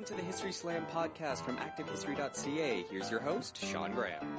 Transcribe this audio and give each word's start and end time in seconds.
welcome 0.00 0.16
to 0.16 0.22
the 0.22 0.26
History 0.26 0.52
Slam 0.52 0.86
podcast 0.94 1.44
from 1.44 1.58
ActiveHistory.ca. 1.58 2.86
Here's 2.90 3.10
your 3.10 3.20
host, 3.20 3.62
Sean 3.62 3.92
Graham. 3.92 4.38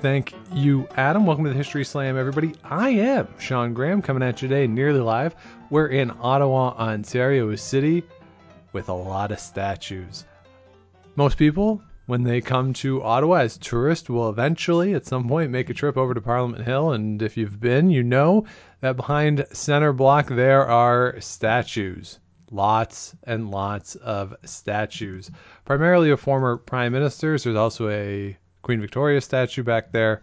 Thank 0.00 0.32
you, 0.54 0.88
Adam. 0.96 1.26
Welcome 1.26 1.44
to 1.44 1.50
the 1.50 1.56
History 1.56 1.84
Slam, 1.84 2.16
everybody. 2.16 2.54
I 2.64 2.88
am 2.88 3.28
Sean 3.38 3.74
Graham 3.74 4.00
coming 4.00 4.22
at 4.22 4.40
you 4.40 4.48
today, 4.48 4.66
nearly 4.66 5.00
live. 5.00 5.34
We're 5.68 5.88
in 5.88 6.10
Ottawa, 6.20 6.70
Ontario 6.78 7.50
a 7.50 7.56
City, 7.58 8.02
with 8.72 8.88
a 8.88 8.94
lot 8.94 9.30
of 9.30 9.40
statues. 9.40 10.24
Most 11.16 11.36
people, 11.36 11.82
when 12.06 12.22
they 12.22 12.40
come 12.40 12.72
to 12.74 13.02
Ottawa 13.02 13.40
as 13.40 13.58
tourists, 13.58 14.08
will 14.08 14.30
eventually, 14.30 14.94
at 14.94 15.04
some 15.04 15.28
point, 15.28 15.50
make 15.50 15.68
a 15.68 15.74
trip 15.74 15.98
over 15.98 16.14
to 16.14 16.20
Parliament 16.22 16.64
Hill. 16.64 16.92
And 16.92 17.20
if 17.20 17.36
you've 17.36 17.60
been, 17.60 17.90
you 17.90 18.02
know 18.02 18.46
that 18.80 18.96
behind 18.96 19.44
center 19.52 19.92
block 19.92 20.28
there 20.28 20.66
are 20.66 21.20
statues 21.20 22.20
lots 22.50 23.14
and 23.24 23.50
lots 23.50 23.94
of 23.96 24.34
statues, 24.44 25.30
primarily 25.64 26.10
of 26.10 26.20
former 26.20 26.56
prime 26.56 26.92
ministers. 26.92 27.44
There's 27.44 27.56
also 27.56 27.88
a 27.88 28.36
Queen 28.62 28.80
Victoria 28.80 29.20
statue 29.20 29.62
back 29.62 29.92
there 29.92 30.22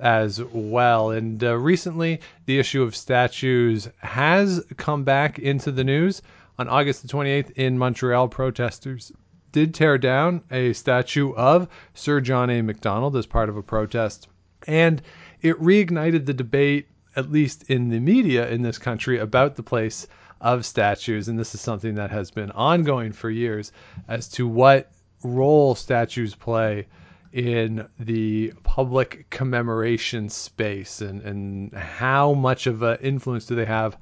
as 0.00 0.42
well. 0.42 1.10
And 1.10 1.42
uh, 1.42 1.56
recently, 1.56 2.20
the 2.46 2.58
issue 2.58 2.82
of 2.82 2.96
statues 2.96 3.88
has 3.98 4.64
come 4.76 5.04
back 5.04 5.38
into 5.38 5.70
the 5.70 5.84
news. 5.84 6.22
On 6.58 6.68
August 6.68 7.02
the 7.02 7.08
28th 7.08 7.50
in 7.52 7.78
Montreal, 7.78 8.28
protesters 8.28 9.12
did 9.52 9.74
tear 9.74 9.96
down 9.98 10.42
a 10.50 10.72
statue 10.72 11.32
of 11.34 11.68
Sir 11.94 12.20
John 12.20 12.50
A. 12.50 12.62
Macdonald 12.62 13.16
as 13.16 13.26
part 13.26 13.48
of 13.48 13.56
a 13.56 13.62
protest. 13.62 14.28
And 14.66 15.00
it 15.40 15.58
reignited 15.60 16.26
the 16.26 16.34
debate, 16.34 16.88
at 17.14 17.30
least 17.30 17.70
in 17.70 17.88
the 17.88 18.00
media 18.00 18.48
in 18.50 18.62
this 18.62 18.78
country, 18.78 19.18
about 19.18 19.56
the 19.56 19.62
place 19.62 20.06
of 20.40 20.66
statues, 20.66 21.28
and 21.28 21.38
this 21.38 21.54
is 21.54 21.60
something 21.60 21.94
that 21.94 22.10
has 22.10 22.30
been 22.30 22.50
ongoing 22.52 23.12
for 23.12 23.30
years 23.30 23.72
as 24.08 24.28
to 24.28 24.46
what 24.46 24.90
role 25.22 25.74
statues 25.74 26.34
play 26.34 26.86
in 27.32 27.86
the 27.98 28.52
public 28.62 29.28
commemoration 29.30 30.28
space 30.28 31.00
and, 31.00 31.20
and 31.22 31.72
how 31.74 32.32
much 32.32 32.66
of 32.66 32.82
an 32.82 32.98
influence 33.00 33.46
do 33.46 33.54
they 33.54 33.64
have 33.64 33.96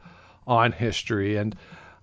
on 0.47 0.73
history. 0.73 1.37
And 1.37 1.57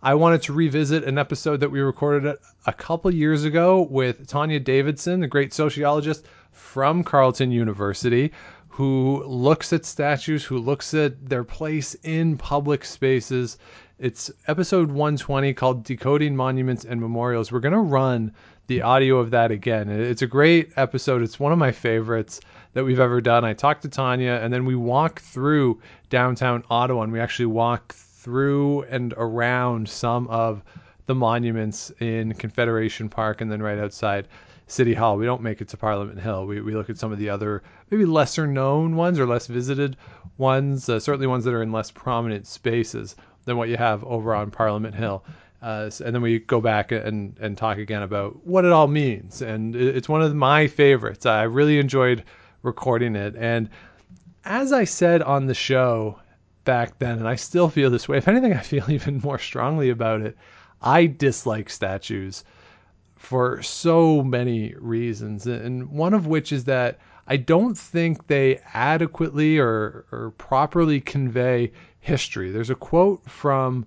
I 0.03 0.15
wanted 0.15 0.41
to 0.43 0.53
revisit 0.53 1.03
an 1.03 1.17
episode 1.17 1.59
that 1.59 1.69
we 1.69 1.79
recorded 1.79 2.35
a 2.65 2.73
couple 2.73 3.13
years 3.13 3.43
ago 3.43 3.81
with 3.83 4.27
Tonya 4.27 4.63
Davidson, 4.63 5.19
the 5.19 5.27
great 5.27 5.53
sociologist 5.53 6.25
from 6.51 7.03
Carleton 7.03 7.51
University, 7.51 8.31
who 8.67 9.23
looks 9.25 9.71
at 9.73 9.85
statues, 9.85 10.43
who 10.43 10.57
looks 10.57 10.93
at 10.93 11.29
their 11.29 11.43
place 11.43 11.93
in 12.03 12.37
public 12.37 12.83
spaces, 12.83 13.57
it's 14.01 14.31
episode 14.47 14.87
120 14.87 15.53
called 15.53 15.83
Decoding 15.83 16.35
Monuments 16.35 16.85
and 16.85 16.99
Memorials. 16.99 17.51
We're 17.51 17.59
going 17.59 17.73
to 17.73 17.79
run 17.79 18.33
the 18.65 18.81
audio 18.81 19.19
of 19.19 19.29
that 19.29 19.51
again. 19.51 19.89
It's 19.89 20.23
a 20.23 20.27
great 20.27 20.71
episode. 20.75 21.21
It's 21.21 21.39
one 21.39 21.51
of 21.51 21.59
my 21.59 21.71
favorites 21.71 22.41
that 22.73 22.83
we've 22.83 22.99
ever 22.99 23.21
done. 23.21 23.45
I 23.45 23.53
talked 23.53 23.83
to 23.83 23.89
Tonya, 23.89 24.43
and 24.43 24.51
then 24.51 24.65
we 24.65 24.73
walk 24.73 25.21
through 25.21 25.79
downtown 26.09 26.63
Ottawa, 26.71 27.03
and 27.03 27.13
we 27.13 27.19
actually 27.19 27.45
walk 27.45 27.93
through 27.93 28.81
and 28.89 29.13
around 29.17 29.87
some 29.87 30.27
of 30.29 30.63
the 31.05 31.13
monuments 31.13 31.91
in 31.99 32.33
Confederation 32.33 33.07
Park 33.07 33.41
and 33.41 33.51
then 33.51 33.61
right 33.61 33.77
outside 33.77 34.27
City 34.65 34.95
Hall. 34.95 35.15
We 35.15 35.25
don't 35.25 35.43
make 35.43 35.61
it 35.61 35.67
to 35.67 35.77
Parliament 35.77 36.19
Hill. 36.19 36.47
We, 36.47 36.59
we 36.61 36.73
look 36.73 36.89
at 36.89 36.97
some 36.97 37.11
of 37.11 37.19
the 37.19 37.29
other, 37.29 37.61
maybe 37.91 38.05
lesser 38.05 38.47
known 38.47 38.95
ones 38.95 39.19
or 39.19 39.27
less 39.27 39.45
visited 39.45 39.95
ones, 40.39 40.89
uh, 40.89 40.99
certainly 40.99 41.27
ones 41.27 41.43
that 41.43 41.53
are 41.53 41.61
in 41.61 41.71
less 41.71 41.91
prominent 41.91 42.47
spaces 42.47 43.15
than 43.45 43.57
what 43.57 43.69
you 43.69 43.77
have 43.77 44.03
over 44.03 44.33
on 44.33 44.51
Parliament 44.51 44.95
Hill. 44.95 45.23
Uh, 45.61 45.91
and 46.03 46.15
then 46.15 46.21
we 46.21 46.39
go 46.39 46.59
back 46.59 46.91
and, 46.91 47.37
and 47.39 47.57
talk 47.57 47.77
again 47.77 48.01
about 48.01 48.45
what 48.45 48.65
it 48.65 48.71
all 48.71 48.87
means. 48.87 49.41
And 49.41 49.75
it's 49.75 50.09
one 50.09 50.21
of 50.21 50.33
my 50.35 50.67
favorites. 50.67 51.25
I 51.25 51.43
really 51.43 51.77
enjoyed 51.77 52.23
recording 52.63 53.15
it. 53.15 53.35
And 53.35 53.69
as 54.43 54.73
I 54.73 54.85
said 54.85 55.21
on 55.21 55.45
the 55.45 55.53
show 55.53 56.19
back 56.63 56.97
then, 56.97 57.19
and 57.19 57.27
I 57.27 57.35
still 57.35 57.69
feel 57.69 57.91
this 57.91 58.07
way, 58.07 58.17
if 58.17 58.27
anything, 58.27 58.53
I 58.57 58.61
feel 58.61 58.89
even 58.89 59.19
more 59.19 59.39
strongly 59.39 59.89
about 59.89 60.21
it. 60.21 60.35
I 60.81 61.05
dislike 61.05 61.69
statues 61.69 62.43
for 63.15 63.61
so 63.61 64.23
many 64.23 64.73
reasons. 64.79 65.45
And 65.45 65.91
one 65.91 66.15
of 66.15 66.25
which 66.25 66.51
is 66.51 66.63
that 66.63 66.99
I 67.27 67.37
don't 67.37 67.77
think 67.77 68.27
they 68.27 68.59
adequately 68.73 69.59
or, 69.59 70.05
or 70.11 70.33
properly 70.37 70.99
convey 70.99 71.71
history. 72.01 72.51
There's 72.51 72.69
a 72.69 72.75
quote 72.75 73.23
from 73.29 73.85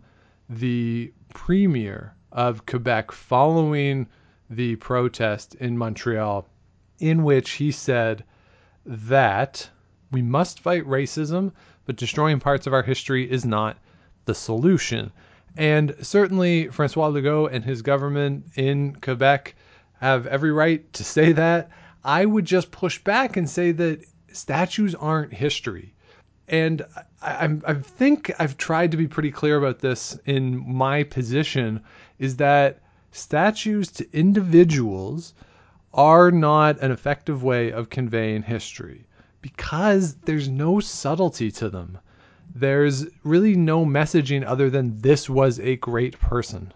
the 0.48 1.12
premier 1.34 2.14
of 2.32 2.64
Quebec 2.64 3.12
following 3.12 4.06
the 4.48 4.76
protest 4.76 5.56
in 5.56 5.76
Montreal, 5.76 6.48
in 6.98 7.24
which 7.24 7.50
he 7.52 7.70
said 7.70 8.24
that 8.86 9.68
we 10.10 10.22
must 10.22 10.60
fight 10.60 10.84
racism, 10.86 11.52
but 11.86 11.96
destroying 11.96 12.40
parts 12.40 12.66
of 12.66 12.72
our 12.72 12.82
history 12.82 13.30
is 13.30 13.44
not 13.44 13.78
the 14.24 14.34
solution. 14.34 15.10
And 15.56 15.94
certainly, 16.00 16.68
Francois 16.68 17.08
Legault 17.08 17.52
and 17.52 17.64
his 17.64 17.82
government 17.82 18.46
in 18.56 18.94
Quebec 18.96 19.54
have 20.00 20.26
every 20.26 20.52
right 20.52 20.90
to 20.94 21.04
say 21.04 21.32
that. 21.32 21.70
I 22.04 22.24
would 22.24 22.44
just 22.44 22.70
push 22.70 23.02
back 23.02 23.36
and 23.36 23.48
say 23.48 23.72
that 23.72 24.04
statues 24.32 24.94
aren't 24.94 25.32
history. 25.32 25.93
And 26.48 26.82
I, 27.22 27.58
I 27.66 27.74
think 27.74 28.30
I've 28.38 28.58
tried 28.58 28.90
to 28.90 28.96
be 28.96 29.08
pretty 29.08 29.30
clear 29.30 29.56
about 29.56 29.78
this 29.78 30.18
in 30.26 30.58
my 30.70 31.02
position 31.02 31.80
is 32.18 32.36
that 32.36 32.80
statues 33.12 33.90
to 33.92 34.06
individuals 34.12 35.32
are 35.94 36.30
not 36.30 36.78
an 36.80 36.90
effective 36.90 37.42
way 37.42 37.72
of 37.72 37.88
conveying 37.88 38.42
history 38.42 39.06
because 39.40 40.14
there's 40.26 40.48
no 40.48 40.80
subtlety 40.80 41.50
to 41.52 41.70
them. 41.70 41.98
There's 42.54 43.06
really 43.22 43.54
no 43.54 43.86
messaging 43.86 44.44
other 44.44 44.68
than 44.68 44.98
this 44.98 45.30
was 45.30 45.58
a 45.60 45.76
great 45.76 46.18
person. 46.18 46.72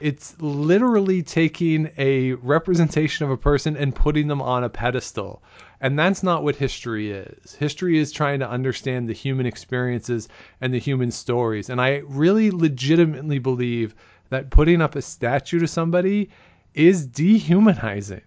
It's 0.00 0.34
literally 0.40 1.22
taking 1.22 1.90
a 1.98 2.32
representation 2.32 3.24
of 3.24 3.30
a 3.30 3.36
person 3.36 3.76
and 3.76 3.94
putting 3.94 4.28
them 4.28 4.40
on 4.40 4.64
a 4.64 4.68
pedestal. 4.70 5.42
And 5.80 5.98
that's 5.98 6.22
not 6.22 6.42
what 6.42 6.56
history 6.56 7.10
is. 7.10 7.54
History 7.54 7.98
is 7.98 8.10
trying 8.10 8.40
to 8.40 8.48
understand 8.48 9.08
the 9.08 9.14
human 9.14 9.46
experiences 9.46 10.28
and 10.60 10.72
the 10.72 10.78
human 10.78 11.10
stories. 11.10 11.68
And 11.68 11.80
I 11.80 12.02
really 12.06 12.50
legitimately 12.50 13.38
believe 13.38 13.94
that 14.30 14.50
putting 14.50 14.80
up 14.80 14.96
a 14.96 15.02
statue 15.02 15.58
to 15.58 15.68
somebody 15.68 16.30
is 16.74 17.06
dehumanizing. 17.06 18.22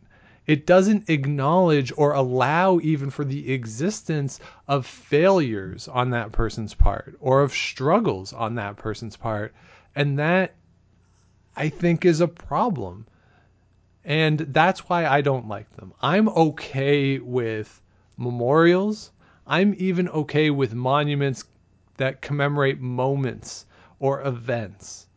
It 0.46 0.66
doesn't 0.68 1.10
acknowledge 1.10 1.94
or 1.96 2.14
allow 2.14 2.80
even 2.82 3.10
for 3.10 3.24
the 3.24 3.54
existence 3.54 4.40
of 4.68 4.86
failures 4.86 5.88
on 5.88 6.10
that 6.10 6.32
person's 6.32 6.74
part 6.74 7.16
or 7.20 7.42
of 7.42 7.54
struggles 7.54 8.34
on 8.34 8.56
that 8.56 8.76
person's 8.76 9.16
part. 9.16 9.54
And 9.96 10.20
that 10.20 10.56
I 11.56 11.70
think 11.70 12.06
is 12.06 12.22
a 12.22 12.28
problem. 12.28 13.06
And 14.06 14.40
that's 14.40 14.90
why 14.90 15.06
I 15.06 15.22
don't 15.22 15.48
like 15.48 15.72
them. 15.78 15.94
I'm 16.02 16.28
okay 16.30 17.20
with 17.20 17.82
memorials. 18.18 19.12
I'm 19.48 19.76
even 19.78 20.10
okay 20.10 20.50
with 20.50 20.74
monuments 20.74 21.46
that 21.98 22.22
commemorate 22.22 22.80
moments 22.80 23.66
or 24.00 24.22
events. 24.22 25.08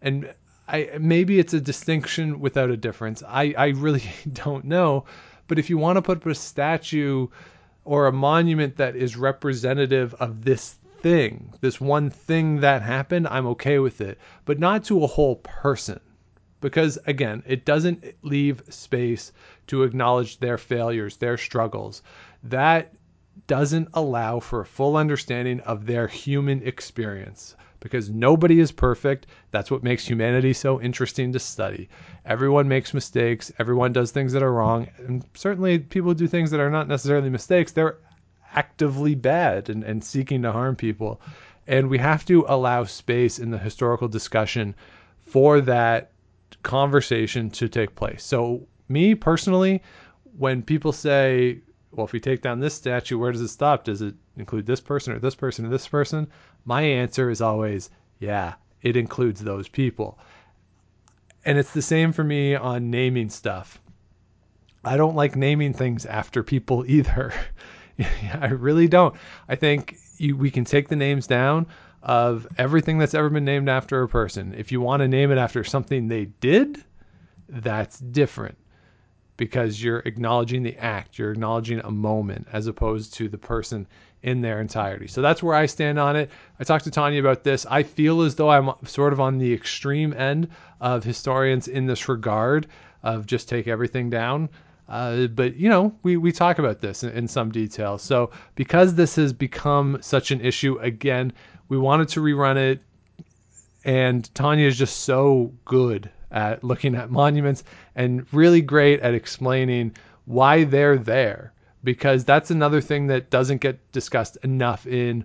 And 0.00 0.32
I 0.66 0.90
maybe 0.98 1.38
it's 1.38 1.54
a 1.54 1.60
distinction 1.60 2.40
without 2.40 2.70
a 2.70 2.76
difference. 2.76 3.22
I, 3.26 3.54
I 3.56 3.68
really 3.68 4.04
don't 4.32 4.64
know. 4.64 5.04
But 5.46 5.58
if 5.58 5.68
you 5.68 5.76
want 5.76 5.96
to 5.96 6.02
put 6.02 6.18
up 6.18 6.26
a 6.26 6.34
statue 6.34 7.28
or 7.84 8.06
a 8.06 8.12
monument 8.12 8.76
that 8.76 8.96
is 8.96 9.16
representative 9.16 10.14
of 10.14 10.44
this 10.44 10.76
thing, 11.04 11.52
this 11.60 11.78
one 11.78 12.08
thing 12.08 12.60
that 12.60 12.80
happened, 12.80 13.28
I'm 13.28 13.46
okay 13.48 13.78
with 13.78 14.00
it, 14.00 14.18
but 14.46 14.58
not 14.58 14.84
to 14.84 15.04
a 15.04 15.06
whole 15.06 15.36
person. 15.36 16.00
Because 16.62 16.98
again, 17.06 17.42
it 17.46 17.66
doesn't 17.66 18.02
leave 18.22 18.62
space 18.70 19.30
to 19.66 19.82
acknowledge 19.82 20.38
their 20.38 20.56
failures, 20.56 21.18
their 21.18 21.36
struggles. 21.36 22.02
That 22.42 22.94
doesn't 23.46 23.90
allow 23.92 24.40
for 24.40 24.62
a 24.62 24.64
full 24.64 24.96
understanding 24.96 25.60
of 25.60 25.84
their 25.84 26.06
human 26.06 26.62
experience 26.66 27.54
because 27.80 28.08
nobody 28.08 28.58
is 28.58 28.72
perfect. 28.72 29.26
That's 29.50 29.70
what 29.70 29.82
makes 29.82 30.06
humanity 30.06 30.54
so 30.54 30.80
interesting 30.80 31.34
to 31.34 31.38
study. 31.38 31.90
Everyone 32.24 32.66
makes 32.66 32.94
mistakes, 32.94 33.52
everyone 33.58 33.92
does 33.92 34.10
things 34.10 34.32
that 34.32 34.42
are 34.42 34.54
wrong, 34.54 34.88
and 35.06 35.22
certainly 35.34 35.80
people 35.80 36.14
do 36.14 36.26
things 36.26 36.50
that 36.50 36.60
are 36.60 36.70
not 36.70 36.88
necessarily 36.88 37.28
mistakes. 37.28 37.72
They're 37.72 37.98
actively 38.54 39.14
bad 39.14 39.68
and, 39.68 39.84
and 39.84 40.02
seeking 40.02 40.42
to 40.42 40.52
harm 40.52 40.76
people. 40.76 41.20
And 41.66 41.88
we 41.88 41.98
have 41.98 42.24
to 42.26 42.44
allow 42.48 42.84
space 42.84 43.38
in 43.38 43.50
the 43.50 43.58
historical 43.58 44.08
discussion 44.08 44.74
for 45.22 45.60
that 45.62 46.12
conversation 46.62 47.50
to 47.50 47.68
take 47.68 47.94
place. 47.94 48.22
So, 48.22 48.66
me 48.88 49.14
personally, 49.14 49.82
when 50.36 50.62
people 50.62 50.92
say, 50.92 51.60
well, 51.92 52.06
if 52.06 52.12
we 52.12 52.20
take 52.20 52.42
down 52.42 52.60
this 52.60 52.74
statue, 52.74 53.18
where 53.18 53.32
does 53.32 53.40
it 53.40 53.48
stop? 53.48 53.84
Does 53.84 54.02
it 54.02 54.14
include 54.36 54.66
this 54.66 54.80
person 54.80 55.14
or 55.14 55.18
this 55.18 55.34
person 55.34 55.64
or 55.64 55.68
this 55.68 55.86
person? 55.88 56.26
My 56.64 56.82
answer 56.82 57.30
is 57.30 57.40
always, 57.40 57.90
yeah, 58.18 58.54
it 58.82 58.96
includes 58.96 59.40
those 59.40 59.68
people. 59.68 60.18
And 61.44 61.58
it's 61.58 61.72
the 61.72 61.82
same 61.82 62.12
for 62.12 62.24
me 62.24 62.54
on 62.54 62.90
naming 62.90 63.30
stuff. 63.30 63.80
I 64.84 64.96
don't 64.96 65.16
like 65.16 65.36
naming 65.36 65.72
things 65.72 66.04
after 66.04 66.42
people 66.42 66.84
either. 66.86 67.32
I 68.40 68.48
really 68.48 68.88
don't. 68.88 69.14
I 69.48 69.56
think 69.56 69.96
you, 70.18 70.36
we 70.36 70.50
can 70.50 70.64
take 70.64 70.88
the 70.88 70.96
names 70.96 71.26
down 71.26 71.66
of 72.02 72.46
everything 72.58 72.98
that's 72.98 73.14
ever 73.14 73.30
been 73.30 73.44
named 73.44 73.68
after 73.68 74.02
a 74.02 74.08
person. 74.08 74.54
If 74.56 74.72
you 74.72 74.80
want 74.80 75.00
to 75.00 75.08
name 75.08 75.30
it 75.30 75.38
after 75.38 75.64
something 75.64 76.08
they 76.08 76.26
did, 76.26 76.82
that's 77.48 77.98
different 77.98 78.58
because 79.36 79.82
you're 79.82 80.00
acknowledging 80.00 80.62
the 80.62 80.76
act, 80.76 81.18
you're 81.18 81.32
acknowledging 81.32 81.80
a 81.80 81.90
moment 81.90 82.46
as 82.52 82.66
opposed 82.66 83.14
to 83.14 83.28
the 83.28 83.38
person 83.38 83.86
in 84.22 84.40
their 84.40 84.60
entirety. 84.60 85.06
So 85.06 85.20
that's 85.22 85.42
where 85.42 85.54
I 85.54 85.66
stand 85.66 85.98
on 85.98 86.16
it. 86.16 86.30
I 86.58 86.64
talked 86.64 86.84
to 86.84 86.90
Tonya 86.90 87.20
about 87.20 87.44
this. 87.44 87.66
I 87.66 87.82
feel 87.82 88.22
as 88.22 88.34
though 88.36 88.50
I'm 88.50 88.70
sort 88.84 89.12
of 89.12 89.20
on 89.20 89.38
the 89.38 89.52
extreme 89.52 90.12
end 90.14 90.48
of 90.80 91.04
historians 91.04 91.68
in 91.68 91.86
this 91.86 92.08
regard 92.08 92.66
of 93.02 93.26
just 93.26 93.48
take 93.48 93.68
everything 93.68 94.08
down. 94.08 94.48
Uh, 94.88 95.26
but 95.28 95.56
you 95.56 95.68
know, 95.68 95.94
we, 96.02 96.16
we 96.16 96.32
talk 96.32 96.58
about 96.58 96.80
this 96.80 97.02
in, 97.02 97.10
in 97.10 97.28
some 97.28 97.50
detail. 97.50 97.98
So 97.98 98.30
because 98.54 98.94
this 98.94 99.16
has 99.16 99.32
become 99.32 99.98
such 100.00 100.30
an 100.30 100.40
issue 100.40 100.78
again, 100.78 101.32
we 101.68 101.78
wanted 101.78 102.08
to 102.10 102.20
rerun 102.20 102.56
it. 102.56 102.82
And 103.84 104.28
Tonya 104.34 104.66
is 104.66 104.78
just 104.78 105.00
so 105.00 105.52
good 105.64 106.10
at 106.30 106.64
looking 106.64 106.94
at 106.94 107.10
monuments 107.10 107.64
and 107.94 108.26
really 108.32 108.60
great 108.60 109.00
at 109.00 109.14
explaining 109.14 109.94
why 110.24 110.64
they're 110.64 110.96
there 110.96 111.52
because 111.84 112.24
that's 112.24 112.50
another 112.50 112.80
thing 112.80 113.06
that 113.08 113.30
doesn't 113.30 113.60
get 113.60 113.92
discussed 113.92 114.36
enough 114.42 114.86
in 114.86 115.24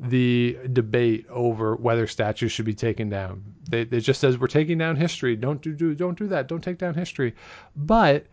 the 0.00 0.58
debate 0.72 1.24
over 1.30 1.76
whether 1.76 2.06
statues 2.06 2.50
should 2.50 2.64
be 2.64 2.74
taken 2.74 3.08
down. 3.08 3.42
They, 3.70 3.82
it 3.82 4.00
just 4.00 4.20
says 4.20 4.36
we're 4.36 4.48
taking 4.48 4.76
down 4.76 4.96
history. 4.96 5.36
Don't 5.36 5.62
do, 5.62 5.72
do 5.72 5.94
don't 5.94 6.18
do 6.18 6.26
that. 6.28 6.48
Don't 6.48 6.62
take 6.62 6.78
down 6.78 6.94
history. 6.94 7.34
But 7.76 8.26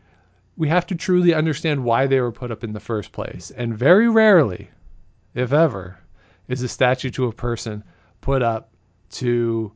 we 0.58 0.68
have 0.68 0.88
to 0.88 0.96
truly 0.96 1.34
understand 1.34 1.84
why 1.84 2.08
they 2.08 2.20
were 2.20 2.32
put 2.32 2.52
up 2.52 2.64
in 2.64 2.74
the 2.74 2.80
first 2.80 3.12
place. 3.12 3.52
And 3.52 3.78
very 3.78 4.10
rarely, 4.10 4.70
if 5.34 5.54
ever, 5.54 6.00
is 6.48 6.62
a 6.62 6.68
statue 6.68 7.10
to 7.12 7.28
a 7.28 7.34
person 7.34 7.84
put 8.20 8.42
up 8.42 8.72
to 9.12 9.72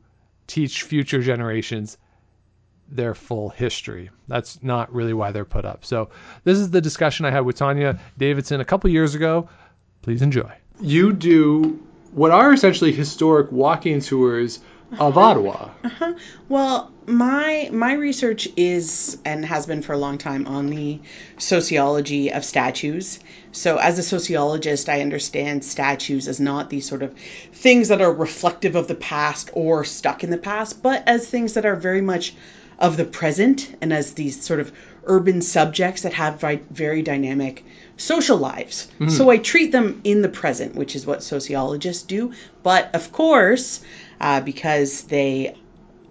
teach 0.46 0.82
future 0.82 1.22
generations 1.22 1.98
their 2.88 3.14
full 3.14 3.48
history. 3.48 4.10
That's 4.28 4.62
not 4.62 4.92
really 4.92 5.12
why 5.12 5.32
they're 5.32 5.44
put 5.44 5.64
up. 5.64 5.84
So 5.84 6.10
this 6.44 6.58
is 6.58 6.70
the 6.70 6.80
discussion 6.80 7.26
I 7.26 7.30
had 7.30 7.40
with 7.40 7.58
Tonya 7.58 7.98
Davidson 8.16 8.60
a 8.60 8.64
couple 8.64 8.90
years 8.90 9.14
ago. 9.14 9.48
Please 10.02 10.22
enjoy. 10.22 10.52
You 10.80 11.12
do 11.12 11.82
what 12.12 12.30
are 12.30 12.52
essentially 12.52 12.92
historic 12.92 13.50
walking 13.50 14.00
tours 14.00 14.60
of 14.98 15.18
Ottawa. 15.18 15.70
Uh-huh. 15.84 16.14
Well, 16.48 16.92
my 17.06 17.70
my 17.72 17.92
research 17.92 18.48
is 18.56 19.18
and 19.24 19.44
has 19.44 19.66
been 19.66 19.82
for 19.82 19.92
a 19.92 19.98
long 19.98 20.18
time 20.18 20.46
on 20.46 20.66
the 20.66 21.00
sociology 21.38 22.32
of 22.32 22.44
statues. 22.44 23.18
So 23.52 23.78
as 23.78 23.98
a 23.98 24.02
sociologist, 24.02 24.88
I 24.88 25.00
understand 25.00 25.64
statues 25.64 26.28
as 26.28 26.40
not 26.40 26.70
these 26.70 26.88
sort 26.88 27.02
of 27.02 27.14
things 27.52 27.88
that 27.88 28.00
are 28.00 28.12
reflective 28.12 28.76
of 28.76 28.88
the 28.88 28.94
past 28.94 29.50
or 29.54 29.84
stuck 29.84 30.24
in 30.24 30.30
the 30.30 30.38
past, 30.38 30.82
but 30.82 31.02
as 31.06 31.28
things 31.28 31.54
that 31.54 31.66
are 31.66 31.76
very 31.76 32.00
much 32.00 32.34
of 32.78 32.96
the 32.96 33.04
present 33.04 33.74
and 33.80 33.92
as 33.92 34.12
these 34.12 34.44
sort 34.44 34.60
of 34.60 34.72
urban 35.04 35.40
subjects 35.40 36.02
that 36.02 36.12
have 36.12 36.40
very 36.70 37.02
dynamic 37.02 37.64
social 37.96 38.36
lives. 38.36 38.88
Mm-hmm. 38.94 39.08
So 39.08 39.30
I 39.30 39.38
treat 39.38 39.72
them 39.72 40.00
in 40.04 40.20
the 40.20 40.28
present, 40.28 40.74
which 40.74 40.94
is 40.96 41.06
what 41.06 41.22
sociologists 41.22 42.02
do. 42.02 42.32
But 42.62 42.94
of 42.94 43.12
course, 43.12 43.80
uh, 44.20 44.40
because 44.40 45.02
they 45.02 45.54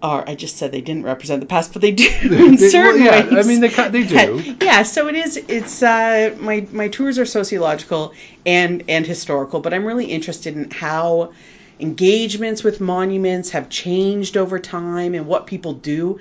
are, 0.02 0.24
I 0.28 0.36
just 0.36 0.58
said 0.58 0.72
they 0.72 0.82
didn't 0.82 1.04
represent 1.04 1.42
the 1.42 1.48
past, 1.48 1.74
but 1.74 1.82
they 1.82 1.92
do 1.92 2.08
in 2.22 2.56
they, 2.56 2.70
certain 2.70 3.04
well, 3.04 3.24
yeah, 3.24 3.36
ways. 3.36 3.46
I 3.46 3.48
mean, 3.48 3.62
they 3.62 3.70
they 3.70 4.04
do. 4.44 4.56
yeah, 4.62 4.84
so 4.84 5.08
it 5.08 5.16
is. 5.16 5.38
It's 5.38 5.82
uh, 5.82 6.36
my 6.40 6.68
my 6.72 6.90
tours 6.90 7.18
are 7.20 7.26
sociological 7.26 8.14
and 8.46 8.84
and 8.88 9.06
historical, 9.06 9.60
but 9.60 9.74
I'm 9.74 9.86
really 9.86 10.06
interested 10.06 10.56
in 10.56 10.70
how 10.72 11.34
engagements 11.80 12.64
with 12.64 12.80
monuments 12.80 13.52
have 13.52 13.70
changed 13.70 14.38
over 14.38 14.60
time 14.60 15.14
and 15.14 15.28
what 15.28 15.48
people 15.48 15.74
do 15.74 16.20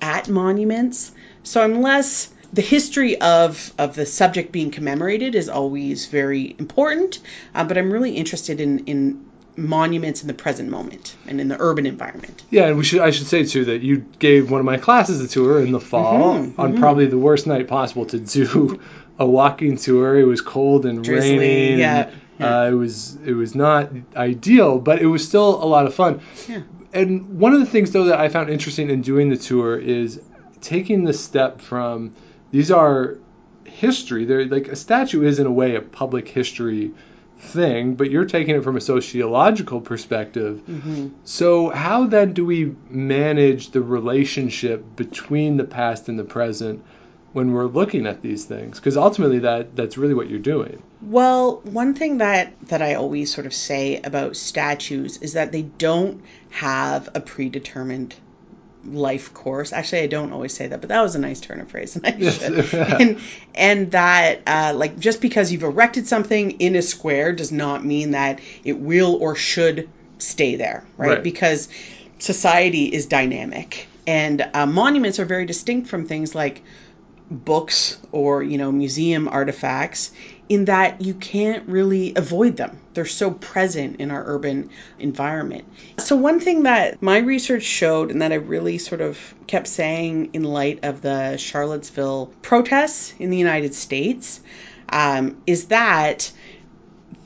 at 0.00 0.28
monuments. 0.28 1.12
So 1.42 1.62
I'm 1.62 1.80
less 1.80 2.30
the 2.52 2.62
history 2.62 3.20
of 3.20 3.72
of 3.78 3.94
the 3.94 4.06
subject 4.06 4.52
being 4.52 4.70
commemorated 4.70 5.34
is 5.34 5.48
always 5.48 6.06
very 6.06 6.54
important, 6.58 7.18
uh, 7.54 7.64
but 7.64 7.78
I'm 7.78 7.92
really 7.92 8.12
interested 8.12 8.60
in 8.60 8.86
in 8.86 9.24
monuments 9.56 10.22
in 10.22 10.28
the 10.28 10.34
present 10.34 10.68
moment 10.68 11.14
and 11.26 11.40
in 11.40 11.48
the 11.48 11.56
urban 11.58 11.86
environment. 11.86 12.42
Yeah, 12.50 12.66
and 12.66 12.76
we 12.76 12.84
should 12.84 13.00
I 13.00 13.10
should 13.10 13.26
say 13.26 13.44
too 13.44 13.66
that 13.66 13.82
you 13.82 14.04
gave 14.18 14.50
one 14.50 14.60
of 14.60 14.64
my 14.64 14.78
classes 14.78 15.20
a 15.20 15.28
tour 15.28 15.60
in 15.60 15.72
the 15.72 15.80
fall 15.80 16.34
mm-hmm, 16.34 16.60
on 16.60 16.72
mm-hmm. 16.72 16.80
probably 16.80 17.06
the 17.06 17.18
worst 17.18 17.46
night 17.46 17.68
possible 17.68 18.06
to 18.06 18.18
do 18.18 18.80
a 19.18 19.26
walking 19.26 19.76
tour. 19.76 20.18
It 20.18 20.24
was 20.24 20.40
cold 20.40 20.86
and 20.86 21.04
Drizzly, 21.04 21.38
raining. 21.38 21.78
Yeah. 21.78 22.10
yeah. 22.38 22.60
Uh, 22.60 22.70
it 22.70 22.74
was 22.74 23.16
it 23.24 23.34
was 23.34 23.54
not 23.54 23.90
ideal, 24.16 24.78
but 24.78 25.00
it 25.00 25.06
was 25.06 25.26
still 25.26 25.62
a 25.62 25.66
lot 25.66 25.86
of 25.86 25.94
fun. 25.94 26.20
Yeah. 26.48 26.62
And 26.92 27.40
one 27.40 27.54
of 27.54 27.60
the 27.60 27.66
things 27.66 27.90
though 27.90 28.04
that 28.04 28.20
I 28.20 28.28
found 28.28 28.50
interesting 28.50 28.90
in 28.90 29.02
doing 29.02 29.28
the 29.28 29.36
tour 29.36 29.78
is 29.78 30.20
taking 30.60 31.04
the 31.04 31.12
step 31.12 31.60
from 31.60 32.14
these 32.50 32.70
are 32.70 33.18
history. 33.64 34.24
They're 34.24 34.46
like 34.46 34.68
a 34.68 34.76
statue 34.76 35.24
is 35.24 35.38
in 35.38 35.46
a 35.46 35.52
way 35.52 35.76
a 35.76 35.80
public 35.80 36.28
history 36.28 36.92
thing, 37.38 37.94
but 37.94 38.10
you're 38.10 38.24
taking 38.24 38.56
it 38.56 38.64
from 38.64 38.76
a 38.76 38.80
sociological 38.80 39.80
perspective. 39.80 40.62
Mm-hmm. 40.68 41.08
So 41.24 41.70
how 41.70 42.06
then 42.06 42.32
do 42.32 42.44
we 42.44 42.74
manage 42.88 43.70
the 43.70 43.82
relationship 43.82 44.96
between 44.96 45.56
the 45.56 45.64
past 45.64 46.08
and 46.08 46.18
the 46.18 46.24
present 46.24 46.82
when 47.32 47.52
we're 47.52 47.66
looking 47.66 48.06
at 48.06 48.22
these 48.22 48.44
things? 48.44 48.78
Because 48.78 48.96
ultimately 48.96 49.40
that 49.40 49.76
that's 49.76 49.98
really 49.98 50.14
what 50.14 50.30
you're 50.30 50.38
doing. 50.38 50.82
Well, 51.02 51.60
one 51.64 51.94
thing 51.94 52.18
that 52.18 52.54
that 52.68 52.82
I 52.82 52.94
always 52.94 53.32
sort 53.34 53.46
of 53.46 53.54
say 53.54 54.00
about 54.02 54.36
statues 54.36 55.18
is 55.18 55.34
that 55.34 55.52
they 55.52 55.62
don't 55.62 56.22
have 56.50 57.08
a 57.14 57.20
predetermined 57.20 58.14
life 58.86 59.32
course. 59.34 59.72
Actually, 59.72 60.02
I 60.02 60.06
don't 60.06 60.32
always 60.32 60.52
say 60.52 60.68
that, 60.68 60.80
but 60.80 60.88
that 60.88 61.02
was 61.02 61.14
a 61.14 61.18
nice 61.18 61.40
turn 61.40 61.60
of 61.60 61.68
phrase, 61.68 61.96
and 61.96 62.06
I 62.24 62.30
should. 62.30 62.74
and 62.74 63.20
and 63.54 63.90
that 63.92 64.42
uh, 64.46 64.72
like 64.74 64.98
just 64.98 65.20
because 65.20 65.52
you've 65.52 65.62
erected 65.62 66.06
something 66.06 66.52
in 66.52 66.76
a 66.76 66.82
square 66.82 67.32
does 67.32 67.52
not 67.52 67.84
mean 67.84 68.12
that 68.12 68.40
it 68.64 68.78
will 68.78 69.16
or 69.20 69.34
should 69.34 69.88
stay 70.18 70.56
there, 70.56 70.84
right? 70.96 71.08
right. 71.08 71.22
Because 71.22 71.68
society 72.18 72.86
is 72.86 73.06
dynamic, 73.06 73.86
and 74.06 74.48
uh, 74.54 74.66
monuments 74.66 75.18
are 75.18 75.24
very 75.24 75.46
distinct 75.46 75.88
from 75.88 76.06
things 76.06 76.34
like 76.34 76.62
books 77.30 77.98
or 78.12 78.42
you 78.42 78.58
know 78.58 78.70
museum 78.70 79.28
artifacts 79.28 80.10
in 80.48 80.66
that 80.66 81.00
you 81.00 81.14
can't 81.14 81.68
really 81.68 82.12
avoid 82.14 82.56
them. 82.56 82.78
They're 82.92 83.06
so 83.06 83.30
present 83.30 84.00
in 84.00 84.10
our 84.10 84.22
urban 84.26 84.70
environment. 84.98 85.64
So, 85.98 86.16
one 86.16 86.40
thing 86.40 86.64
that 86.64 87.02
my 87.02 87.18
research 87.18 87.62
showed, 87.62 88.10
and 88.10 88.22
that 88.22 88.32
I 88.32 88.36
really 88.36 88.78
sort 88.78 89.00
of 89.00 89.18
kept 89.46 89.66
saying 89.66 90.30
in 90.34 90.44
light 90.44 90.80
of 90.84 91.00
the 91.00 91.36
Charlottesville 91.38 92.32
protests 92.42 93.14
in 93.18 93.30
the 93.30 93.38
United 93.38 93.74
States, 93.74 94.40
um, 94.88 95.42
is 95.46 95.66
that 95.66 96.30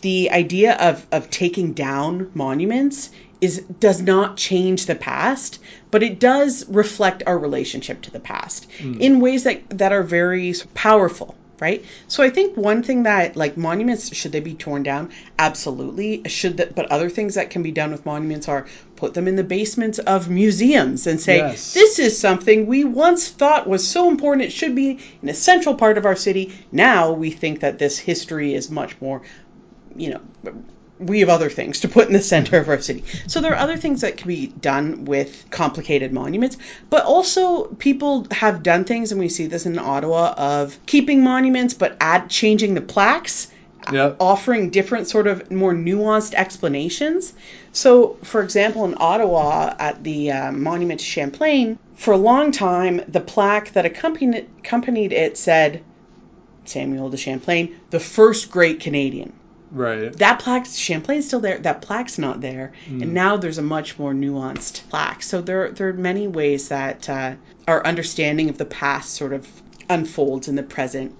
the 0.00 0.30
idea 0.30 0.74
of, 0.74 1.06
of 1.10 1.28
taking 1.28 1.72
down 1.72 2.30
monuments 2.34 3.10
is 3.40 3.60
does 3.80 4.00
not 4.00 4.36
change 4.36 4.86
the 4.86 4.94
past, 4.94 5.60
but 5.90 6.02
it 6.02 6.18
does 6.18 6.68
reflect 6.68 7.22
our 7.26 7.38
relationship 7.38 8.02
to 8.02 8.10
the 8.10 8.20
past 8.20 8.68
mm. 8.78 9.00
in 9.00 9.20
ways 9.20 9.44
that, 9.44 9.62
that 9.70 9.92
are 9.92 10.02
very 10.02 10.54
powerful 10.74 11.36
right? 11.60 11.84
So 12.06 12.22
I 12.22 12.30
think 12.30 12.56
one 12.56 12.82
thing 12.82 13.04
that 13.04 13.36
like 13.36 13.56
monuments 13.56 14.14
should 14.14 14.32
they 14.32 14.40
be 14.40 14.54
torn 14.54 14.82
down? 14.82 15.10
Absolutely. 15.38 16.22
Should 16.26 16.58
that 16.58 16.74
but 16.74 16.90
other 16.90 17.10
things 17.10 17.34
that 17.34 17.50
can 17.50 17.62
be 17.62 17.72
done 17.72 17.90
with 17.90 18.06
monuments 18.06 18.48
are 18.48 18.66
put 18.96 19.14
them 19.14 19.28
in 19.28 19.36
the 19.36 19.44
basements 19.44 19.98
of 19.98 20.28
museums 20.28 21.06
and 21.06 21.20
say 21.20 21.38
yes. 21.38 21.74
this 21.74 21.98
is 21.98 22.18
something 22.18 22.66
we 22.66 22.84
once 22.84 23.28
thought 23.28 23.68
was 23.68 23.86
so 23.86 24.08
important 24.08 24.44
it 24.44 24.50
should 24.50 24.74
be 24.74 24.98
an 25.22 25.28
essential 25.28 25.74
part 25.74 25.98
of 25.98 26.06
our 26.06 26.16
city. 26.16 26.52
Now 26.72 27.12
we 27.12 27.30
think 27.30 27.60
that 27.60 27.78
this 27.78 27.98
history 27.98 28.54
is 28.54 28.70
much 28.70 29.00
more 29.00 29.22
you 29.96 30.10
know 30.10 30.20
we 30.98 31.20
have 31.20 31.28
other 31.28 31.50
things 31.50 31.80
to 31.80 31.88
put 31.88 32.06
in 32.06 32.12
the 32.12 32.20
center 32.20 32.58
of 32.58 32.68
our 32.68 32.80
city. 32.80 33.04
So 33.26 33.40
there 33.40 33.52
are 33.52 33.58
other 33.58 33.76
things 33.76 34.00
that 34.00 34.16
can 34.16 34.28
be 34.28 34.46
done 34.46 35.04
with 35.04 35.46
complicated 35.50 36.12
monuments, 36.12 36.56
but 36.90 37.04
also 37.04 37.64
people 37.66 38.26
have 38.30 38.62
done 38.62 38.84
things, 38.84 39.12
and 39.12 39.20
we 39.20 39.28
see 39.28 39.46
this 39.46 39.66
in 39.66 39.78
Ottawa 39.78 40.34
of 40.36 40.78
keeping 40.86 41.22
monuments 41.22 41.74
but 41.74 41.96
add 42.00 42.30
changing 42.30 42.74
the 42.74 42.80
plaques. 42.80 43.52
Yep. 43.90 44.16
offering 44.20 44.68
different 44.68 45.08
sort 45.08 45.26
of 45.26 45.50
more 45.50 45.72
nuanced 45.72 46.34
explanations. 46.34 47.32
So, 47.72 48.18
for 48.22 48.42
example, 48.42 48.84
in 48.84 48.96
Ottawa 48.98 49.74
at 49.78 50.04
the 50.04 50.30
uh, 50.30 50.52
Monument 50.52 51.00
to 51.00 51.06
Champlain, 51.06 51.78
for 51.94 52.12
a 52.12 52.18
long 52.18 52.52
time, 52.52 53.00
the 53.08 53.20
plaque 53.20 53.72
that 53.72 53.86
accompanied, 53.86 54.46
accompanied 54.58 55.12
it 55.12 55.38
said 55.38 55.82
Samuel 56.66 57.08
de 57.08 57.16
Champlain, 57.16 57.80
the 57.88 58.00
first 58.00 58.50
great 58.50 58.80
Canadian 58.80 59.32
Right. 59.70 60.12
that 60.14 60.40
plaque 60.40 60.66
Champlain's 60.66 61.26
still 61.26 61.40
there. 61.40 61.58
That 61.58 61.82
plaque's 61.82 62.18
not 62.18 62.40
there, 62.40 62.72
and 62.86 63.02
mm. 63.02 63.08
now 63.08 63.36
there's 63.36 63.58
a 63.58 63.62
much 63.62 63.98
more 63.98 64.12
nuanced 64.12 64.88
plaque. 64.88 65.22
So 65.22 65.40
there 65.42 65.70
there 65.72 65.88
are 65.88 65.92
many 65.92 66.26
ways 66.26 66.68
that 66.68 67.08
uh, 67.08 67.34
our 67.66 67.84
understanding 67.84 68.48
of 68.48 68.56
the 68.56 68.64
past 68.64 69.14
sort 69.14 69.32
of 69.32 69.46
unfolds 69.90 70.48
in 70.48 70.54
the 70.54 70.62
present. 70.62 71.14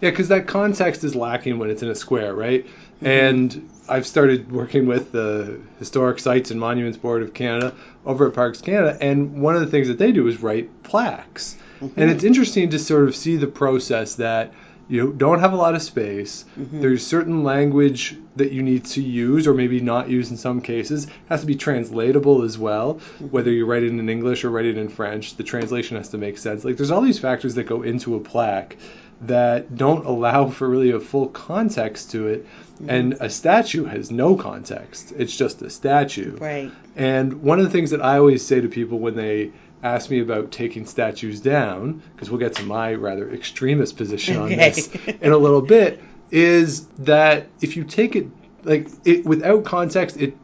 Yeah, 0.00 0.10
because 0.10 0.28
that 0.28 0.46
context 0.46 1.02
is 1.02 1.16
lacking 1.16 1.58
when 1.58 1.70
it's 1.70 1.82
in 1.82 1.88
a 1.88 1.94
square, 1.94 2.32
right? 2.32 2.64
Mm-hmm. 2.64 3.06
And 3.06 3.70
I've 3.88 4.06
started 4.06 4.52
working 4.52 4.86
with 4.86 5.10
the 5.10 5.60
Historic 5.80 6.20
Sites 6.20 6.52
and 6.52 6.60
Monuments 6.60 6.98
Board 6.98 7.22
of 7.22 7.34
Canada 7.34 7.74
over 8.06 8.28
at 8.28 8.34
Parks 8.34 8.60
Canada, 8.60 8.96
and 9.00 9.42
one 9.42 9.56
of 9.56 9.60
the 9.60 9.66
things 9.66 9.88
that 9.88 9.98
they 9.98 10.12
do 10.12 10.28
is 10.28 10.40
write 10.40 10.82
plaques. 10.84 11.56
Mm-hmm. 11.80 12.00
And 12.00 12.10
it's 12.10 12.24
interesting 12.24 12.70
to 12.70 12.78
sort 12.78 13.08
of 13.08 13.16
see 13.16 13.36
the 13.36 13.46
process 13.46 14.16
that 14.16 14.52
you 14.88 15.12
don't 15.12 15.40
have 15.40 15.52
a 15.52 15.56
lot 15.56 15.74
of 15.74 15.82
space. 15.82 16.44
Mm-hmm. 16.58 16.80
There's 16.80 17.06
certain 17.06 17.44
language 17.44 18.16
that 18.36 18.52
you 18.52 18.62
need 18.62 18.86
to 18.86 19.02
use, 19.02 19.46
or 19.46 19.54
maybe 19.54 19.80
not 19.80 20.08
use 20.08 20.30
in 20.30 20.36
some 20.36 20.60
cases. 20.60 21.04
It 21.04 21.12
has 21.28 21.40
to 21.42 21.46
be 21.46 21.56
translatable 21.56 22.42
as 22.42 22.56
well. 22.56 22.94
Mm-hmm. 22.94 23.26
Whether 23.26 23.52
you 23.52 23.66
write 23.66 23.82
it 23.82 23.90
in 23.90 24.08
English 24.08 24.44
or 24.44 24.50
write 24.50 24.64
it 24.64 24.78
in 24.78 24.88
French, 24.88 25.36
the 25.36 25.44
translation 25.44 25.96
has 25.96 26.08
to 26.10 26.18
make 26.18 26.38
sense. 26.38 26.64
Like 26.64 26.76
there's 26.76 26.90
all 26.90 27.02
these 27.02 27.18
factors 27.18 27.54
that 27.56 27.64
go 27.64 27.82
into 27.82 28.16
a 28.16 28.20
plaque 28.20 28.76
that 29.22 29.74
don't 29.74 30.06
allow 30.06 30.48
for 30.48 30.68
really 30.68 30.92
a 30.92 31.00
full 31.00 31.28
context 31.28 32.12
to 32.12 32.28
it. 32.28 32.46
Mm-hmm. 32.46 32.90
And 32.90 33.16
a 33.20 33.28
statue 33.28 33.84
has 33.84 34.10
no 34.10 34.36
context. 34.36 35.12
It's 35.16 35.36
just 35.36 35.60
a 35.62 35.70
statue. 35.70 36.36
Right. 36.36 36.70
And 36.96 37.42
one 37.42 37.58
of 37.58 37.64
the 37.64 37.70
things 37.70 37.90
that 37.90 38.00
I 38.00 38.18
always 38.18 38.46
say 38.46 38.60
to 38.60 38.68
people 38.68 39.00
when 39.00 39.16
they 39.16 39.52
ask 39.82 40.10
me 40.10 40.20
about 40.20 40.50
taking 40.50 40.86
statues 40.86 41.40
down, 41.40 42.02
because 42.14 42.30
we'll 42.30 42.40
get 42.40 42.54
to 42.56 42.64
my 42.64 42.94
rather 42.94 43.30
extremist 43.30 43.96
position 43.96 44.36
on 44.36 44.48
this 44.48 44.88
in 45.06 45.32
a 45.32 45.38
little 45.38 45.62
bit, 45.62 46.02
is 46.30 46.86
that 46.98 47.46
if 47.60 47.76
you 47.76 47.84
take 47.84 48.16
it 48.16 48.26
like 48.64 48.88
it 49.04 49.24
without 49.24 49.64
context, 49.64 50.16
it 50.16 50.34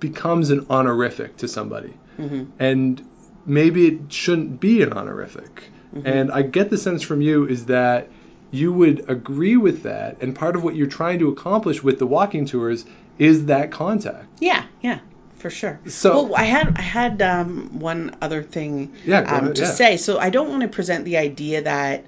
becomes 0.00 0.50
an 0.50 0.66
honorific 0.68 1.36
to 1.38 1.48
somebody, 1.48 1.94
mm-hmm. 2.18 2.44
and 2.58 3.08
maybe 3.46 3.86
it 3.86 4.12
shouldn't 4.12 4.60
be 4.60 4.82
an 4.82 4.92
honorific. 4.92 5.70
Mm-hmm. 5.94 6.06
And 6.06 6.32
I 6.32 6.42
get 6.42 6.70
the 6.70 6.78
sense 6.78 7.02
from 7.02 7.20
you 7.20 7.46
is 7.46 7.66
that 7.66 8.08
you 8.50 8.72
would 8.72 9.08
agree 9.08 9.56
with 9.56 9.84
that, 9.84 10.20
and 10.20 10.34
part 10.34 10.56
of 10.56 10.64
what 10.64 10.74
you're 10.74 10.88
trying 10.88 11.20
to 11.20 11.28
accomplish 11.28 11.82
with 11.82 11.98
the 11.98 12.06
walking 12.06 12.44
tours 12.44 12.84
is 13.18 13.46
that 13.46 13.70
contact. 13.70 14.26
Yeah, 14.40 14.64
yeah, 14.80 14.98
for 15.44 15.50
sure. 15.50 15.78
So- 15.86 16.22
well, 16.24 16.34
I 16.36 16.44
had 16.44 16.72
I 16.74 16.80
had 16.80 17.20
um, 17.20 17.78
one 17.78 18.16
other 18.22 18.42
thing 18.42 18.94
Yeah, 19.04 19.18
um, 19.18 19.24
ahead, 19.44 19.56
to 19.56 19.62
yeah. 19.64 19.70
say. 19.72 19.96
So 19.98 20.18
I 20.18 20.30
don't 20.30 20.48
want 20.48 20.62
to 20.62 20.68
present 20.68 21.04
the 21.04 21.18
idea 21.18 21.60
that 21.62 22.06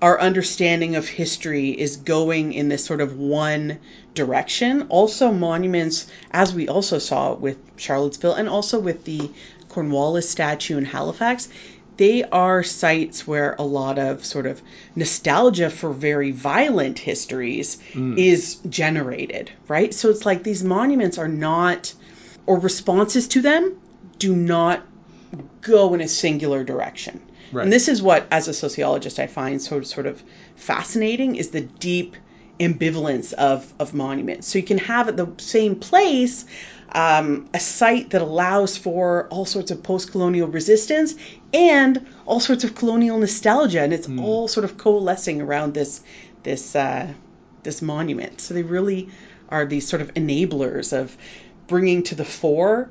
our 0.00 0.20
understanding 0.20 0.94
of 0.94 1.08
history 1.08 1.70
is 1.70 1.96
going 1.96 2.52
in 2.52 2.68
this 2.68 2.84
sort 2.84 3.00
of 3.00 3.18
one 3.18 3.78
direction. 4.14 4.86
Also, 4.88 5.32
monuments, 5.32 6.06
as 6.30 6.54
we 6.54 6.68
also 6.68 6.98
saw 7.00 7.34
with 7.34 7.58
Charlottesville 7.76 8.34
and 8.34 8.48
also 8.48 8.78
with 8.78 9.04
the 9.04 9.30
Cornwallis 9.68 10.30
statue 10.30 10.78
in 10.78 10.84
Halifax, 10.84 11.48
they 11.96 12.22
are 12.22 12.62
sites 12.62 13.26
where 13.26 13.56
a 13.58 13.64
lot 13.64 13.98
of 13.98 14.24
sort 14.24 14.46
of 14.46 14.62
nostalgia 14.94 15.70
for 15.70 15.92
very 15.92 16.30
violent 16.30 17.00
histories 17.00 17.78
is 17.96 18.56
generated, 18.68 19.50
right? 19.66 19.92
So 19.92 20.10
it's 20.10 20.24
like 20.24 20.44
these 20.44 20.62
monuments 20.62 21.18
are 21.18 21.26
not, 21.28 21.92
or 22.46 22.58
responses 22.58 23.28
to 23.28 23.40
them 23.42 23.76
do 24.18 24.34
not 24.34 24.82
go 25.60 25.94
in 25.94 26.00
a 26.00 26.08
singular 26.08 26.64
direction. 26.64 27.20
Right. 27.52 27.64
And 27.64 27.72
this 27.72 27.88
is 27.88 28.02
what, 28.02 28.26
as 28.30 28.48
a 28.48 28.54
sociologist, 28.54 29.18
I 29.18 29.26
find 29.26 29.60
sort 29.60 29.82
of, 29.82 29.88
sort 29.88 30.06
of 30.06 30.22
fascinating 30.56 31.36
is 31.36 31.50
the 31.50 31.60
deep 31.60 32.16
ambivalence 32.58 33.32
of, 33.32 33.72
of 33.78 33.94
monuments. 33.94 34.48
So 34.48 34.58
you 34.58 34.64
can 34.64 34.78
have 34.78 35.08
at 35.08 35.16
the 35.16 35.32
same 35.38 35.76
place 35.76 36.44
um, 36.90 37.48
a 37.52 37.60
site 37.60 38.10
that 38.10 38.22
allows 38.22 38.76
for 38.76 39.28
all 39.28 39.44
sorts 39.44 39.70
of 39.70 39.82
post-colonial 39.82 40.48
resistance 40.48 41.14
and 41.52 42.06
all 42.24 42.40
sorts 42.40 42.64
of 42.64 42.74
colonial 42.74 43.18
nostalgia, 43.18 43.80
and 43.80 43.92
it's 43.92 44.08
all 44.08 44.48
sort 44.48 44.64
of 44.64 44.78
coalescing 44.78 45.42
around 45.42 45.74
this 45.74 46.00
this 46.42 46.74
uh, 46.74 47.12
this 47.62 47.82
monument. 47.82 48.40
So 48.40 48.54
they 48.54 48.62
really 48.62 49.10
are 49.48 49.66
these 49.66 49.86
sort 49.86 50.00
of 50.00 50.14
enablers 50.14 50.92
of 50.92 51.16
bringing 51.66 52.02
to 52.04 52.14
the 52.14 52.24
fore 52.24 52.88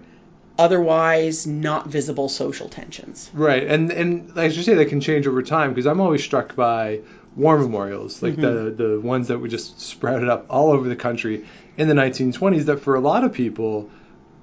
otherwise 0.58 1.46
not 1.46 1.88
visible 1.88 2.29
social 2.29 2.70
tensions. 2.70 3.29
Right, 3.34 3.63
and 3.63 3.91
and 3.91 4.38
as 4.38 4.55
you 4.55 4.63
say, 4.63 4.75
that 4.75 4.89
can 4.89 5.01
change 5.01 5.27
over 5.27 5.41
time 5.41 5.72
because 5.72 5.86
I'm 5.86 6.01
always 6.01 6.24
struck 6.24 6.55
by 6.55 7.01
war 7.36 7.58
memorials, 7.58 8.22
like 8.22 8.34
mm-hmm. 8.34 8.75
the 8.77 8.88
the 8.88 9.00
ones 9.01 9.27
that 9.27 9.39
were 9.39 9.48
just 9.48 9.79
sprouted 9.79 10.29
up 10.29 10.46
all 10.50 10.72
over 10.72 10.88
the 10.88 10.96
country 10.96 11.46
in 11.77 11.88
the 11.88 11.94
1920s. 11.94 12.65
That 12.65 12.82
for 12.82 12.96
a 12.96 13.01
lot 13.01 13.24
of 13.24 13.34
people 13.34 13.89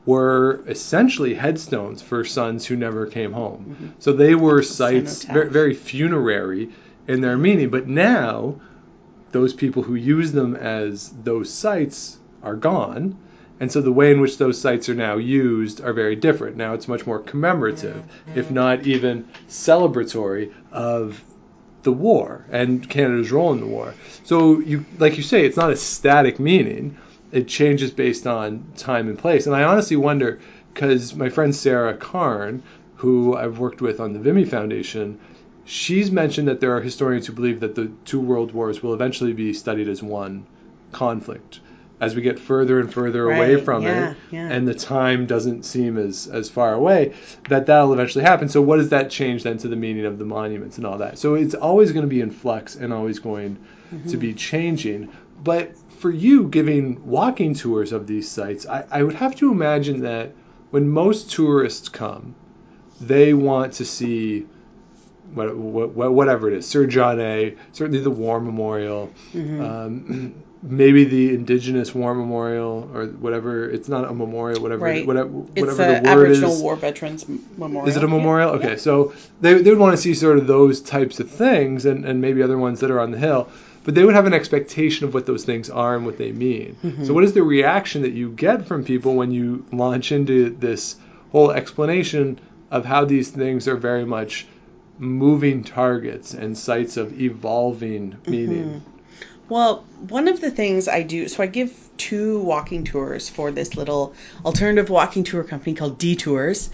were 0.04 0.62
essentially 0.66 1.34
headstones 1.34 2.02
for 2.02 2.24
sons 2.24 2.66
who 2.66 2.76
never 2.76 3.06
came 3.06 3.32
home. 3.32 3.64
Mm-hmm. 3.70 3.88
So 4.00 4.12
they 4.12 4.34
were 4.34 4.62
sites 4.62 5.24
very, 5.24 5.48
very 5.48 5.74
funerary 5.74 6.70
in 7.06 7.20
their 7.20 7.38
meaning. 7.38 7.70
But 7.70 7.86
now, 7.86 8.56
those 9.30 9.54
people 9.54 9.82
who 9.82 9.94
use 9.94 10.32
them 10.32 10.56
as 10.56 11.08
those 11.08 11.52
sites 11.52 12.18
are 12.42 12.56
gone. 12.56 13.16
And 13.62 13.70
so 13.70 13.80
the 13.80 13.92
way 13.92 14.10
in 14.10 14.20
which 14.20 14.38
those 14.38 14.60
sites 14.60 14.88
are 14.88 14.94
now 14.96 15.18
used 15.18 15.80
are 15.80 15.92
very 15.92 16.16
different. 16.16 16.56
Now 16.56 16.74
it's 16.74 16.88
much 16.88 17.06
more 17.06 17.20
commemorative, 17.20 18.02
if 18.34 18.50
not 18.50 18.88
even 18.88 19.28
celebratory, 19.46 20.52
of 20.72 21.22
the 21.84 21.92
war 21.92 22.44
and 22.50 22.90
Canada's 22.90 23.30
role 23.30 23.52
in 23.52 23.60
the 23.60 23.68
war. 23.68 23.94
So 24.24 24.58
you, 24.58 24.84
like 24.98 25.16
you 25.16 25.22
say, 25.22 25.46
it's 25.46 25.56
not 25.56 25.70
a 25.70 25.76
static 25.76 26.40
meaning. 26.40 26.98
It 27.30 27.46
changes 27.46 27.92
based 27.92 28.26
on 28.26 28.66
time 28.76 29.06
and 29.06 29.16
place. 29.16 29.46
And 29.46 29.54
I 29.54 29.62
honestly 29.62 29.94
wonder, 29.94 30.40
because 30.74 31.14
my 31.14 31.28
friend 31.28 31.54
Sarah 31.54 31.96
Karn, 31.96 32.64
who 32.96 33.36
I've 33.36 33.60
worked 33.60 33.80
with 33.80 34.00
on 34.00 34.12
the 34.12 34.18
Vimy 34.18 34.44
Foundation, 34.44 35.20
she's 35.64 36.10
mentioned 36.10 36.48
that 36.48 36.58
there 36.58 36.76
are 36.76 36.80
historians 36.80 37.28
who 37.28 37.32
believe 37.32 37.60
that 37.60 37.76
the 37.76 37.92
two 38.06 38.18
world 38.18 38.50
wars 38.50 38.82
will 38.82 38.92
eventually 38.92 39.34
be 39.34 39.52
studied 39.52 39.86
as 39.86 40.02
one 40.02 40.46
conflict 40.90 41.60
as 42.02 42.16
we 42.16 42.20
get 42.20 42.36
further 42.36 42.80
and 42.80 42.92
further 42.92 43.30
away 43.30 43.56
from 43.56 43.84
yeah, 43.84 44.10
it 44.10 44.16
yeah. 44.32 44.48
and 44.48 44.66
the 44.66 44.74
time 44.74 45.24
doesn't 45.24 45.62
seem 45.62 45.96
as 45.96 46.26
as 46.26 46.50
far 46.50 46.74
away 46.74 47.14
that 47.48 47.66
that'll 47.66 47.92
eventually 47.92 48.24
happen 48.24 48.48
so 48.48 48.60
what 48.60 48.78
does 48.78 48.88
that 48.88 49.08
change 49.08 49.44
then 49.44 49.56
to 49.56 49.68
the 49.68 49.76
meaning 49.76 50.04
of 50.04 50.18
the 50.18 50.24
monuments 50.24 50.78
and 50.78 50.86
all 50.86 50.98
that 50.98 51.16
so 51.16 51.34
it's 51.34 51.54
always 51.54 51.92
going 51.92 52.02
to 52.02 52.08
be 52.08 52.20
in 52.20 52.32
flux 52.32 52.74
and 52.74 52.92
always 52.92 53.20
going 53.20 53.56
to 54.08 54.16
be 54.16 54.34
changing 54.34 55.12
but 55.44 55.76
for 56.00 56.10
you 56.10 56.48
giving 56.48 57.06
walking 57.06 57.54
tours 57.54 57.92
of 57.92 58.08
these 58.08 58.28
sites 58.28 58.66
I, 58.66 58.84
I 58.90 59.02
would 59.04 59.14
have 59.14 59.36
to 59.36 59.52
imagine 59.52 60.00
that 60.00 60.32
when 60.70 60.88
most 60.88 61.30
tourists 61.30 61.88
come 61.88 62.34
they 63.00 63.32
want 63.32 63.74
to 63.74 63.84
see 63.84 64.46
what, 65.34 65.56
what, 65.56 66.12
whatever 66.12 66.48
it 66.48 66.54
is, 66.58 66.68
Sir 66.68 66.86
John 66.86 67.18
A. 67.18 67.56
Certainly 67.72 68.00
the 68.00 68.10
War 68.10 68.38
Memorial, 68.38 69.10
um, 69.34 70.34
maybe 70.62 71.04
the 71.04 71.34
Indigenous 71.34 71.94
War 71.94 72.14
Memorial 72.14 72.88
or 72.94 73.06
whatever. 73.06 73.68
It's 73.68 73.88
not 73.88 74.08
a 74.08 74.14
memorial, 74.14 74.62
whatever, 74.62 74.84
Right. 74.84 75.06
whatever, 75.06 75.28
whatever 75.28 75.74
the, 75.74 75.92
word 75.92 76.06
Aboriginal 76.06 76.52
is. 76.52 76.62
War 76.62 76.76
Veterans 76.76 77.26
Memorial. 77.56 77.88
Is 77.88 77.96
it 77.96 78.04
a 78.04 78.08
memorial? 78.08 78.50
Okay, 78.50 78.76
so 78.76 79.12
they, 79.40 79.54
they 79.54 79.70
would 79.70 79.78
want 79.78 79.96
to 79.96 80.00
see 80.00 80.14
sort 80.14 80.38
of 80.38 80.46
those 80.46 80.80
types 80.80 81.18
of 81.20 81.30
things 81.30 81.84
and, 81.84 82.04
and 82.04 82.20
maybe 82.20 82.42
other 82.42 82.58
ones 82.58 82.80
that 82.80 82.90
are 82.90 83.00
on 83.00 83.10
the 83.10 83.18
hill, 83.18 83.48
but 83.84 83.96
they 83.96 84.04
would 84.04 84.14
have 84.14 84.26
an 84.26 84.34
expectation 84.34 85.06
of 85.06 85.14
what 85.14 85.26
those 85.26 85.44
things 85.44 85.68
are 85.68 85.96
and 85.96 86.06
what 86.06 86.16
they 86.16 86.30
mean. 86.30 86.76
Mm-hmm. 86.84 87.04
So, 87.04 87.12
what 87.14 87.24
is 87.24 87.32
the 87.32 87.42
reaction 87.42 88.02
that 88.02 88.12
you 88.12 88.30
get 88.30 88.66
from 88.66 88.84
people 88.84 89.14
when 89.16 89.32
you 89.32 89.66
launch 89.72 90.12
into 90.12 90.50
this 90.50 90.94
whole 91.32 91.50
explanation 91.50 92.38
of 92.70 92.84
how 92.84 93.04
these 93.04 93.30
things 93.30 93.66
are 93.66 93.76
very 93.76 94.04
much 94.04 94.46
moving 94.98 95.64
targets 95.64 96.34
and 96.34 96.56
sites 96.56 96.96
of 96.96 97.20
evolving 97.20 98.16
meaning? 98.26 98.82
Well, 99.48 99.84
one 100.08 100.28
of 100.28 100.40
the 100.40 100.50
things 100.50 100.88
I 100.88 101.02
do, 101.02 101.28
so 101.28 101.42
I 101.42 101.46
give 101.46 101.72
two 101.96 102.40
walking 102.40 102.84
tours 102.84 103.28
for 103.28 103.50
this 103.50 103.76
little 103.76 104.14
alternative 104.44 104.88
walking 104.88 105.24
tour 105.24 105.44
company 105.44 105.74
called 105.74 105.98
Detours. 105.98 106.70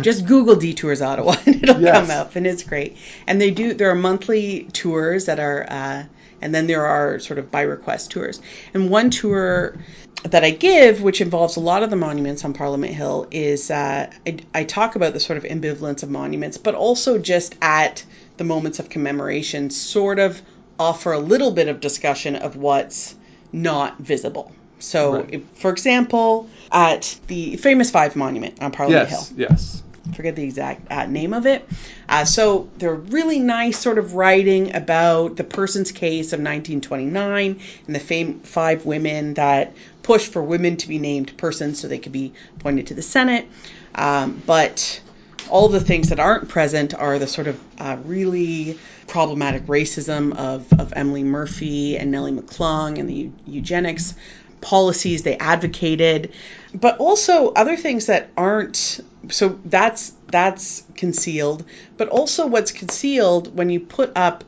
Just 0.00 0.26
Google 0.26 0.56
Detours 0.56 1.02
Ottawa 1.02 1.34
and 1.46 1.62
it'll 1.62 1.80
Yes. 1.80 2.08
come 2.08 2.10
up, 2.10 2.36
and 2.36 2.46
it's 2.46 2.62
great. 2.62 2.96
And 3.26 3.40
they 3.40 3.50
do 3.50 3.74
there 3.74 3.90
are 3.90 3.94
monthly 3.96 4.64
tours 4.72 5.26
that 5.26 5.40
are, 5.40 5.66
uh, 5.68 6.04
and 6.40 6.54
then 6.54 6.66
there 6.66 6.86
are 6.86 7.18
sort 7.18 7.38
of 7.38 7.50
by 7.50 7.62
request 7.62 8.10
tours. 8.10 8.40
And 8.72 8.90
one 8.90 9.10
tour 9.10 9.76
that 10.22 10.42
I 10.44 10.50
give, 10.50 11.02
which 11.02 11.20
involves 11.20 11.56
a 11.56 11.60
lot 11.60 11.82
of 11.82 11.90
the 11.90 11.96
monuments 11.96 12.44
on 12.44 12.54
Parliament 12.54 12.94
Hill, 12.94 13.26
is 13.30 13.70
uh, 13.70 14.10
I, 14.26 14.38
I 14.54 14.64
talk 14.64 14.96
about 14.96 15.12
the 15.12 15.20
sort 15.20 15.36
of 15.36 15.44
ambivalence 15.44 16.02
of 16.02 16.10
monuments, 16.10 16.56
but 16.56 16.74
also 16.74 17.18
just 17.18 17.54
at 17.60 18.04
the 18.38 18.44
moments 18.44 18.78
of 18.78 18.88
commemoration, 18.88 19.68
sort 19.70 20.18
of 20.18 20.40
offer 20.78 21.12
a 21.12 21.18
little 21.18 21.50
bit 21.52 21.68
of 21.68 21.80
discussion 21.80 22.36
of 22.36 22.56
what's 22.56 23.14
not 23.52 23.98
visible. 23.98 24.52
So, 24.80 25.14
Right. 25.16 25.28
if, 25.34 25.42
for 25.54 25.70
example, 25.70 26.48
at 26.70 27.18
the 27.28 27.56
famous 27.56 27.90
Five 27.90 28.16
Monument 28.16 28.60
on 28.62 28.70
Parliament 28.72 29.08
Yes, 29.08 29.28
Hill, 29.28 29.38
yes. 29.38 29.82
forget 30.14 30.36
the 30.36 30.42
exact 30.42 30.90
uh, 30.92 31.06
name 31.06 31.32
of 31.32 31.46
it. 31.46 31.66
Uh, 32.08 32.24
so 32.24 32.68
they're 32.76 32.94
really 32.94 33.38
nice, 33.38 33.78
sort 33.78 33.96
of 33.98 34.14
writing 34.14 34.74
about 34.74 35.36
the 35.36 35.44
person's 35.44 35.92
case 35.92 36.32
of 36.34 36.40
1929 36.40 37.60
and 37.86 37.94
the 37.94 38.00
fam- 38.00 38.40
five 38.40 38.84
women 38.84 39.34
that 39.34 39.72
pushed 40.02 40.32
for 40.32 40.42
women 40.42 40.76
to 40.76 40.88
be 40.88 40.98
named 40.98 41.34
persons 41.38 41.80
so 41.80 41.88
they 41.88 41.98
could 41.98 42.12
be 42.12 42.32
appointed 42.56 42.88
to 42.88 42.94
the 42.94 43.02
Senate. 43.02 43.46
Um, 43.94 44.42
but 44.44 45.00
all 45.48 45.68
the 45.68 45.80
things 45.80 46.08
that 46.08 46.20
aren't 46.20 46.48
present 46.48 46.94
are 46.94 47.18
the 47.18 47.26
sort 47.26 47.46
of 47.46 47.60
uh, 47.78 47.96
really 48.04 48.78
problematic 49.06 49.66
racism 49.66 50.36
of, 50.36 50.72
of 50.72 50.92
Emily 50.94 51.24
Murphy 51.24 51.98
and 51.98 52.10
Nellie 52.10 52.32
McClung 52.32 52.98
and 52.98 53.08
the 53.08 53.30
eugenics 53.46 54.14
policies 54.60 55.22
they 55.22 55.36
advocated, 55.36 56.32
but 56.74 56.98
also 56.98 57.52
other 57.52 57.76
things 57.76 58.06
that 58.06 58.30
aren't. 58.36 59.00
So 59.30 59.60
that's 59.64 60.12
that's 60.28 60.82
concealed, 60.96 61.64
but 61.96 62.08
also 62.08 62.46
what's 62.46 62.72
concealed 62.72 63.54
when 63.54 63.70
you 63.70 63.80
put 63.80 64.12
up 64.16 64.44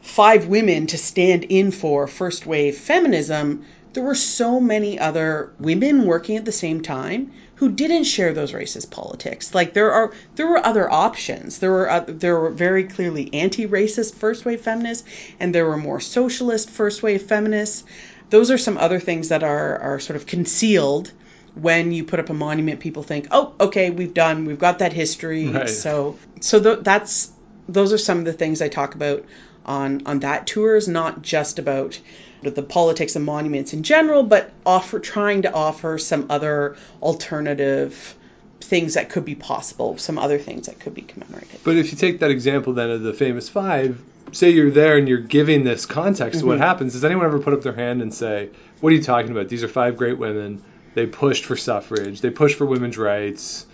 five 0.00 0.46
women 0.46 0.88
to 0.88 0.98
stand 0.98 1.44
in 1.44 1.70
for 1.70 2.06
first 2.06 2.46
wave 2.46 2.76
feminism. 2.76 3.64
There 3.92 4.02
were 4.02 4.14
so 4.14 4.58
many 4.58 4.98
other 4.98 5.52
women 5.60 6.06
working 6.06 6.38
at 6.38 6.46
the 6.46 6.52
same 6.52 6.80
time 6.82 7.32
who 7.62 7.70
didn't 7.70 8.02
share 8.02 8.32
those 8.32 8.50
racist 8.50 8.90
politics. 8.90 9.54
Like 9.54 9.72
there 9.72 9.92
are 9.92 10.12
there 10.34 10.48
were 10.48 10.58
other 10.58 10.90
options. 10.90 11.60
There 11.60 11.70
were 11.70 11.88
uh, 11.88 12.04
there 12.08 12.36
were 12.40 12.50
very 12.50 12.82
clearly 12.82 13.32
anti-racist 13.32 14.16
first 14.16 14.44
wave 14.44 14.62
feminists 14.62 15.08
and 15.38 15.54
there 15.54 15.64
were 15.64 15.76
more 15.76 16.00
socialist 16.00 16.70
first 16.70 17.04
wave 17.04 17.22
feminists. 17.22 17.84
Those 18.30 18.50
are 18.50 18.58
some 18.58 18.78
other 18.78 18.98
things 18.98 19.28
that 19.28 19.44
are 19.44 19.78
are 19.78 20.00
sort 20.00 20.16
of 20.16 20.26
concealed 20.26 21.12
when 21.54 21.92
you 21.92 22.02
put 22.02 22.18
up 22.18 22.30
a 22.30 22.34
monument 22.34 22.80
people 22.80 23.04
think, 23.04 23.28
"Oh, 23.30 23.54
okay, 23.60 23.90
we've 23.90 24.12
done. 24.12 24.44
We've 24.44 24.58
got 24.58 24.80
that 24.80 24.92
history." 24.92 25.46
Right. 25.46 25.70
So 25.70 26.18
so 26.40 26.60
th- 26.60 26.80
that's 26.82 27.30
those 27.72 27.92
are 27.92 27.98
some 27.98 28.18
of 28.18 28.24
the 28.24 28.32
things 28.32 28.62
I 28.62 28.68
talk 28.68 28.94
about 28.94 29.24
on 29.64 30.06
on 30.06 30.20
that 30.20 30.46
tour 30.46 30.76
is 30.76 30.88
not 30.88 31.22
just 31.22 31.58
about 31.58 31.98
the 32.42 32.62
politics 32.62 33.14
of 33.14 33.22
monuments 33.22 33.72
in 33.72 33.84
general, 33.84 34.24
but 34.24 34.50
offer 34.66 34.98
trying 34.98 35.42
to 35.42 35.52
offer 35.52 35.96
some 35.98 36.26
other 36.28 36.76
alternative 37.00 38.16
things 38.60 38.94
that 38.94 39.10
could 39.10 39.24
be 39.24 39.34
possible, 39.34 39.96
some 39.98 40.18
other 40.18 40.38
things 40.38 40.66
that 40.66 40.80
could 40.80 40.94
be 40.94 41.02
commemorated. 41.02 41.60
But 41.64 41.76
if 41.76 41.92
you 41.92 41.98
take 41.98 42.20
that 42.20 42.30
example 42.30 42.72
then 42.72 42.90
of 42.90 43.02
the 43.02 43.12
famous 43.12 43.48
five, 43.48 44.00
say 44.32 44.50
you're 44.50 44.70
there 44.70 44.96
and 44.96 45.08
you're 45.08 45.18
giving 45.18 45.62
this 45.64 45.86
context 45.86 46.40
to 46.40 46.46
what 46.46 46.54
Mm-hmm. 46.54 46.62
happens, 46.62 46.92
does 46.94 47.04
anyone 47.04 47.26
ever 47.26 47.38
put 47.38 47.52
up 47.52 47.62
their 47.62 47.74
hand 47.74 48.02
and 48.02 48.12
say, 48.12 48.50
What 48.80 48.92
are 48.92 48.96
you 48.96 49.02
talking 49.02 49.30
about? 49.30 49.48
These 49.48 49.62
are 49.62 49.68
five 49.68 49.96
great 49.96 50.18
women. 50.18 50.62
They 50.94 51.06
pushed 51.06 51.44
for 51.44 51.56
suffrage. 51.56 52.20
They 52.20 52.30
pushed 52.30 52.58
for 52.58 52.66
women's 52.66 52.98
rights. 52.98 53.66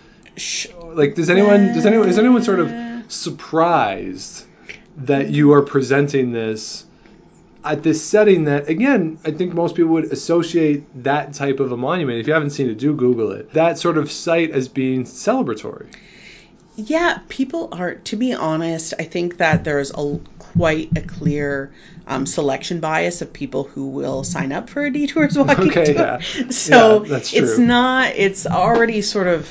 Like, 0.81 1.15
does 1.15 1.29
anyone, 1.29 1.73
does 1.73 1.85
anyone, 1.85 2.07
is 2.07 2.17
anyone 2.17 2.43
sort 2.43 2.59
of 2.59 2.67
surprised 3.09 4.45
that 4.97 5.29
you 5.29 5.53
are 5.53 5.61
presenting 5.61 6.31
this 6.31 6.85
at 7.63 7.83
this 7.83 8.01
setting 8.03 8.45
that, 8.45 8.69
again, 8.69 9.19
I 9.25 9.31
think 9.31 9.53
most 9.53 9.75
people 9.75 9.91
would 9.91 10.05
associate 10.05 11.03
that 11.03 11.33
type 11.33 11.59
of 11.59 11.73
a 11.73 11.77
monument. 11.77 12.19
If 12.19 12.27
you 12.27 12.33
haven't 12.33 12.51
seen 12.51 12.69
it, 12.69 12.77
do 12.77 12.93
Google 12.95 13.31
it. 13.33 13.51
That 13.51 13.77
sort 13.77 13.97
of 13.97 14.09
site 14.09 14.51
as 14.51 14.69
being 14.69 15.03
celebratory. 15.03 15.87
Yeah, 16.77 17.19
people 17.27 17.67
are. 17.73 17.95
To 17.95 18.15
be 18.15 18.33
honest, 18.33 18.93
I 18.97 19.03
think 19.03 19.37
that 19.37 19.65
there's 19.65 19.91
a 19.93 20.19
quite 20.37 20.97
a 20.97 21.01
clear 21.01 21.73
um, 22.07 22.25
selection 22.25 22.79
bias 22.79 23.21
of 23.21 23.33
people 23.33 23.65
who 23.65 23.87
will 23.87 24.23
sign 24.23 24.53
up 24.53 24.69
for 24.69 24.85
a 24.85 24.89
detours 24.91 25.37
walking 25.37 25.67
Okay, 25.71 25.85
tour. 25.93 25.95
yeah. 25.95 26.19
So 26.49 27.03
Yeah, 27.03 27.17
it's 27.17 27.57
not. 27.57 28.15
It's 28.15 28.47
already 28.47 29.01
sort 29.01 29.27
of 29.27 29.49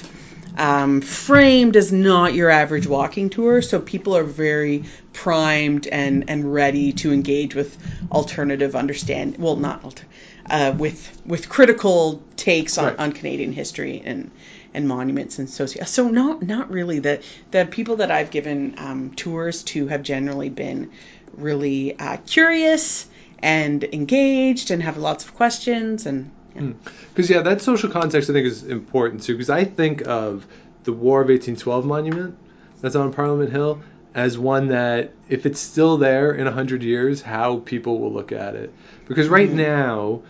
um, 0.59 1.01
framed 1.01 1.77
as 1.77 1.93
not 1.93 2.35
your 2.35 2.51
average 2.51 2.87
walking 2.87 3.31
tour. 3.31 3.63
So 3.63 3.81
people 3.81 4.17
are 4.17 4.25
very 4.25 4.85
primed 5.13 5.87
and 5.87 6.29
and 6.29 6.53
ready 6.53 6.93
to 6.93 7.13
engage 7.13 7.55
with 7.55 7.77
alternative 8.11 8.75
understand. 8.75 9.37
Well, 9.39 9.57
not 9.57 9.85
alter, 9.85 10.05
uh, 10.51 10.75
with 10.77 11.23
with 11.25 11.49
critical 11.49 12.23
takes 12.37 12.77
on, 12.77 12.85
Right. 12.87 12.99
on 12.99 13.13
Canadian 13.13 13.53
history 13.53 14.03
and 14.05 14.31
and 14.75 14.87
monuments 14.87 15.39
and 15.39 15.49
socio. 15.49 15.85
So 15.85 16.09
not 16.09 16.43
not 16.43 16.71
really 16.71 16.99
the 16.99 17.21
the 17.53 17.65
people 17.65 17.97
that 17.97 18.11
I've 18.11 18.31
given 18.31 18.75
um, 18.79 19.11
tours 19.15 19.63
to 19.65 19.87
have 19.87 20.03
generally 20.03 20.51
been 20.51 20.91
really 21.37 21.99
uh, 21.99 22.17
curious 22.27 23.07
and 23.41 23.85
engaged 23.85 24.73
and 24.73 24.83
have 24.83 24.97
lots 24.99 25.25
of 25.25 25.35
questions 25.35 26.07
and. 26.07 26.31
Hmm. 26.59 26.73
Because 27.09 27.31
yeah, 27.31 27.43
that 27.43 27.61
social 27.61 27.91
context 27.91 28.31
I 28.31 28.33
think 28.33 28.47
is 28.47 28.65
important 28.65 29.23
too. 29.23 29.35
Because 29.35 29.51
I 29.51 29.65
think 29.65 30.07
of 30.07 30.47
the 30.85 30.93
War 30.93 31.21
of 31.21 31.29
1812 31.29 31.85
monument 31.85 32.39
that's 32.81 32.95
on 32.95 33.13
Parliament 33.13 33.51
Hill 33.51 33.83
as 34.15 34.39
one 34.39 34.69
that, 34.69 35.13
if 35.29 35.47
it's 35.47 35.61
still 35.61 35.99
there 35.99 36.33
in 36.33 36.47
hundred 36.47 36.83
years, 36.83 37.21
how 37.21 37.59
people 37.59 38.01
will 38.01 38.13
look 38.13 38.33
at 38.33 38.55
it. 38.55 38.73
Because 39.07 39.29
right 39.29 39.49
mm-hmm. 39.49 39.59
now, 39.59 40.23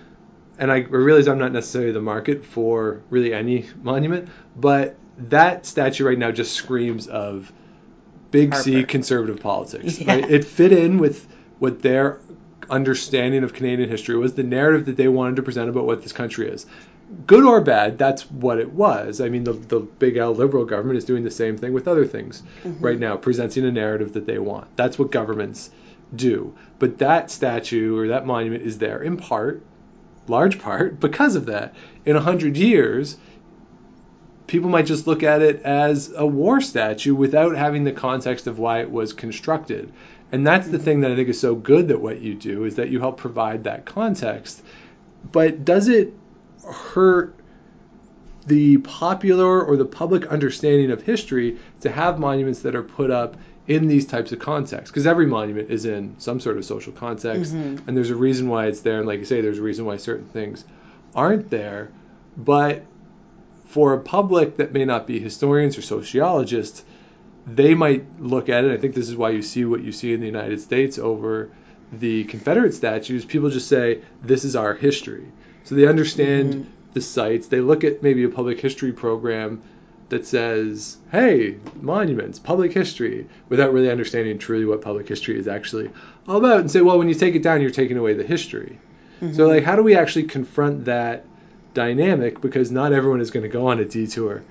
and 0.59 0.71
I 0.71 0.79
realize 0.79 1.29
I'm 1.29 1.39
not 1.39 1.53
necessarily 1.53 1.93
the 1.93 2.01
market 2.01 2.45
for 2.45 3.03
really 3.11 3.33
any 3.33 3.67
monument, 3.83 4.29
but 4.57 4.97
that 5.19 5.67
statue 5.67 6.05
right 6.07 6.19
now 6.19 6.33
just 6.33 6.53
screams 6.55 7.07
of 7.07 7.53
big 8.31 8.55
C 8.55 8.85
conservative 8.85 9.41
politics. 9.41 9.99
Yeah. 10.01 10.15
Right? 10.15 10.31
It 10.31 10.45
fit 10.45 10.73
in 10.73 10.99
with 10.99 11.27
what 11.59 11.83
their 11.83 12.21
understanding 12.71 13.45
of 13.45 13.53
Canadian 13.53 13.89
history 13.89 14.17
was, 14.17 14.35
the 14.35 14.43
narrative 14.43 14.87
that 14.87 14.97
they 14.97 15.09
wanted 15.09 15.37
to 15.37 15.43
present 15.43 15.69
about 15.69 15.85
what 15.85 16.03
this 16.03 16.13
country 16.13 16.49
is. 16.49 16.67
Good 17.27 17.45
or 17.45 17.61
bad, 17.61 17.97
that's 17.97 18.31
what 18.31 18.59
it 18.59 18.73
was. 18.73 19.21
I 19.21 19.31
mean, 19.31 19.45
the, 19.45 19.55
the 19.55 19.81
big 19.81 20.17
L 20.17 20.35
liberal 20.35 20.67
government 20.67 20.99
is 20.99 21.05
doing 21.05 21.25
the 21.25 21.31
same 21.31 21.57
thing 21.57 21.73
with 21.73 21.89
other 21.89 22.07
things 22.07 22.43
mm-hmm. 22.63 22.85
right 22.85 22.99
now, 22.99 23.17
presenting 23.17 23.65
a 23.65 23.73
narrative 23.73 24.13
that 24.13 24.27
they 24.27 24.39
want. 24.39 24.77
That's 24.77 24.99
what 24.99 25.11
governments 25.11 25.71
do. 26.15 26.55
But 26.79 26.99
that 26.99 27.31
statue 27.31 27.97
or 27.99 28.09
that 28.09 28.27
monument 28.27 28.63
is 28.63 28.79
there 28.79 29.03
in 29.03 29.17
part, 29.17 29.63
large 30.27 30.59
part, 30.59 31.01
because 31.01 31.35
of 31.35 31.47
that. 31.47 31.75
In 32.05 32.17
a 32.17 32.21
hundred 32.21 32.57
years, 32.57 33.17
people 34.47 34.71
might 34.71 34.87
just 34.87 35.07
look 35.07 35.23
at 35.23 35.43
it 35.43 35.63
as 35.63 36.13
a 36.15 36.27
war 36.27 36.61
statue 36.61 37.15
without 37.15 37.57
having 37.57 37.85
the 37.85 37.93
context 37.93 38.47
of 38.47 38.59
why 38.59 38.81
it 38.81 38.91
was 38.91 39.13
constructed. 39.13 39.93
And 40.31 40.47
that's 40.47 40.69
the 40.69 40.79
thing 40.79 41.01
that 41.01 41.11
I 41.11 41.17
think 41.17 41.29
is 41.29 41.41
so 41.41 41.55
good 41.55 41.89
that 41.89 42.01
what 42.01 42.21
you 42.21 42.35
do 42.35 42.65
is 42.65 42.77
that 42.77 42.91
you 42.91 43.01
help 43.01 43.17
provide 43.17 43.65
that 43.65 43.87
context. 43.87 44.63
But 45.33 45.65
does 45.65 45.89
it 45.89 46.15
hurt 46.65 47.35
the 48.47 48.79
popular 48.79 49.63
or 49.63 49.77
the 49.77 49.85
public 49.85 50.27
understanding 50.27 50.91
of 50.91 51.03
history 51.03 51.59
to 51.81 51.91
have 51.91 52.19
monuments 52.19 52.61
that 52.61 52.75
are 52.75 52.83
put 52.83 53.11
up 53.11 53.37
in 53.67 53.89
these 53.89 54.07
types 54.07 54.33
of 54.33 54.39
contexts? 54.39 54.91
Because 54.91 55.07
every 55.07 55.27
monument 55.27 55.71
is 55.71 55.87
in 55.87 56.15
some 56.19 56.41
sort 56.41 56.59
of 56.59 56.65
social 56.65 56.93
context, 56.93 57.55
mm-hmm. 57.55 57.89
and 57.89 57.97
there's 57.97 58.11
a 58.11 58.17
reason 58.17 58.49
why 58.49 58.67
it's 58.67 58.81
there. 58.81 58.99
And 58.99 59.07
like 59.07 59.19
you 59.19 59.25
say, 59.25 59.41
there's 59.41 59.59
a 59.59 59.63
reason 59.63 59.87
why 59.87 59.97
certain 59.97 60.27
things 60.27 60.65
aren't 61.15 61.51
there. 61.51 61.91
But 62.37 62.85
for 63.67 63.95
a 63.95 64.01
public 64.01 64.59
that 64.59 64.73
may 64.73 64.85
not 64.85 65.07
be 65.07 65.19
historians 65.21 65.77
or 65.77 65.83
sociologists, 65.83 66.85
they 67.55 67.75
might 67.75 68.21
look 68.21 68.49
at 68.49 68.65
it. 68.65 68.73
I 68.73 68.77
think 68.77 68.95
this 68.95 69.09
is 69.09 69.17
why 69.17 69.31
you 69.31 69.43
see 69.43 69.65
what 69.65 69.83
you 69.83 69.93
see 69.93 70.13
in 70.13 70.21
the 70.21 70.27
United 70.27 70.61
States 70.61 70.99
over 70.99 71.51
the 71.93 72.25
Confederate 72.25 72.75
statues. 72.75 73.25
People 73.25 73.51
just 73.51 73.69
say, 73.69 74.03
this 74.23 74.45
is 74.45 74.55
our 74.57 74.75
history. 74.75 75.27
So 75.65 75.75
they 75.75 75.87
understand 75.87 76.55
mm-hmm. 76.55 76.71
the 76.93 77.01
sites. 77.01 77.49
They 77.49 77.61
look 77.61 77.85
at 77.85 78.03
maybe 78.03 78.25
a 78.25 78.29
public 78.29 78.61
history 78.61 78.93
program 78.93 79.63
that 80.09 80.27
says, 80.27 80.97
hey, 81.13 81.57
monuments, 81.81 82.39
public 82.39 82.73
history, 82.73 83.27
without 83.49 83.73
really 83.73 83.91
understanding 83.91 84.39
truly 84.39 84.65
what 84.65 84.81
public 84.81 85.07
history 85.07 85.39
is 85.39 85.47
actually 85.47 85.91
all 86.27 86.39
about, 86.39 86.61
and 86.61 86.71
say, 86.71 86.81
well, 86.81 86.99
when 86.99 87.09
you 87.09 87.15
take 87.15 87.35
it 87.35 87.43
down, 87.43 87.61
you're 87.61 87.71
taking 87.71 87.99
away 87.99 88.15
the 88.15 88.25
history. 88.25 88.79
So, 89.21 89.27
mm-hmm. 89.27 89.43
like, 89.43 89.65
how 89.65 89.77
do 89.77 89.83
we 89.83 89.97
actually 89.97 90.25
confront 90.25 90.87
that 90.87 91.25
dynamic? 91.75 92.41
Because 92.41 92.71
not 92.71 92.93
everyone 92.93 93.21
is 93.21 93.31
going 93.31 93.43
to 93.43 93.51
go 93.51 93.67
on 93.67 93.81
a 93.81 93.85
detour, 93.85 94.45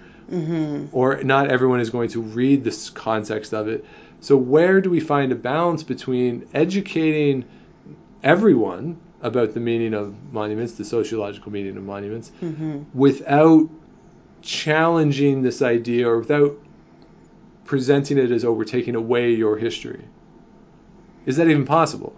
or 0.91 1.23
not 1.23 1.49
everyone 1.49 1.79
is 1.79 1.89
going 1.89 2.09
to 2.09 2.21
read 2.21 2.63
this 2.63 2.89
context 2.89 3.53
of 3.53 3.67
it. 3.67 3.85
So, 4.19 4.35
where 4.35 4.81
do 4.81 4.89
we 4.89 4.99
find 4.99 5.31
a 5.31 5.35
balance 5.35 5.83
between 5.83 6.47
educating 6.53 7.45
everyone 8.23 8.97
about 9.21 9.53
the 9.53 9.59
meaning 9.59 9.93
of 9.93 10.15
monuments, 10.31 10.73
the 10.73 10.85
sociological 10.85 11.51
meaning 11.51 11.77
of 11.77 11.83
monuments, 11.83 12.31
without 12.93 13.69
challenging 14.41 15.41
this 15.41 15.61
idea 15.61 16.07
or 16.07 16.19
without 16.19 16.57
presenting 17.65 18.17
it 18.17 18.31
as, 18.31 18.45
oh, 18.45 18.53
we're 18.53 18.63
taking 18.63 18.95
away 18.95 19.33
your 19.33 19.57
history? 19.57 20.03
Is 21.25 21.37
that 21.37 21.47
even 21.47 21.65
possible? 21.65 22.15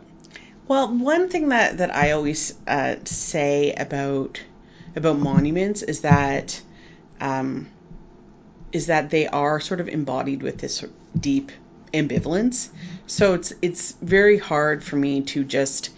Well, 0.67 0.95
one 0.95 1.29
thing 1.29 1.49
that 1.49 1.79
that 1.79 1.95
I 1.95 2.11
always 2.11 2.53
uh, 2.67 2.97
say 3.05 3.73
about 3.73 4.39
about 4.95 5.17
monuments 5.17 5.81
is 5.81 6.01
that 6.01 6.61
um, 7.19 7.67
is 8.71 8.87
that 8.87 9.09
they 9.09 9.27
are 9.27 9.59
sort 9.59 9.79
of 9.79 9.87
embodied 9.89 10.43
with 10.43 10.57
this 10.57 10.83
deep 11.19 11.51
ambivalence. 11.93 12.69
So 13.07 13.33
it's 13.33 13.53
it's 13.61 13.93
very 14.01 14.37
hard 14.37 14.83
for 14.83 14.95
me 14.95 15.21
to 15.21 15.43
just 15.43 15.89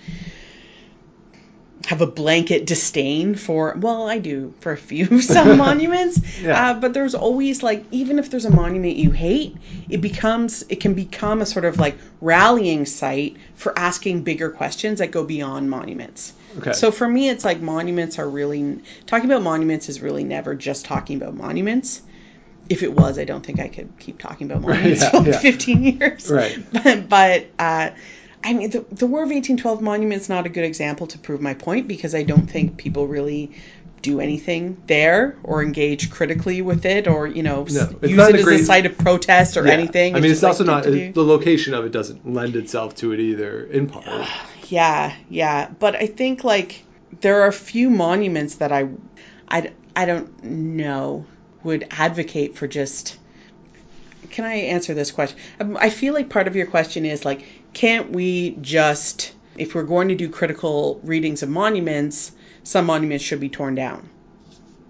have 1.88 2.02
a 2.02 2.06
blanket 2.08 2.66
disdain 2.68 3.34
for 3.34 3.76
well 3.80 4.08
i 4.08 4.20
do 4.20 4.54
for 4.60 4.72
a 4.72 4.78
few 4.78 5.20
some 5.34 5.58
monuments 5.58 6.22
Yeah. 6.42 6.70
uh, 6.70 6.74
but 6.76 6.94
there's 6.94 7.16
always 7.16 7.64
like 7.64 7.84
even 7.92 8.20
if 8.20 8.30
there's 8.30 8.46
a 8.46 8.52
monument 8.52 8.98
you 8.98 9.10
hate 9.10 9.58
it 9.90 10.00
becomes 10.00 10.64
it 10.70 10.80
can 10.80 10.94
become 10.94 11.42
a 11.42 11.46
sort 11.46 11.66
of 11.66 11.80
like 11.80 11.98
rallying 12.22 12.86
site 12.86 13.38
for 13.56 13.78
asking 13.78 14.22
bigger 14.22 14.52
questions 14.52 15.00
that 15.00 15.10
go 15.12 15.24
beyond 15.24 15.70
monuments 15.70 16.34
Okay. 16.60 16.74
so 16.74 16.92
for 16.92 17.08
me 17.08 17.30
it's 17.30 17.44
like 17.44 17.62
monuments 17.62 18.20
are 18.20 18.30
really 18.30 18.80
talking 19.08 19.26
about 19.26 19.42
monuments 19.42 19.90
is 19.90 20.02
really 20.02 20.24
never 20.24 20.54
just 20.54 20.86
talking 20.86 21.18
about 21.18 21.34
monuments 21.34 22.02
if 22.70 22.84
it 22.84 22.94
was 22.94 23.18
i 23.20 23.24
don't 23.26 23.46
think 23.46 23.60
i 23.60 23.68
could 23.68 23.90
keep 24.00 24.20
talking 24.20 24.50
about 24.50 24.62
monuments 24.62 25.02
yeah, 25.02 25.10
for 25.10 25.24
yeah. 25.30 25.40
15 25.40 25.84
years 25.84 26.30
Right. 26.32 26.58
but, 26.72 27.10
but 27.10 27.48
uh, 27.60 27.92
I 28.44 28.54
mean, 28.54 28.72
the, 28.72 28.80
the 28.92 29.06
War 29.06 29.20
of 29.22 29.30
1812 29.30 29.82
monument 29.84 30.20
is 30.20 30.28
not 30.28 30.48
a 30.48 30.50
good 30.50 30.64
example 30.64 31.06
to 31.06 31.20
prove 31.20 31.42
my 31.42 31.54
point 31.54 31.88
because 31.88 32.16
I 32.16 32.24
don't 32.24 32.48
think 32.50 32.76
people 32.76 33.06
really 33.06 33.52
do 34.02 34.20
anything 34.20 34.82
there 34.88 35.38
or 35.44 35.62
engage 35.62 36.10
critically 36.10 36.64
with 36.64 36.88
it 36.88 37.08
or, 37.08 37.28
you 37.28 37.44
know, 37.44 37.58
No, 37.70 37.90
it's 38.02 38.10
use 38.10 38.28
it 38.30 38.36
a 38.36 38.38
as 38.40 38.44
great- 38.44 38.62
a 38.62 38.66
site 38.66 38.86
of 38.88 38.98
protest 38.98 39.58
or 39.58 39.68
Yeah. 39.68 39.74
anything. 39.74 40.16
I 40.16 40.22
mean, 40.22 40.32
just 40.32 40.40
it's 40.42 40.44
also 40.44 40.64
like, 40.64 40.86
not 40.86 40.92
the 41.14 41.24
location 41.24 41.76
of 41.76 41.86
it 41.86 41.92
doesn't 41.92 42.28
lend 42.34 42.56
itself 42.56 42.96
to 42.96 43.12
it 43.12 43.20
either. 43.20 43.64
In 43.64 43.86
part, 43.88 44.08
Yeah, 44.70 45.14
yeah. 45.30 45.70
But 45.78 45.96
I 45.98 46.08
think, 46.08 46.44
like, 46.44 46.84
there 47.20 47.44
are 47.44 47.48
a 47.48 47.54
few 47.54 47.92
monuments 47.92 48.56
that 48.56 48.72
I, 48.72 48.90
I, 49.48 49.72
I 49.96 50.06
don't 50.06 50.44
know 50.44 51.28
would 51.64 51.88
advocate 51.92 52.58
for 52.58 52.68
just. 52.68 53.18
Can 54.30 54.46
I 54.46 54.54
answer 54.54 54.94
this 54.94 55.12
question? 55.12 55.38
Um, 55.60 55.78
I 55.78 55.90
feel 55.90 56.14
like 56.14 56.30
part 56.30 56.48
of 56.48 56.56
your 56.56 56.68
question 56.68 57.06
is 57.06 57.26
like, 57.26 57.46
can't 57.74 58.12
we 58.12 58.52
just, 58.62 59.34
if 59.58 59.76
we're 59.76 59.84
going 59.84 60.10
to 60.10 60.16
do 60.16 60.30
critical 60.30 61.02
readings 61.04 61.44
of 61.44 61.50
monuments, 61.50 62.32
some 62.64 62.86
monuments 62.86 63.26
should 63.26 63.40
be 63.40 63.50
torn 63.50 63.76
down? 63.76 64.10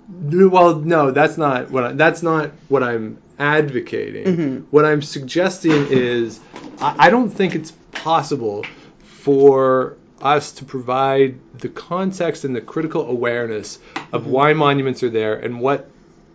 well, 0.10 0.76
no, 0.76 1.12
that's 1.12 1.38
not 1.38 1.72
what 1.72 1.84
I, 1.86 1.92
that's 1.94 2.22
not 2.22 2.52
what 2.68 2.84
I'm 2.84 3.18
advocating. 3.40 4.26
Mm-hmm. 4.26 4.58
What 4.70 4.86
I'm 4.86 5.02
suggesting 5.02 5.88
is, 5.90 6.40
I, 6.80 7.08
I 7.08 7.10
don't 7.10 7.30
think 7.30 7.56
it's 7.56 7.72
possible 7.92 8.66
for 9.00 9.98
us 10.22 10.52
to 10.54 10.66
provide 10.66 11.40
the 11.58 11.70
context 11.70 12.44
and 12.46 12.56
the 12.56 12.62
critical 12.62 13.08
awareness 13.08 13.80
of 14.12 14.24
Mm-hmm. 14.24 14.32
why 14.32 14.54
monuments 14.54 15.04
are 15.04 15.10
there 15.10 15.36
and 15.36 15.60
what 15.62 15.90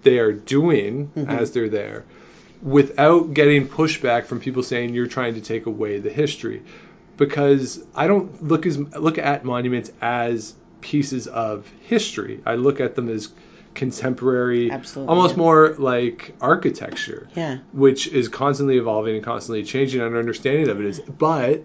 they 0.06 0.18
are 0.18 0.32
doing 0.32 1.08
Mm-hmm. 1.16 1.30
as 1.30 1.50
they're 1.52 1.68
there 1.68 2.04
without 2.62 3.34
getting 3.34 3.68
pushback 3.68 4.24
from 4.24 4.40
people 4.40 4.62
saying 4.62 4.94
you're 4.94 5.06
trying 5.06 5.34
to 5.34 5.40
take 5.42 5.66
away 5.66 5.98
the 5.98 6.08
history 6.10 6.62
because 7.18 7.84
I 7.94 8.06
don't 8.06 8.42
look 8.42 8.64
as 8.66 8.78
look 8.78 9.18
at 9.18 9.44
monuments 9.44 9.90
as 10.00 10.54
pieces 10.80 11.26
of 11.26 11.66
history. 11.82 12.40
I 12.46 12.54
look 12.54 12.80
at 12.80 12.94
them 12.94 13.08
as 13.08 13.28
contemporary, 13.74 14.70
Absolutely, 14.70 15.14
almost 15.14 15.36
more 15.36 15.74
like 15.78 16.34
architecture, 16.40 17.28
Yeah. 17.34 17.58
which 17.72 18.06
is 18.08 18.28
constantly 18.28 18.78
evolving 18.78 19.16
and 19.16 19.24
constantly 19.24 19.62
changing. 19.64 20.00
And 20.00 20.14
our 20.14 20.18
understanding 20.18 20.68
of 20.68 20.80
it 20.80 20.86
is, 20.86 21.00
but 21.00 21.64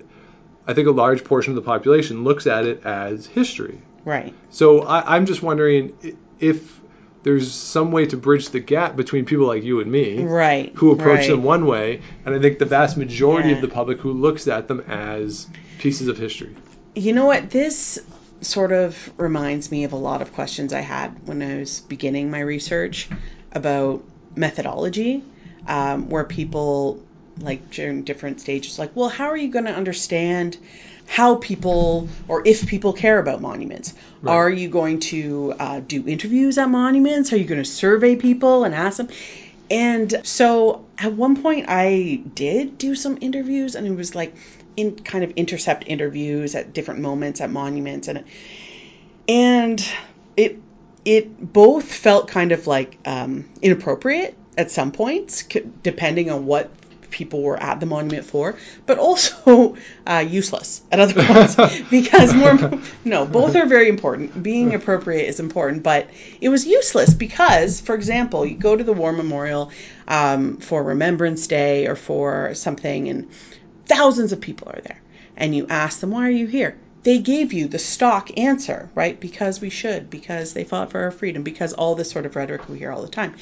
I 0.68 0.74
think 0.74 0.88
a 0.88 0.92
large 0.92 1.24
portion 1.24 1.52
of 1.52 1.56
the 1.56 1.62
population 1.62 2.24
looks 2.24 2.48
at 2.48 2.66
it 2.66 2.86
as 2.86 3.26
history. 3.28 3.82
Right. 4.04 4.34
So 4.50 4.82
I, 4.82 5.16
I'm 5.16 5.26
just 5.26 5.42
wondering 5.42 5.94
if 6.40 6.80
there's 7.24 7.52
some 7.52 7.92
way 7.92 8.06
to 8.08 8.18
bridge 8.18 8.50
the 8.50 8.60
gap 8.60 8.96
between 8.96 9.26
people 9.26 9.46
like 9.46 9.64
you 9.64 9.80
and 9.80 9.92
me, 9.92 10.24
Right. 10.24 10.72
who 10.76 10.92
approach 10.92 11.20
right. 11.20 11.30
them 11.30 11.44
one 11.44 11.66
way, 11.66 12.02
and 12.26 12.34
I 12.34 12.40
think 12.40 12.58
the 12.60 12.66
vast 12.66 12.98
majority 12.98 13.50
Yeah. 13.50 13.56
of 13.56 13.62
the 13.62 13.68
public 13.68 14.00
who 14.00 14.12
looks 14.14 14.48
at 14.48 14.68
them 14.68 14.82
as 14.88 15.48
pieces 15.80 16.08
of 16.08 16.18
history. 16.18 16.56
You 16.96 17.14
know 17.14 17.26
what? 17.26 17.50
This 17.52 18.00
sort 18.42 18.72
of 18.72 19.12
reminds 19.18 19.72
me 19.72 19.84
of 19.84 19.94
a 19.94 19.98
lot 19.98 20.22
of 20.22 20.34
questions 20.34 20.74
I 20.74 20.82
had 20.82 21.28
when 21.28 21.42
I 21.44 21.58
was 21.58 21.82
beginning 21.82 22.32
my 22.32 22.40
research 22.40 23.08
about 23.52 24.04
methodology, 24.36 25.24
um, 25.68 26.10
where 26.10 26.24
people, 26.24 27.00
like 27.40 27.70
during 27.70 28.02
different 28.02 28.42
stages, 28.42 28.80
like, 28.80 28.96
well, 28.96 29.10
how 29.10 29.26
are 29.30 29.38
you 29.38 29.50
going 29.50 29.66
to 29.66 29.72
understand 29.74 30.58
how 31.08 31.36
people 31.36 32.08
or 32.28 32.46
if 32.46 32.68
people 32.68 32.94
care 32.94 33.20
about 33.20 33.42
monuments? 33.42 33.94
Right. 34.22 34.34
Are 34.34 34.50
you 34.50 34.70
going 34.70 35.00
to 35.00 35.54
uh, 35.60 35.80
do 35.80 36.08
interviews 36.08 36.58
at 36.58 36.70
monuments? 36.70 37.34
Are 37.34 37.38
you 37.38 37.46
going 37.46 37.62
to 37.62 37.70
survey 37.70 38.16
people 38.16 38.64
and 38.64 38.74
ask 38.74 38.98
them? 38.98 39.10
And 39.70 40.14
so 40.24 40.86
at 40.98 41.14
one 41.14 41.42
point 41.42 41.66
I 41.70 42.22
did 42.36 42.78
do 42.78 42.96
some 42.96 43.18
interviews 43.22 43.76
and 43.76 43.88
it 43.88 43.96
was 43.96 44.16
like 44.16 44.34
in 44.76 44.96
kind 44.96 45.24
of 45.24 45.32
intercept 45.32 45.86
interviews 45.88 46.56
at 46.56 46.74
different 46.74 47.02
moments 47.02 47.42
at 47.42 47.50
monuments 47.50 48.08
and 48.08 48.24
and 49.28 49.86
it 50.36 50.58
it 51.06 51.54
both 51.54 51.92
felt 51.92 52.28
kind 52.28 52.52
of 52.52 52.68
like 52.68 52.98
um, 53.06 53.50
inappropriate 53.62 54.36
at 54.58 54.72
some 54.72 54.92
points 54.92 55.44
c- 55.52 55.62
depending 55.84 56.30
on 56.30 56.46
what 56.46 56.70
people 57.12 57.42
were 57.42 57.62
at 57.62 57.80
the 57.80 57.86
monument 57.86 58.26
for 58.26 58.56
but 58.86 58.98
also 58.98 59.76
uh, 60.08 60.26
useless 60.28 60.82
at 60.92 61.00
other 61.00 61.14
points 61.14 61.82
because 61.92 62.34
more 62.34 62.80
no 63.04 63.26
both 63.26 63.56
are 63.56 63.66
very 63.66 63.90
important. 63.90 64.42
Being 64.42 64.74
appropriate 64.74 65.28
is 65.28 65.40
important 65.40 65.84
but 65.84 66.10
it 66.40 66.50
was 66.50 66.66
useless 66.66 67.14
because 67.14 67.82
for 67.82 67.94
example 67.94 68.46
you 68.46 68.56
go 68.56 68.76
to 68.76 68.84
the 68.84 68.94
war 68.94 69.12
memorial 69.12 69.72
um, 70.08 70.58
for 70.58 70.82
remembrance 70.82 71.48
day 71.48 71.88
or 71.88 71.96
for 71.96 72.56
something 72.56 73.10
and 73.10 73.30
thousands 73.86 74.32
of 74.32 74.42
people 74.42 74.70
are 74.70 74.82
there. 74.82 75.02
And 75.38 75.54
you 75.56 75.68
ask 75.68 76.00
them 76.00 76.12
why 76.12 76.28
are 76.28 76.32
you 76.32 76.48
here? 76.48 76.78
They 77.04 77.18
gave 77.18 77.52
you 77.52 77.68
the 77.68 77.80
stock 77.80 78.38
answer 78.38 78.90
right? 78.96 79.20
Because 79.20 79.60
we 79.60 79.70
should 79.70 80.10
because 80.10 80.54
they 80.54 80.64
fought 80.64 80.92
for 80.92 81.02
our 81.02 81.12
freedom 81.12 81.44
because 81.44 81.74
all 81.74 81.96
this 81.96 82.10
sort 82.10 82.26
of 82.26 82.36
rhetoric 82.36 82.70
we 82.70 82.80
hear 82.80 82.92
all 82.92 83.02
the 83.02 83.10
time. 83.10 83.36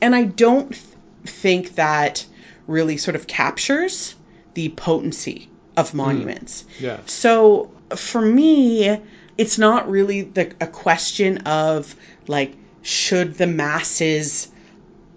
And 0.00 0.14
i 0.14 0.24
don't 0.24 0.70
th- 0.70 0.84
think 1.24 1.74
that 1.74 2.24
really 2.66 2.96
sort 2.96 3.16
of 3.16 3.26
captures 3.26 4.14
the 4.54 4.68
potency 4.70 5.48
of 5.76 5.90
mm. 5.90 5.94
monuments 5.94 6.64
Yeah. 6.80 6.98
so 7.06 7.70
for 7.94 8.20
me, 8.20 9.00
it's 9.38 9.58
not 9.58 9.88
really 9.88 10.22
the, 10.22 10.52
a 10.60 10.66
question 10.66 11.38
of 11.38 11.94
like, 12.26 12.56
should 12.82 13.34
the 13.34 13.46
masses 13.46 14.48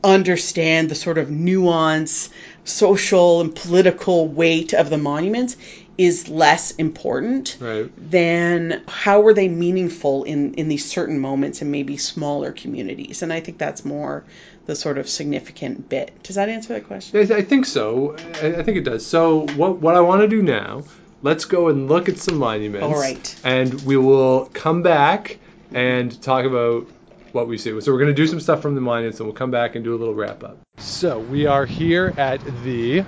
understand 0.04 0.90
the 0.90 0.96
sort 0.96 1.18
of 1.18 1.30
nuance, 1.30 2.30
social 2.64 3.42
and 3.42 3.56
political 3.56 4.28
weight 4.28 4.74
of 4.74 4.90
the 4.90 4.98
monuments 4.98 5.58
is 5.98 6.30
less 6.30 6.72
important 6.72 7.58
Right. 7.60 7.92
than 7.98 8.84
how 8.88 9.22
were 9.22 9.34
they 9.34 9.50
meaningful 9.50 10.24
in, 10.24 10.54
in 10.54 10.70
these 10.70 10.90
certain 10.90 11.20
moments 11.20 11.62
in 11.62 11.72
maybe 11.72 11.98
smaller 11.98 12.52
communities. 12.52 13.22
And 13.22 13.34
I 13.34 13.42
think 13.42 13.58
that's 13.58 13.84
more 13.84 14.24
the 14.70 14.76
sort 14.76 15.00
of 15.00 15.10
significant 15.10 15.90
bit. 15.90 16.12
Does 16.22 16.36
that 16.36 16.48
answer 16.48 16.74
that 16.74 16.86
question? 16.86 17.32
I, 17.32 17.38
I 17.38 17.42
think 17.42 17.66
so. 17.66 18.16
I, 18.42 18.58
I 18.58 18.64
think 18.64 18.78
it 18.78 18.84
does. 18.84 19.04
So 19.04 19.48
what 19.56 19.80
what 19.80 19.96
I 19.96 20.02
want 20.02 20.22
to 20.22 20.28
do 20.28 20.44
now? 20.44 20.84
Let's 21.24 21.46
go 21.46 21.70
and 21.70 21.90
look 21.90 22.08
at 22.08 22.20
some 22.20 22.38
monuments. 22.38 22.86
All 22.86 22.94
right. 23.00 23.36
And 23.44 23.74
we 23.82 23.98
will 23.98 24.46
come 24.54 24.84
back 24.84 25.40
and 25.74 26.22
talk 26.22 26.46
about 26.46 26.86
what 27.32 27.48
we 27.48 27.58
see. 27.58 27.72
So 27.82 27.92
we're 27.92 27.98
going 27.98 28.12
to 28.12 28.14
do 28.14 28.28
some 28.28 28.40
stuff 28.40 28.62
from 28.62 28.76
the 28.76 28.82
monuments, 28.82 29.20
and 29.20 29.28
we'll 29.28 29.36
come 29.36 29.50
back 29.52 29.74
and 29.76 29.84
do 29.84 29.96
a 29.96 29.98
little 29.98 30.14
wrap 30.14 30.44
up. 30.44 30.58
So 30.78 31.18
we 31.18 31.48
are 31.48 31.66
here 31.66 32.14
at 32.16 32.40
the 32.64 33.04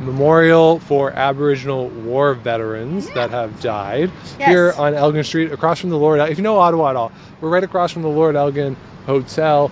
Memorial 0.00 0.80
for 0.80 1.12
Aboriginal 1.12 1.88
War 1.88 2.34
Veterans 2.34 3.08
that 3.10 3.30
have 3.30 3.60
died 3.60 4.10
Yes. 4.40 4.48
here 4.48 4.74
on 4.76 4.94
Elgin 4.94 5.22
Street, 5.22 5.52
across 5.52 5.78
from 5.80 5.90
the 5.90 5.98
Lord. 5.98 6.18
If 6.20 6.36
you 6.36 6.42
know 6.42 6.58
Ottawa 6.58 6.90
at 6.90 6.96
all, 6.96 7.12
we're 7.40 7.48
right 7.48 7.62
across 7.62 7.92
from 7.92 8.02
the 8.02 8.08
Lord 8.08 8.34
Elgin 8.34 8.76
Hotel, 9.06 9.70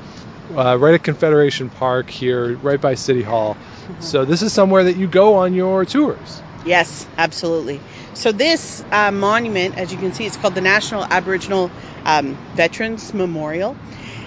uh, 0.50 0.76
right 0.78 0.94
at 0.94 1.02
Confederation 1.02 1.70
Park 1.70 2.10
here, 2.10 2.56
right 2.56 2.80
by 2.80 2.94
City 2.94 3.22
Hall. 3.22 3.56
So 4.00 4.24
this 4.24 4.42
is 4.42 4.52
somewhere 4.52 4.84
that 4.84 4.96
you 4.96 5.06
go 5.06 5.36
on 5.36 5.54
your 5.54 5.84
tours. 5.84 6.42
Yes, 6.64 7.06
absolutely. 7.18 7.80
So 8.14 8.30
this 8.30 8.84
uh, 8.92 9.10
monument, 9.10 9.76
as 9.76 9.92
you 9.92 9.98
can 9.98 10.12
see, 10.12 10.26
it's 10.26 10.36
called 10.36 10.54
the 10.54 10.60
National 10.60 11.04
Aboriginal 11.10 11.70
um, 12.06 12.38
Veterans 12.54 13.12
Memorial, 13.12 13.76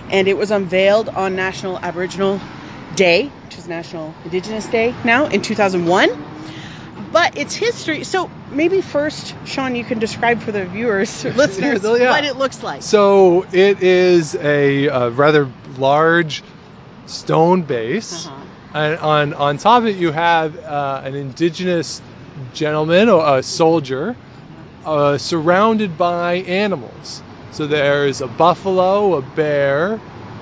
and 0.09 0.27
it 0.27 0.37
was 0.37 0.51
unveiled 0.51 1.09
on 1.09 1.35
National 1.35 1.79
Aboriginal 1.81 2.41
Day, 2.93 3.31
which 3.45 3.57
is 3.57 3.67
National 3.67 4.13
Indigenous 4.25 4.67
Day 4.67 4.95
now 5.03 5.27
in 5.27 5.41
2001. 5.41 6.09
But 7.15 7.37
its 7.37 7.55
history. 7.55 8.03
So 8.03 8.29
maybe 8.51 8.81
first, 8.81 9.35
Sean, 9.45 9.73
you 9.73 9.85
can 9.85 9.99
describe 9.99 10.41
for 10.41 10.51
the 10.51 10.65
viewers, 10.65 11.23
listeners, 11.23 11.81
Yeah, 11.81 12.09
what 12.09 12.25
it 12.25 12.35
looks 12.35 12.61
like. 12.61 12.81
So 12.81 13.45
it 13.53 13.81
is 13.81 14.35
a, 14.35 14.89
uh 14.89 15.09
rather 15.11 15.49
large 15.77 16.43
stone 17.05 17.61
base. 17.61 18.27
Uh-huh. 18.27 18.43
And 18.73 18.99
on, 18.99 19.33
on 19.33 19.57
top 19.57 19.83
of 19.83 19.87
it, 19.87 19.95
you 19.95 20.11
have 20.11 20.59
uh, 20.59 21.03
an 21.05 21.15
indigenous 21.15 22.01
gentleman 22.53 23.07
or 23.07 23.37
a 23.37 23.43
soldier 23.43 24.17
uh, 24.83 25.17
surrounded 25.17 25.97
by 25.97 26.33
animals. 26.33 27.23
So 27.51 27.65
there's 27.65 28.19
a 28.19 28.27
buffalo, 28.27 29.13
a 29.15 29.21
bear, 29.21 30.01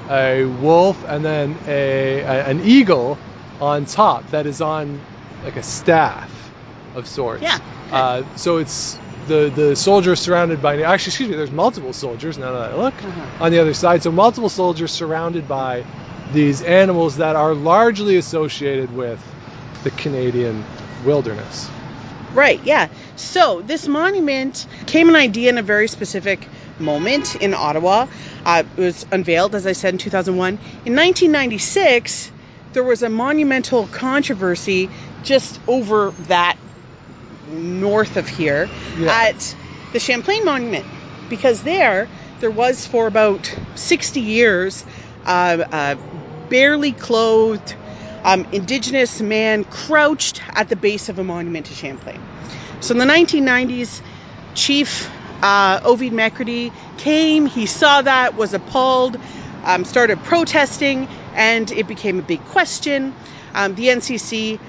a 0.09 0.45
wolf, 0.45 1.05
and 1.07 1.23
then 1.23 1.55
a, 1.67 2.21
a 2.21 2.45
an 2.47 2.61
eagle 2.61 3.19
on 3.61 3.85
top 3.85 4.31
that 4.31 4.47
is 4.47 4.59
on 4.59 4.99
like 5.43 5.57
a 5.57 5.61
staff 5.61 6.42
of 6.95 7.07
sorts. 7.07 7.41
Yeah, 7.43 7.59
Uh, 7.91 8.23
so 8.35 8.57
it's 8.57 8.97
the 9.27 9.51
the 9.55 9.75
soldiers 9.75 10.19
surrounded 10.19 10.61
by 10.61 10.81
actually 10.81 11.09
excuse 11.11 11.29
me 11.29 11.35
there's 11.35 11.51
multiple 11.51 11.93
soldiers 11.93 12.37
now 12.37 12.51
that 12.53 12.71
I 12.71 12.75
look 12.75 12.93
Uh-huh. 13.03 13.45
on 13.45 13.51
the 13.51 13.59
other 13.59 13.73
side 13.73 14.03
so 14.03 14.11
multiple 14.11 14.49
soldiers 14.49 14.91
surrounded 14.91 15.47
by 15.47 15.83
these 16.33 16.61
animals 16.61 17.17
that 17.17 17.35
are 17.35 17.53
largely 17.53 18.17
associated 18.17 18.93
with 18.95 19.19
the 19.83 19.91
Canadian 19.91 20.63
wilderness. 21.05 21.69
Right, 22.33 22.59
yeah. 22.63 22.87
So 23.15 23.61
this 23.61 23.87
monument 23.87 24.65
came 24.87 25.07
an 25.09 25.15
idea 25.15 25.49
in 25.49 25.57
a 25.59 25.61
very 25.61 25.87
specific 25.87 26.47
moment 26.79 27.35
in 27.35 27.53
Ottawa. 27.53 28.07
Uh, 28.43 28.63
it 28.75 28.81
was 28.81 29.05
unveiled, 29.11 29.53
as 29.53 29.67
I 29.67 29.73
said, 29.73 29.93
in 29.93 29.99
2001. 29.99 30.57
In 30.85 30.95
1996, 30.95 32.31
there 32.73 32.83
was 32.83 33.03
a 33.03 33.09
monumental 33.09 33.85
controversy 33.85 34.89
just 35.23 35.59
over 35.67 36.11
that 36.27 36.57
north 37.53 38.17
of 38.17 38.27
here 38.27 38.69
Yeah. 38.99 39.11
at 39.11 39.55
the 39.93 39.99
Champlain 39.99 40.45
Monument, 40.45 40.85
because 41.29 41.61
there, 41.63 42.09
there 42.39 42.51
was 42.51 42.85
for 42.85 43.07
about 43.07 43.53
60 43.75 44.19
years, 44.19 44.83
uh, 45.25 45.63
uh, 45.71 45.95
barely 46.49 46.91
clothed 46.91 47.75
um, 48.23 48.45
indigenous 48.51 49.21
man 49.21 49.63
crouched 49.65 50.41
at 50.55 50.69
the 50.69 50.75
base 50.75 51.09
of 51.09 51.19
a 51.19 51.23
monument 51.23 51.65
to 51.67 51.73
Champlain. 51.73 52.21
So 52.79 52.93
in 52.93 52.97
the 52.99 53.05
1990s, 53.05 54.01
Chief 54.55 55.09
uh, 55.41 55.79
Ovide 55.83 56.13
Mercredi 56.13 56.71
came, 56.97 57.45
he 57.45 57.65
saw 57.65 58.01
that, 58.01 58.35
was 58.35 58.53
appalled, 58.53 59.17
um, 59.65 59.83
started 59.85 60.19
protesting, 60.23 61.07
and 61.35 61.69
it 61.71 61.87
became 61.87 62.19
a 62.19 62.21
big 62.21 62.43
question. 62.45 63.13
Um, 63.53 63.75
the 63.75 63.89
NCC 63.89 64.59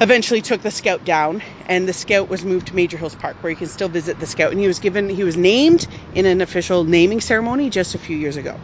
eventually 0.00 0.42
took 0.42 0.60
the 0.60 0.70
scout 0.70 1.04
down 1.04 1.42
and 1.64 1.88
the 1.88 1.92
scout 1.92 2.28
was 2.28 2.44
moved 2.44 2.66
to 2.68 2.76
major 2.76 2.98
hills 2.98 3.14
park 3.14 3.36
where 3.40 3.50
you 3.50 3.56
can 3.56 3.68
still 3.68 3.88
visit 3.88 4.18
the 4.18 4.26
scout. 4.26 4.50
And 4.50 4.60
he 4.60 4.66
was 4.66 4.78
given 4.78 5.08
he 5.08 5.24
was 5.24 5.36
named 5.36 5.86
in 6.14 6.26
an 6.26 6.42
official 6.42 6.84
naming 6.84 7.20
ceremony 7.20 7.70
just 7.70 7.94
a 7.94 7.98
few 7.98 8.16
years 8.16 8.36
ago. 8.36 8.60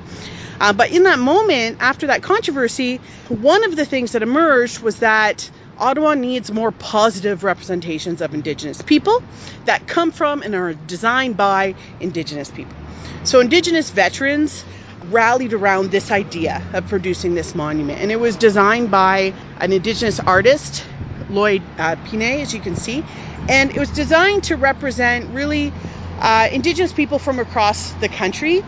Uh, 0.60 0.74
but 0.74 0.90
in 0.90 1.04
that 1.04 1.18
moment 1.18 1.78
after 1.80 2.08
that 2.08 2.22
controversy 2.22 2.98
one 3.28 3.64
of 3.64 3.76
the 3.76 3.86
things 3.86 4.12
that 4.12 4.22
emerged 4.22 4.80
was 4.80 4.98
that 4.98 5.50
ottawa 5.78 6.12
needs 6.12 6.52
more 6.52 6.70
positive 6.70 7.44
representations 7.44 8.20
of 8.20 8.34
indigenous 8.34 8.82
people 8.82 9.22
that 9.64 9.86
come 9.86 10.10
from 10.10 10.42
and 10.42 10.54
are 10.54 10.74
designed 10.74 11.36
by 11.38 11.74
indigenous 11.98 12.50
people. 12.50 12.76
So 13.24 13.40
indigenous 13.40 13.88
veterans 13.88 14.64
rallied 15.06 15.52
around 15.52 15.90
this 15.90 16.10
idea 16.10 16.62
of 16.72 16.88
producing 16.88 17.34
this 17.34 17.54
monument. 17.54 18.00
And 18.00 18.12
it 18.12 18.20
was 18.20 18.36
designed 18.36 18.90
by 18.90 19.34
an 19.58 19.72
indigenous 19.72 20.20
artist 20.20 20.84
Lloyd 21.32 21.62
uh, 21.78 21.96
Pinay, 21.96 22.42
as 22.42 22.52
you 22.52 22.60
can 22.60 22.76
see, 22.76 23.04
and 23.48 23.70
it 23.70 23.78
was 23.78 23.90
designed 23.90 24.44
to 24.44 24.56
represent 24.56 25.30
really 25.30 25.72
uh, 26.20 26.48
Indigenous 26.52 26.92
people 26.92 27.18
from 27.18 27.38
across 27.38 27.90
the 27.94 28.08
country 28.08 28.62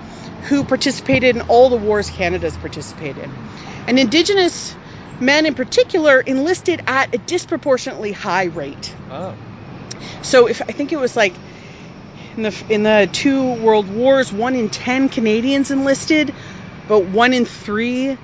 who 0.49 0.65
participated 0.65 1.37
in 1.37 1.43
all 1.43 1.71
the 1.71 1.77
wars 1.77 2.11
Canada's 2.11 2.57
participated 2.57 3.25
in. 3.25 3.31
And 3.87 3.99
Indigenous 3.99 4.75
men 5.21 5.47
in 5.47 5.55
particular 5.55 6.21
enlisted 6.21 6.83
at 6.87 7.15
a 7.15 7.19
disproportionately 7.19 8.13
high 8.13 8.45
rate. 8.45 8.95
Oh. 9.11 9.35
So 10.23 10.47
if 10.49 10.61
I 10.63 10.73
think 10.73 10.93
it 10.93 10.99
was 10.99 11.17
like 11.17 11.35
in 12.37 12.43
the 12.43 12.65
in 12.69 12.83
the 12.83 13.09
two 13.13 13.55
world 13.55 13.89
wars, 13.89 14.33
one 14.33 14.55
in 14.55 14.69
ten 14.69 15.09
Canadians 15.09 15.71
enlisted, 15.71 16.35
but 16.89 17.05
one 17.05 17.33
in 17.33 17.45
three 17.45 18.19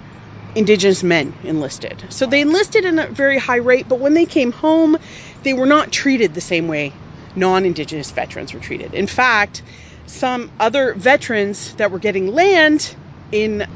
indigenous 0.54 1.02
men 1.02 1.34
enlisted. 1.42 2.04
So 2.10 2.26
they 2.26 2.40
enlisted 2.40 2.84
in 2.84 2.98
a 2.98 3.06
very 3.06 3.38
high 3.38 3.56
rate, 3.56 3.88
but 3.88 4.00
when 4.00 4.14
they 4.14 4.26
came 4.26 4.52
home, 4.52 4.96
they 5.42 5.54
were 5.54 5.66
not 5.66 5.92
treated 5.92 6.34
the 6.34 6.40
same 6.40 6.68
way 6.68 6.94
non-indigenous 7.36 8.10
veterans 8.10 8.52
were 8.52 8.60
treated. 8.60 8.92
In 8.94 9.06
fact, 9.06 9.62
some 10.06 10.50
other 10.58 10.94
veterans 10.94 11.74
that 11.74 11.90
were 11.90 12.00
getting 12.00 12.32
land 12.32 12.94
in 13.30 13.66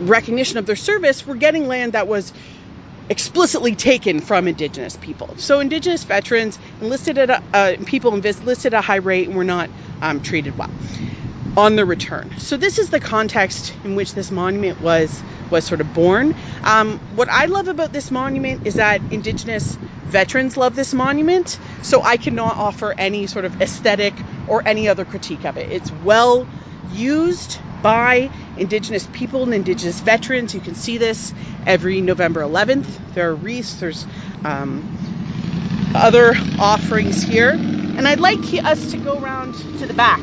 recognition 0.00 0.58
of 0.58 0.66
their 0.66 0.76
service 0.76 1.26
were 1.26 1.36
getting 1.36 1.68
land 1.68 1.92
that 1.92 2.08
was 2.08 2.32
explicitly 3.08 3.76
taken 3.76 4.20
from 4.20 4.48
indigenous 4.48 4.96
people. 4.96 5.36
So 5.38 5.60
indigenous 5.60 6.02
veterans 6.04 6.58
enlisted 6.80 7.18
at 7.18 7.30
a, 7.30 7.42
uh, 7.52 7.76
people 7.86 8.14
enlisted 8.14 8.74
at 8.74 8.74
a 8.74 8.80
high 8.80 8.96
rate 8.96 9.28
and 9.28 9.36
were 9.36 9.44
not 9.44 9.70
um, 10.02 10.20
treated 10.20 10.58
well 10.58 10.70
on 11.56 11.76
the 11.76 11.86
return. 11.86 12.34
So 12.36 12.56
this 12.56 12.78
is 12.78 12.90
the 12.90 13.00
context 13.00 13.74
in 13.84 13.94
which 13.94 14.12
this 14.14 14.30
monument 14.30 14.80
was 14.80 15.22
was 15.50 15.64
sort 15.64 15.80
of 15.80 15.92
born. 15.94 16.34
Um, 16.62 16.98
what 17.14 17.28
I 17.28 17.46
love 17.46 17.68
about 17.68 17.92
this 17.92 18.10
monument 18.10 18.66
is 18.66 18.74
that 18.74 19.00
indigenous 19.10 19.76
veterans 20.04 20.56
love 20.56 20.76
this 20.76 20.94
monument, 20.94 21.58
so 21.82 22.02
I 22.02 22.16
cannot 22.16 22.56
offer 22.56 22.94
any 22.96 23.26
sort 23.26 23.44
of 23.44 23.60
aesthetic 23.60 24.14
or 24.48 24.62
any 24.66 24.88
other 24.88 25.04
critique 25.04 25.44
of 25.44 25.56
it. 25.56 25.70
It's 25.70 25.90
well 25.90 26.46
used 26.92 27.58
by 27.82 28.30
indigenous 28.56 29.06
people 29.12 29.42
and 29.42 29.54
indigenous 29.54 30.00
veterans. 30.00 30.54
You 30.54 30.60
can 30.60 30.74
see 30.74 30.98
this 30.98 31.32
every 31.66 32.00
November 32.00 32.40
11th. 32.40 32.86
There 33.14 33.30
are 33.30 33.34
wreaths, 33.34 33.80
there's 33.80 34.06
um, 34.44 34.82
other 35.94 36.34
offerings 36.58 37.22
here. 37.22 37.50
And 37.50 38.06
I'd 38.06 38.20
like 38.20 38.38
us 38.64 38.92
to 38.92 38.98
go 38.98 39.18
around 39.18 39.54
to 39.78 39.86
the 39.86 39.94
back. 39.94 40.20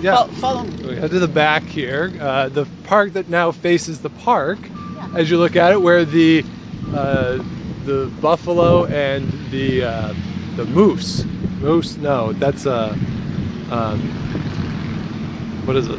Yeah. 0.00 0.24
Fo- 0.24 0.32
follow 0.32 0.64
me. 0.64 0.84
We 0.84 0.96
head 0.96 1.10
to 1.10 1.18
the 1.18 1.28
back 1.28 1.64
here, 1.64 2.12
uh, 2.20 2.48
the 2.48 2.66
park 2.84 3.12
that 3.14 3.28
now 3.28 3.50
faces 3.52 4.00
the 4.00 4.10
park. 4.10 4.58
Yeah. 4.94 5.08
As 5.14 5.30
you 5.30 5.38
look 5.38 5.56
at 5.56 5.72
it, 5.72 5.80
where 5.80 6.04
the 6.04 6.44
uh, 6.92 7.38
the 7.84 8.10
buffalo 8.20 8.84
and 8.86 9.26
the 9.50 9.84
uh, 9.84 10.14
the 10.56 10.64
moose, 10.64 11.24
moose, 11.60 11.96
no, 11.96 12.32
that's 12.32 12.66
a 12.66 12.90
um, 13.70 14.00
what 15.64 15.76
is 15.76 15.86
it? 15.88 15.98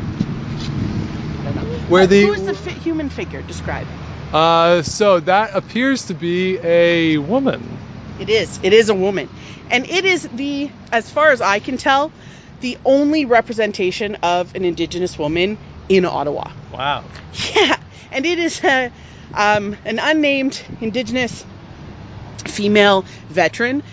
Where 1.89 2.05
the 2.05 2.25
Who's 2.25 2.45
the 2.45 2.53
fi- 2.53 2.79
human 2.79 3.09
figure? 3.09 3.41
Describe. 3.41 3.87
uh, 4.33 4.81
so 4.81 5.19
that 5.21 5.55
appears 5.55 6.05
to 6.07 6.13
be 6.13 6.57
a 6.61 7.17
woman. 7.17 7.61
It 8.19 8.29
is. 8.29 8.59
It 8.63 8.73
is 8.73 8.89
a 8.89 8.95
woman, 8.95 9.29
and 9.69 9.85
it 9.85 10.03
is 10.05 10.23
the, 10.23 10.69
as 10.91 11.09
far 11.09 11.31
as 11.31 11.39
I 11.41 11.59
can 11.59 11.77
tell, 11.77 12.11
the 12.61 12.77
only 12.85 13.25
representation 13.25 14.15
of 14.23 14.55
an 14.55 14.65
Indigenous 14.65 15.17
woman 15.17 15.57
in 15.89 16.05
Ottawa. 16.05 16.51
Wow. 16.73 17.03
Yeah, 17.55 17.77
and 18.11 18.25
it 18.25 18.39
is 18.39 18.63
a, 18.63 18.91
um, 19.33 19.75
an 19.85 19.99
unnamed 19.99 20.61
Indigenous 20.81 21.45
female 22.45 23.05
veteran. 23.29 23.83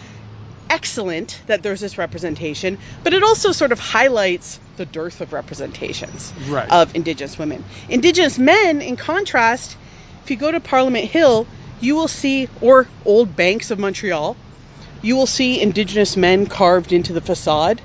Excellent 0.70 1.40
that 1.46 1.62
there's 1.62 1.80
this 1.80 1.98
representation, 1.98 2.78
but 3.04 3.12
it 3.12 3.22
also 3.22 3.52
sort 3.52 3.70
of 3.70 3.78
highlights 3.78 4.58
the 4.76 4.86
dearth 4.86 5.20
of 5.20 5.32
representations 5.32 6.32
Right. 6.48 6.70
of 6.70 6.96
Indigenous 6.96 7.38
women. 7.38 7.62
Indigenous 7.88 8.38
men, 8.38 8.80
in 8.80 8.96
contrast, 8.96 9.76
if 10.24 10.30
you 10.30 10.36
go 10.36 10.50
to 10.50 10.60
Parliament 10.60 11.04
Hill, 11.04 11.46
you 11.80 11.94
will 11.96 12.08
see, 12.08 12.48
or 12.60 12.88
Old 13.04 13.36
Banks 13.36 13.70
of 13.70 13.78
Montreal, 13.78 14.36
you 15.02 15.16
will 15.16 15.26
see 15.26 15.60
Indigenous 15.60 16.16
men 16.16 16.46
carved 16.46 16.92
into 16.92 17.12
the 17.12 17.20
facade 17.20 17.80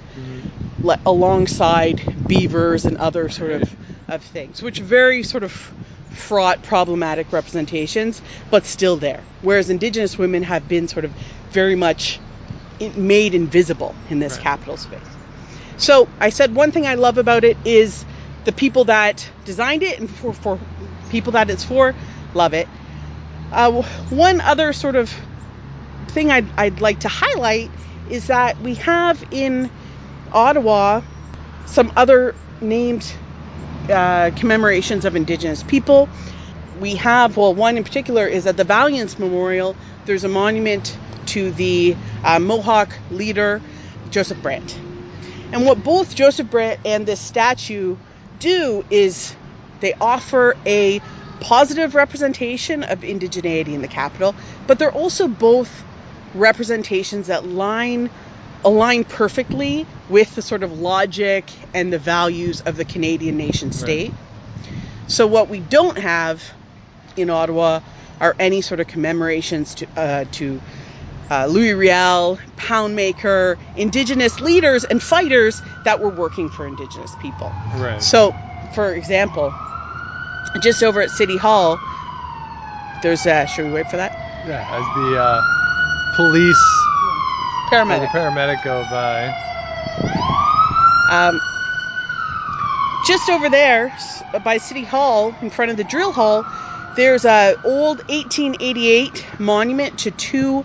le- 0.81 0.99
alongside 1.05 2.01
beavers 2.27 2.85
and 2.87 2.97
other 2.97 3.29
sort 3.29 3.51
of, 3.51 3.75
of 4.07 4.23
things, 4.23 4.61
which 4.61 4.79
very 4.79 5.23
sort 5.23 5.43
of 5.43 5.51
fraught 5.51 6.61
problematic 6.63 7.31
representations, 7.31 8.21
but 8.49 8.65
still 8.65 8.97
there. 8.97 9.21
Whereas 9.41 9.69
Indigenous 9.69 10.17
women 10.17 10.43
have 10.43 10.67
been 10.67 10.87
sort 10.87 11.05
of 11.05 11.13
very 11.51 11.75
much 11.75 12.19
made 12.95 13.35
invisible 13.35 13.95
in 14.09 14.19
this 14.19 14.33
Right. 14.33 14.41
capital 14.43 14.77
space. 14.77 15.17
So 15.77 16.09
I 16.19 16.29
said 16.29 16.55
one 16.55 16.71
thing 16.71 16.85
I 16.85 16.95
love 16.95 17.17
about 17.17 17.43
it 17.43 17.57
is 17.63 18.05
the 18.45 18.51
people 18.51 18.85
that 18.85 19.29
designed 19.45 19.83
it 19.83 19.99
and 19.99 20.09
for, 20.09 20.33
for 20.33 20.59
people 21.09 21.33
that 21.33 21.49
it's 21.49 21.63
for, 21.63 21.93
love 22.33 22.53
it. 22.53 22.67
Uh, 23.51 23.81
one 24.09 24.41
other 24.41 24.73
sort 24.73 24.95
of 24.95 25.13
thing 26.07 26.31
I'd, 26.31 26.51
I'd 26.57 26.81
like 26.81 26.99
to 27.01 27.09
highlight 27.11 27.71
is 28.09 28.27
that 28.27 28.61
we 28.61 28.75
have 28.75 29.23
in 29.31 29.69
Ottawa 30.31 31.01
some 31.65 31.91
other 31.95 32.35
named 32.61 33.11
uh, 33.89 34.31
commemorations 34.35 35.05
of 35.05 35.15
Indigenous 35.15 35.63
people. 35.63 36.09
We 36.79 36.95
have, 36.95 37.37
well, 37.37 37.53
one 37.53 37.77
in 37.77 37.83
particular 37.83 38.25
is 38.25 38.47
at 38.47 38.57
the 38.57 38.63
Valiants 38.63 39.19
Memorial, 39.19 39.75
there's 40.05 40.23
a 40.23 40.29
monument 40.29 40.97
to 41.27 41.51
the 41.51 41.95
uh, 42.23 42.39
Mohawk 42.39 42.97
leader, 43.11 43.61
Joseph 44.11 44.41
Brant. 44.41 44.79
And 45.51 45.65
what 45.65 45.83
both 45.83 46.15
Joseph 46.15 46.49
Brant 46.49 46.79
and 46.85 47.05
this 47.05 47.19
statue 47.19 47.97
do 48.39 48.85
is 48.89 49.35
they 49.79 49.93
offer 49.93 50.55
a 50.65 51.01
positive 51.41 51.95
representation 51.95 52.83
of 52.83 53.01
indigeneity 53.01 53.73
in 53.73 53.81
the 53.81 53.87
capital, 53.87 54.35
but 54.67 54.79
they're 54.79 54.91
also 54.91 55.27
both 55.27 55.83
representations 56.35 57.27
that 57.27 57.45
line 57.45 58.09
align 58.63 59.03
perfectly 59.03 59.85
with 60.09 60.35
the 60.35 60.41
sort 60.41 60.63
of 60.63 60.79
logic 60.79 61.49
and 61.73 61.93
the 61.93 61.99
values 61.99 62.61
of 62.61 62.75
the 62.75 62.85
Canadian 62.85 63.37
nation 63.37 63.71
state. 63.71 64.11
So 65.07 65.27
what 65.27 65.49
we 65.49 65.59
don't 65.59 65.97
have 65.97 66.43
in 67.15 67.29
Ottawa 67.29 67.81
are 68.19 68.35
any 68.39 68.61
sort 68.61 68.79
of 68.79 68.87
commemorations 68.87 69.75
to 69.75 69.87
uh, 69.95 70.25
to 70.33 70.61
uh, 71.29 71.45
Louis 71.45 71.73
Riel, 71.73 72.39
Poundmaker, 72.57 73.57
Indigenous 73.75 74.39
leaders 74.39 74.83
and 74.83 75.01
fighters 75.01 75.61
that 75.85 75.99
were 75.99 76.09
working 76.09 76.49
for 76.49 76.65
Indigenous 76.65 77.13
people. 77.21 77.51
Right. 77.75 78.01
So, 78.01 78.35
for 78.73 78.93
example, 78.93 79.53
just 80.61 80.81
over 80.83 81.01
at 81.01 81.11
City 81.11 81.37
Hall, 81.37 81.79
there's 83.03 83.25
a. 83.25 83.45
Should 83.47 83.67
we 83.67 83.71
wait 83.73 83.89
for 83.89 83.97
that? 83.97 84.11
Yeah, 84.47 84.65
as 84.71 84.85
the 84.95 85.19
uh, 85.19 86.15
police 86.15 86.85
or 87.71 87.75
the 87.75 87.75
Paramedic. 87.75 88.07
paramedic 88.07 88.63
go 88.63 88.83
by. 88.89 89.45
Um, 91.09 91.39
just 93.07 93.29
over 93.29 93.49
there 93.49 93.91
by 94.43 94.57
City 94.57 94.83
Hall, 94.83 95.33
in 95.41 95.49
front 95.49 95.71
of 95.71 95.77
the 95.77 95.83
drill 95.83 96.11
hall, 96.11 96.45
there's 96.95 97.25
an 97.25 97.55
old 97.63 97.97
1888 98.09 99.25
monument 99.39 99.99
to 99.99 100.11
two 100.11 100.61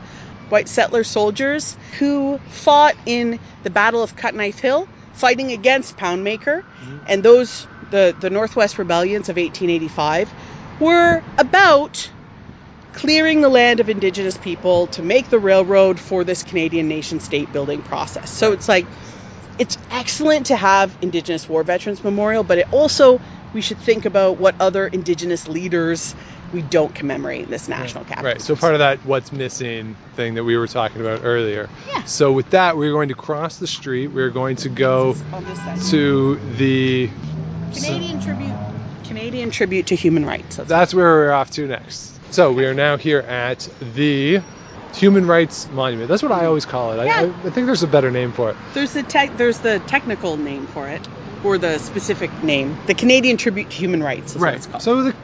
white 0.49 0.69
settler 0.69 1.05
soldiers 1.05 1.77
who 1.99 2.39
fought 2.51 2.95
in 3.07 3.39
the 3.63 3.71
Battle 3.71 4.03
of 4.03 4.17
Cut 4.17 4.35
Knife 4.35 4.59
Hill, 4.59 4.87
fighting 5.15 5.53
against 5.53 5.97
Poundmaker, 5.97 6.63
and 7.07 7.23
those 7.23 7.67
the 7.91 8.15
the 8.19 8.31
Northwest 8.31 8.79
Rebellions 8.79 9.29
of 9.29 9.37
1885 9.37 10.31
were 10.81 11.23
about 11.39 12.11
clearing 12.95 13.41
the 13.41 13.49
land 13.49 13.81
of 13.81 13.89
Indigenous 13.89 14.37
people 14.37 14.87
to 14.89 15.03
make 15.03 15.29
the 15.29 15.39
railroad 15.39 16.01
for 16.01 16.25
this 16.25 16.43
Canadian 16.43 16.89
nation 16.89 17.21
state 17.21 17.53
building 17.53 17.83
process. 17.83 18.31
So 18.31 18.53
it's 18.53 18.69
like 18.69 18.87
it's 19.59 19.77
excellent 19.91 20.47
to 20.47 20.57
have 20.57 20.97
Indigenous 21.03 21.49
War 21.49 21.63
Veterans 21.63 22.03
Memorial, 22.03 22.43
but 22.43 22.59
it 22.59 22.73
also 22.73 23.21
we 23.53 23.61
should 23.61 23.79
think 23.79 24.05
about 24.05 24.39
what 24.39 24.55
other 24.61 24.87
Indigenous 24.87 25.47
leaders 25.47 26.15
we 26.53 26.63
don't 26.63 26.95
commemorate 26.95 27.45
in 27.45 27.51
this 27.51 27.69
national 27.69 28.05
capital. 28.05 28.33
Right. 28.33 28.41
So 28.41 28.57
part 28.57 28.75
of 28.75 28.79
that 28.79 28.99
what's 29.05 29.33
missing 29.33 29.97
thing 30.15 30.35
that 30.35 30.45
we 30.45 30.57
were 30.57 30.69
talking 30.69 31.01
about 31.01 31.21
earlier. 31.25 31.69
Yeah. 31.89 32.05
So 32.05 32.33
with 32.33 32.51
that, 32.51 32.77
we're 32.77 32.93
going 32.93 33.09
to 33.09 33.15
cross 33.15 33.59
the 33.59 33.67
street. 33.67 34.09
We're 34.09 34.31
going 34.31 34.57
to 34.57 34.69
go 34.69 35.17
on 35.33 35.45
this 35.45 35.59
side. 35.59 35.81
to 35.91 36.37
the. 36.57 37.11
Canadian 37.75 38.21
tribute 38.21 38.55
Canadian 39.05 39.51
tribute 39.51 39.89
to 39.89 39.97
human 39.97 40.25
rights. 40.25 40.57
That's 40.57 40.69
That's 40.69 40.95
where 40.95 41.07
we're 41.07 41.33
off 41.33 41.51
to 41.53 41.67
next. 41.67 42.14
So 42.31 42.53
we 42.53 42.65
are 42.67 42.75
now 42.75 42.97
here 42.97 43.21
at 43.21 43.69
the 43.95 44.41
Human 44.95 45.27
Rights 45.27 45.69
Monument. 45.71 46.09
That's 46.09 46.23
what 46.23 46.33
I 46.33 46.47
always 46.47 46.65
call 46.67 46.93
it. 46.93 46.99
I, 47.01 47.05
Yeah. 47.07 47.21
I, 47.45 47.47
I 47.47 47.51
think 47.51 47.67
there's 47.67 47.83
a 47.83 47.89
better 47.89 48.11
name 48.11 48.33
for 48.33 48.51
it. 48.51 48.57
There's 48.75 48.93
the 48.93 49.03
tech 49.03 49.37
there's 49.37 49.59
the 49.61 49.81
technical 49.87 50.37
name 50.37 50.67
for 50.67 50.89
it 50.89 51.07
or 51.45 51.59
the 51.59 51.79
specific 51.79 52.31
name. 52.43 52.77
The 52.87 52.95
Canadian 52.95 53.37
tribute 53.37 53.71
to 53.71 53.77
human 53.77 54.03
rights 54.03 54.35
is 54.35 54.41
what 54.41 54.55
it's 54.55 54.67
called. 54.67 54.83
So 54.83 55.03
the 55.05 55.15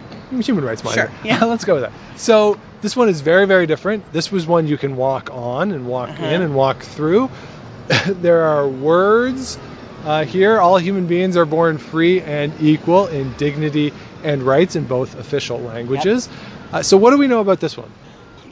Human 0.42 0.64
Rights 0.64 0.84
Monument. 0.84 1.10
Sure, 1.12 1.26
yeah. 1.26 1.44
Let's 1.46 1.64
go 1.64 1.74
with 1.74 1.82
that. 1.84 1.92
So 2.16 2.58
this 2.82 2.94
one 2.96 3.08
is 3.08 3.20
very, 3.20 3.46
very 3.46 3.66
different. 3.66 4.12
This 4.12 4.30
was 4.30 4.46
one 4.46 4.66
you 4.66 4.76
can 4.76 4.96
walk 4.96 5.30
on 5.32 5.72
and 5.72 5.86
walk 5.86 6.10
Uh-huh. 6.10 6.26
in 6.26 6.42
and 6.42 6.54
walk 6.54 6.82
through. 6.82 7.30
there 8.06 8.42
are 8.42 8.68
words 8.68 9.58
uh, 10.04 10.24
here. 10.24 10.60
All 10.60 10.76
human 10.78 11.06
beings 11.06 11.36
are 11.36 11.44
born 11.46 11.78
free 11.78 12.20
and 12.20 12.52
equal 12.60 13.06
in 13.08 13.32
dignity 13.34 13.92
and 14.22 14.42
rights 14.42 14.76
in 14.76 14.84
both 14.84 15.18
official 15.18 15.58
languages. 15.60 16.28
Uh, 16.72 16.83
so 16.83 16.96
what 16.96 17.11
do 17.11 17.18
we 17.18 17.26
know 17.26 17.40
about 17.40 17.61
this 17.61 17.76
one? 17.76 17.90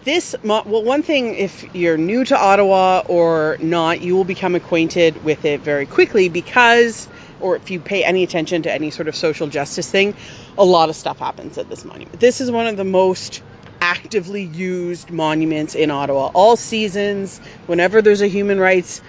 This, 0.05 0.35
well, 0.43 0.65
one 0.65 1.03
thing, 1.03 1.35
if 1.35 1.75
you're 1.75 1.99
new 1.99 2.25
to 2.25 2.39
Ottawa 2.39 3.03
or 3.07 3.59
not, 3.61 4.01
you 4.01 4.17
will 4.17 4.25
become 4.25 4.55
acquainted 4.55 5.23
with 5.23 5.45
it 5.45 5.61
very 5.61 5.87
quickly 5.87 6.29
because, 6.29 7.09
or 7.41 7.57
if 7.57 7.71
you 7.71 7.79
pay 7.79 8.05
any 8.05 8.23
attention 8.23 8.63
to 8.63 8.73
any 8.73 8.91
sort 8.91 9.09
of 9.09 9.15
social 9.15 9.49
justice 9.49 9.91
thing, 9.91 10.15
a 10.57 10.65
lot 10.65 10.89
of 10.89 10.97
stuff 10.97 11.19
happens 11.19 11.59
at 11.59 11.69
this 11.69 11.85
monument. 11.85 12.19
This 12.19 12.41
is 12.41 12.51
one 12.51 12.67
of 12.67 12.77
the 12.77 12.85
most 12.85 13.43
actively 13.81 14.43
used 14.43 15.11
monuments 15.11 15.75
in 15.75 15.91
Ottawa. 15.91 16.31
All 16.35 16.57
seasons, 16.57 17.39
whenever 17.67 18.03
there's 18.03 18.23
a 18.23 18.27
human 18.27 18.59
rights 18.59 19.03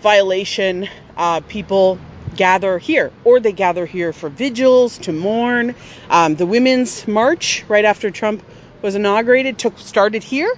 violation, 0.00 0.88
uh, 1.16 1.40
people 1.40 1.98
gather 2.36 2.78
here, 2.78 3.10
or 3.24 3.40
they 3.40 3.52
gather 3.52 3.86
here 3.86 4.12
for 4.12 4.28
vigils 4.28 4.98
to 4.98 5.12
mourn. 5.12 5.74
Um, 6.10 6.36
the 6.36 6.46
Women's 6.46 7.06
March, 7.08 7.64
right 7.68 7.84
after 7.84 8.10
Trump 8.10 8.42
was 8.82 8.94
inaugurated, 8.94 9.58
took 9.58 9.78
started 9.78 10.22
here 10.22 10.52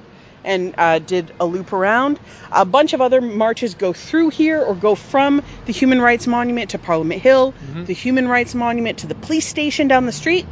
and 0.45 0.75
uh, 0.79 0.99
did 0.99 1.33
a 1.41 1.47
loop 1.47 1.73
around. 1.73 2.19
A 2.53 2.65
bunch 2.65 2.93
of 2.93 3.01
other 3.01 3.21
marches 3.21 3.75
go 3.75 3.93
through 3.93 4.31
here 4.31 4.63
or 4.63 4.75
go 4.75 4.95
from 4.95 5.43
the 5.67 5.73
Human 5.73 6.01
Rights 6.01 6.27
Monument 6.27 6.71
to 6.71 6.79
Parliament 6.79 7.21
Hill, 7.23 7.55
the 7.87 7.93
Human 7.93 8.29
Rights 8.29 8.55
Monument 8.55 8.99
to 8.99 9.07
the 9.07 9.15
police 9.15 9.47
station 9.47 9.89
down 9.89 10.07
the 10.07 10.13
street, 10.13 10.47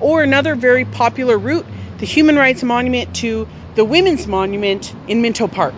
or 0.00 0.22
another 0.22 0.54
very 0.54 0.84
popular 0.84 1.38
route, 1.38 1.66
the 1.98 2.06
Human 2.06 2.36
Rights 2.36 2.62
Monument 2.62 3.14
to 3.16 3.46
the 3.74 3.84
Women's 3.84 4.26
Monument 4.26 4.92
in 5.06 5.22
Minto 5.22 5.46
Park, 5.48 5.74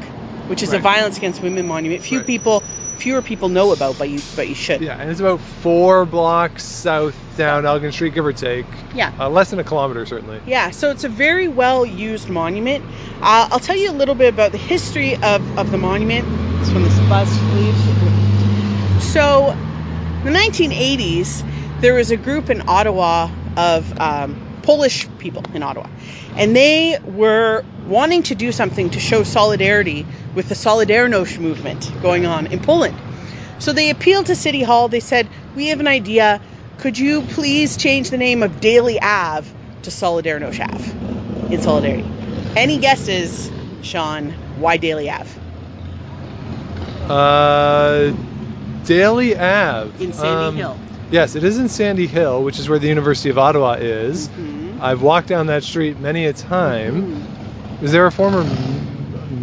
which 0.48 0.62
is 0.62 0.72
a 0.72 0.78
violence 0.78 1.16
against 1.18 1.42
women 1.42 1.66
monument. 1.66 2.02
Few 2.02 2.18
Right. 2.18 2.26
people, 2.26 2.62
fewer 2.98 3.22
people 3.22 3.48
know 3.48 3.72
about, 3.72 3.98
but 3.98 4.10
you, 4.10 4.20
but 4.36 4.48
you 4.48 4.54
should. 4.54 4.80
Yeah, 4.80 4.96
and 5.00 5.10
it's 5.10 5.20
about 5.20 5.40
four 5.40 6.04
blocks 6.04 6.64
south 6.64 7.16
down 7.36 7.64
Elgin 7.64 7.92
Street, 7.92 8.14
give 8.14 8.26
or 8.26 8.32
take. 8.32 8.66
Yeah. 8.94 9.12
Uh, 9.18 9.30
less 9.30 9.50
than 9.50 9.58
a 9.58 9.64
kilometer, 9.64 10.04
certainly. 10.04 10.40
Yeah, 10.46 10.70
so 10.70 10.90
it's 10.90 11.04
a 11.04 11.08
very 11.08 11.48
well 11.48 11.86
used 11.86 12.28
monument. 12.28 12.84
Uh, 13.20 13.48
I'll 13.50 13.60
tell 13.60 13.76
you 13.76 13.90
a 13.90 13.92
little 13.92 14.14
bit 14.14 14.32
about 14.34 14.52
the 14.52 14.58
history 14.58 15.14
of, 15.14 15.58
of 15.58 15.70
the 15.70 15.78
monument. 15.78 16.26
This 16.60 16.72
one, 16.72 16.82
this 16.82 16.98
bus 17.08 17.30
leaves. 17.54 19.12
So, 19.12 19.50
in 19.50 20.32
the 20.32 20.38
1980s, 20.38 21.80
there 21.80 21.94
was 21.94 22.10
a 22.10 22.16
group 22.16 22.50
in 22.50 22.68
Ottawa 22.68 23.30
of 23.56 23.98
um, 24.00 24.60
Polish 24.62 25.08
people 25.18 25.44
in 25.54 25.62
Ottawa, 25.62 25.88
and 26.36 26.54
they 26.54 26.98
were 27.04 27.64
wanting 27.86 28.24
to 28.24 28.34
do 28.34 28.52
something 28.52 28.90
to 28.90 29.00
show 29.00 29.22
solidarity 29.22 30.04
with 30.34 30.48
the 30.48 30.54
Solidarność 30.54 31.38
movement 31.38 31.90
going 32.02 32.26
on 32.26 32.46
in 32.46 32.60
Poland. 32.60 32.94
So 33.58 33.72
they 33.72 33.90
appealed 33.90 34.26
to 34.26 34.36
City 34.36 34.62
Hall. 34.62 34.88
They 34.88 35.00
said, 35.00 35.28
We 35.56 35.68
have 35.68 35.80
an 35.80 35.88
idea. 35.88 36.40
Could 36.78 36.96
you 36.98 37.22
please 37.22 37.76
change 37.76 38.10
the 38.10 38.18
name 38.18 38.42
of 38.44 38.60
Daly 38.60 39.00
Ave 39.00 39.50
to 39.82 39.90
Solidarność 39.90 40.60
Ave 40.60 41.54
in 41.54 41.60
solidarity? 41.60 42.04
Any 42.56 42.78
guesses, 42.78 43.50
Sean, 43.82 44.30
why 44.58 44.76
Daly 44.76 45.10
Ave? 45.10 45.28
Uh, 47.08 48.12
Daly 48.84 49.36
Ave. 49.36 50.04
In 50.04 50.12
Sandy 50.12 50.44
Um, 50.44 50.56
Hill. 50.56 50.78
Yes, 51.10 51.34
it 51.36 51.42
is 51.42 51.58
in 51.58 51.68
Sandy 51.68 52.06
Hill, 52.06 52.42
which 52.44 52.58
is 52.58 52.68
where 52.68 52.78
the 52.78 52.88
University 52.88 53.30
of 53.30 53.38
Ottawa 53.38 53.72
is. 53.80 54.28
Mhm. 54.28 54.80
I've 54.80 55.02
walked 55.02 55.26
down 55.28 55.46
that 55.46 55.64
street 55.64 55.98
many 55.98 56.26
a 56.26 56.32
time. 56.32 57.22
Is 57.82 57.92
there 57.92 58.06
a 58.06 58.12
former 58.12 58.44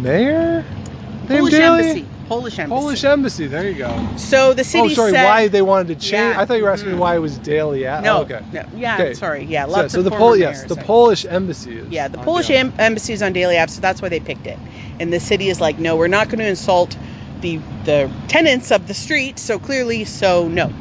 mayor 0.06 0.62
named 0.62 1.28
Polish 1.28 1.52
Daly? 1.52 1.88
Embassy. 1.90 2.06
Polish 2.28 2.58
Embassy. 2.58 2.80
Polish 2.80 3.04
Embassy. 3.04 3.46
There 3.46 3.68
you 3.68 3.74
go. 3.78 4.08
So 4.16 4.52
the 4.54 4.64
city 4.64 4.92
oh, 4.92 4.94
sorry. 4.94 5.12
said. 5.12 5.24
Why 5.24 5.48
they 5.48 5.62
wanted 5.62 5.88
to 5.88 5.94
change? 5.94 6.12
Yeah, 6.34 6.40
I 6.40 6.44
thought 6.44 6.58
you 6.58 6.64
were 6.64 6.70
asking 6.70 6.92
me 6.92 6.98
why 6.98 7.14
it 7.14 7.18
was 7.20 7.38
Daly 7.38 7.86
Ave. 7.86 8.04
No, 8.04 8.18
Oh, 8.18 8.22
okay. 8.22 8.40
no, 8.52 8.64
yeah, 8.74 8.94
Okay. 8.94 9.14
sorry, 9.14 9.44
yeah, 9.44 9.66
So- 9.66 9.72
lots 9.72 9.92
so, 9.92 9.98
of 10.00 10.04
the 10.04 10.10
Pol- 10.10 10.36
yes, 10.36 10.64
the 10.64 10.76
Polish 10.76 11.24
embassy 11.28 11.78
is. 11.78 11.88
Yeah, 11.90 12.08
the 12.08 12.18
Polish 12.18 12.50
em- 12.50 12.72
embassy 12.78 13.12
is 13.12 13.22
on 13.22 13.32
Daly 13.32 13.58
Ave, 13.58 13.70
so 13.70 13.80
that's 13.80 14.02
why 14.02 14.08
they 14.08 14.20
picked 14.20 14.46
it. 14.46 14.58
And 14.98 15.12
the 15.12 15.20
city 15.20 15.48
is 15.48 15.60
like, 15.60 15.78
no, 15.78 15.96
we're 15.96 16.08
not 16.08 16.28
going 16.28 16.40
to 16.40 16.46
insult 16.48 16.96
the 17.40 17.60
the 17.84 18.10
tenants 18.28 18.72
of 18.72 18.88
the 18.88 18.94
street. 18.94 19.38
So 19.38 19.58
clearly, 19.60 20.04
so 20.04 20.48
no. 20.48 20.72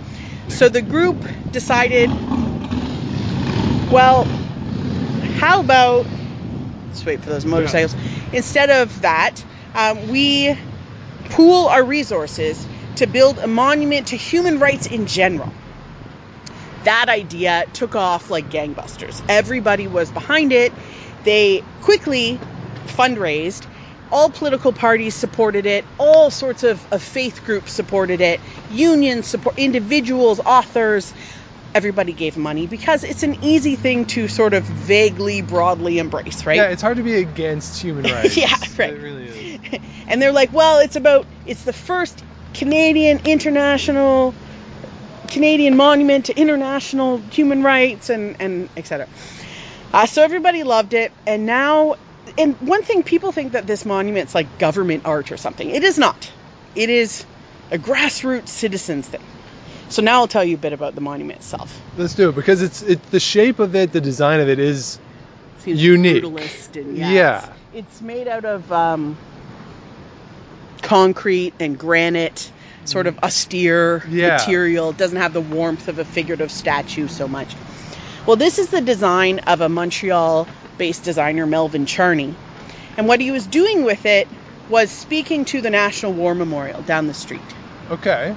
So 0.47 0.69
the 0.69 0.81
group 0.81 1.17
decided, 1.51 2.09
well, 3.91 4.23
how 5.39 5.59
about 5.59 6.05
let's 6.87 7.05
wait 7.05 7.19
for 7.19 7.29
those 7.29 7.45
motorcycles. 7.45 7.95
Instead 8.35 8.69
of 8.69 9.01
that, 9.01 9.43
um, 9.73 10.09
we 10.09 10.55
pool 11.31 11.67
our 11.67 11.83
resources 11.83 12.65
to 12.97 13.07
build 13.07 13.39
a 13.39 13.47
monument 13.47 14.07
to 14.07 14.15
human 14.15 14.59
rights 14.59 14.85
in 14.85 15.07
general 15.07 15.51
that 16.85 17.09
idea 17.09 17.65
took 17.73 17.95
off 17.95 18.29
like 18.29 18.49
gangbusters. 18.49 19.21
Everybody 19.27 19.87
was 19.87 20.09
behind 20.11 20.51
it. 20.51 20.71
They 21.23 21.63
quickly 21.81 22.39
fundraised. 22.85 23.65
All 24.11 24.29
political 24.29 24.71
parties 24.71 25.13
supported 25.15 25.65
it. 25.65 25.83
All 25.97 26.29
sorts 26.29 26.63
of, 26.63 26.93
of 26.93 27.01
faith 27.01 27.43
groups 27.43 27.71
supported 27.71 28.21
it. 28.21 28.39
Unions 28.71 29.27
support, 29.27 29.57
individuals, 29.57 30.39
authors. 30.39 31.11
Everybody 31.75 32.13
gave 32.13 32.37
money 32.37 32.67
because 32.67 33.03
it's 33.03 33.23
an 33.23 33.43
easy 33.43 33.75
thing 33.75 34.05
to 34.07 34.29
sort 34.29 34.53
of 34.53 34.63
vaguely, 34.63 35.41
broadly 35.41 35.99
embrace, 35.99 36.45
right? 36.45 36.55
Yeah, 36.55 36.69
it's 36.69 36.81
hard 36.81 36.97
to 36.97 37.03
be 37.03 37.15
against 37.15 37.81
human 37.81 38.05
rights. 38.11 38.37
Yeah, 38.37 38.55
right. 38.79 38.93
It 38.93 39.01
really 39.01 39.25
is. 39.25 39.59
and 40.07 40.21
they're 40.21 40.31
like, 40.31 40.53
well, 40.53 40.79
it's 40.79 40.95
about 40.95 41.27
it's 41.45 41.63
the 41.65 41.73
first 41.73 42.23
Canadian 42.53 43.19
international 43.25 44.33
Canadian 45.27 45.75
monument 45.75 46.27
to 46.27 46.39
international 46.39 47.17
human 47.17 47.61
rights 47.61 48.09
and 48.09 48.37
and 48.39 48.69
etc. 48.77 49.07
Uh, 49.93 50.05
so 50.05 50.23
everybody 50.23 50.63
loved 50.63 50.93
it, 50.93 51.11
and 51.27 51.45
now, 51.45 51.95
and 52.37 52.55
one 52.61 52.83
thing 52.83 53.03
people 53.03 53.31
think 53.31 53.51
that 53.51 53.67
this 53.67 53.85
monument's 53.85 54.33
like 54.33 54.59
government 54.59 55.05
art 55.05 55.31
or 55.31 55.37
something. 55.37 55.69
It 55.69 55.83
is 55.83 55.97
not. 55.97 56.31
It 56.73 56.89
is 56.89 57.25
a 57.71 57.77
grassroots 57.77 58.47
citizens 58.47 59.07
thing. 59.07 59.23
So 59.89 60.01
now 60.01 60.21
I'll 60.21 60.27
tell 60.27 60.43
you 60.43 60.55
a 60.55 60.59
bit 60.59 60.73
about 60.73 60.95
the 60.95 61.01
monument 61.01 61.39
itself. 61.39 61.79
Let's 61.97 62.15
do 62.15 62.29
it 62.29 62.35
because 62.35 62.61
it's 62.61 62.81
it 62.81 63.01
the 63.11 63.19
shape 63.19 63.59
of 63.59 63.75
it, 63.75 63.91
the 63.91 64.01
design 64.01 64.39
of 64.39 64.49
it 64.49 64.59
is 64.59 64.99
Seems 65.59 65.81
Unique. 65.81 66.23
brutalist 66.23 66.75
and 66.79 66.97
Yeah. 66.97 67.37
It's, 67.73 67.87
it's 67.87 68.01
made 68.01 68.27
out 68.27 68.45
of 68.45 68.71
um, 68.71 69.17
concrete 70.81 71.53
and 71.59 71.77
granite, 71.77 72.51
sort 72.85 73.07
of 73.07 73.17
austere 73.19 74.03
Yeah. 74.09 74.37
material. 74.37 74.89
It 74.91 74.97
doesn't 74.97 75.17
have 75.17 75.33
the 75.33 75.41
warmth 75.41 75.87
of 75.87 75.99
a 75.99 76.05
figurative 76.05 76.51
statue 76.51 77.07
so 77.07 77.27
much. 77.27 77.55
Well, 78.25 78.35
this 78.37 78.57
is 78.59 78.69
the 78.69 78.81
design 78.81 79.39
of 79.39 79.61
a 79.61 79.69
Montreal 79.69 80.47
based 80.77 81.03
designer, 81.03 81.45
Melvin 81.45 81.85
Charney. 81.85 82.33
And 82.97 83.07
what 83.07 83.19
he 83.21 83.31
was 83.31 83.45
doing 83.45 83.83
with 83.83 84.05
it 84.05 84.27
was 84.69 84.89
speaking 84.89 85.45
to 85.45 85.61
the 85.61 85.69
National 85.69 86.11
War 86.11 86.33
Memorial 86.33 86.81
down 86.81 87.07
the 87.07 87.13
street. 87.13 87.41
Okay. 87.91 88.35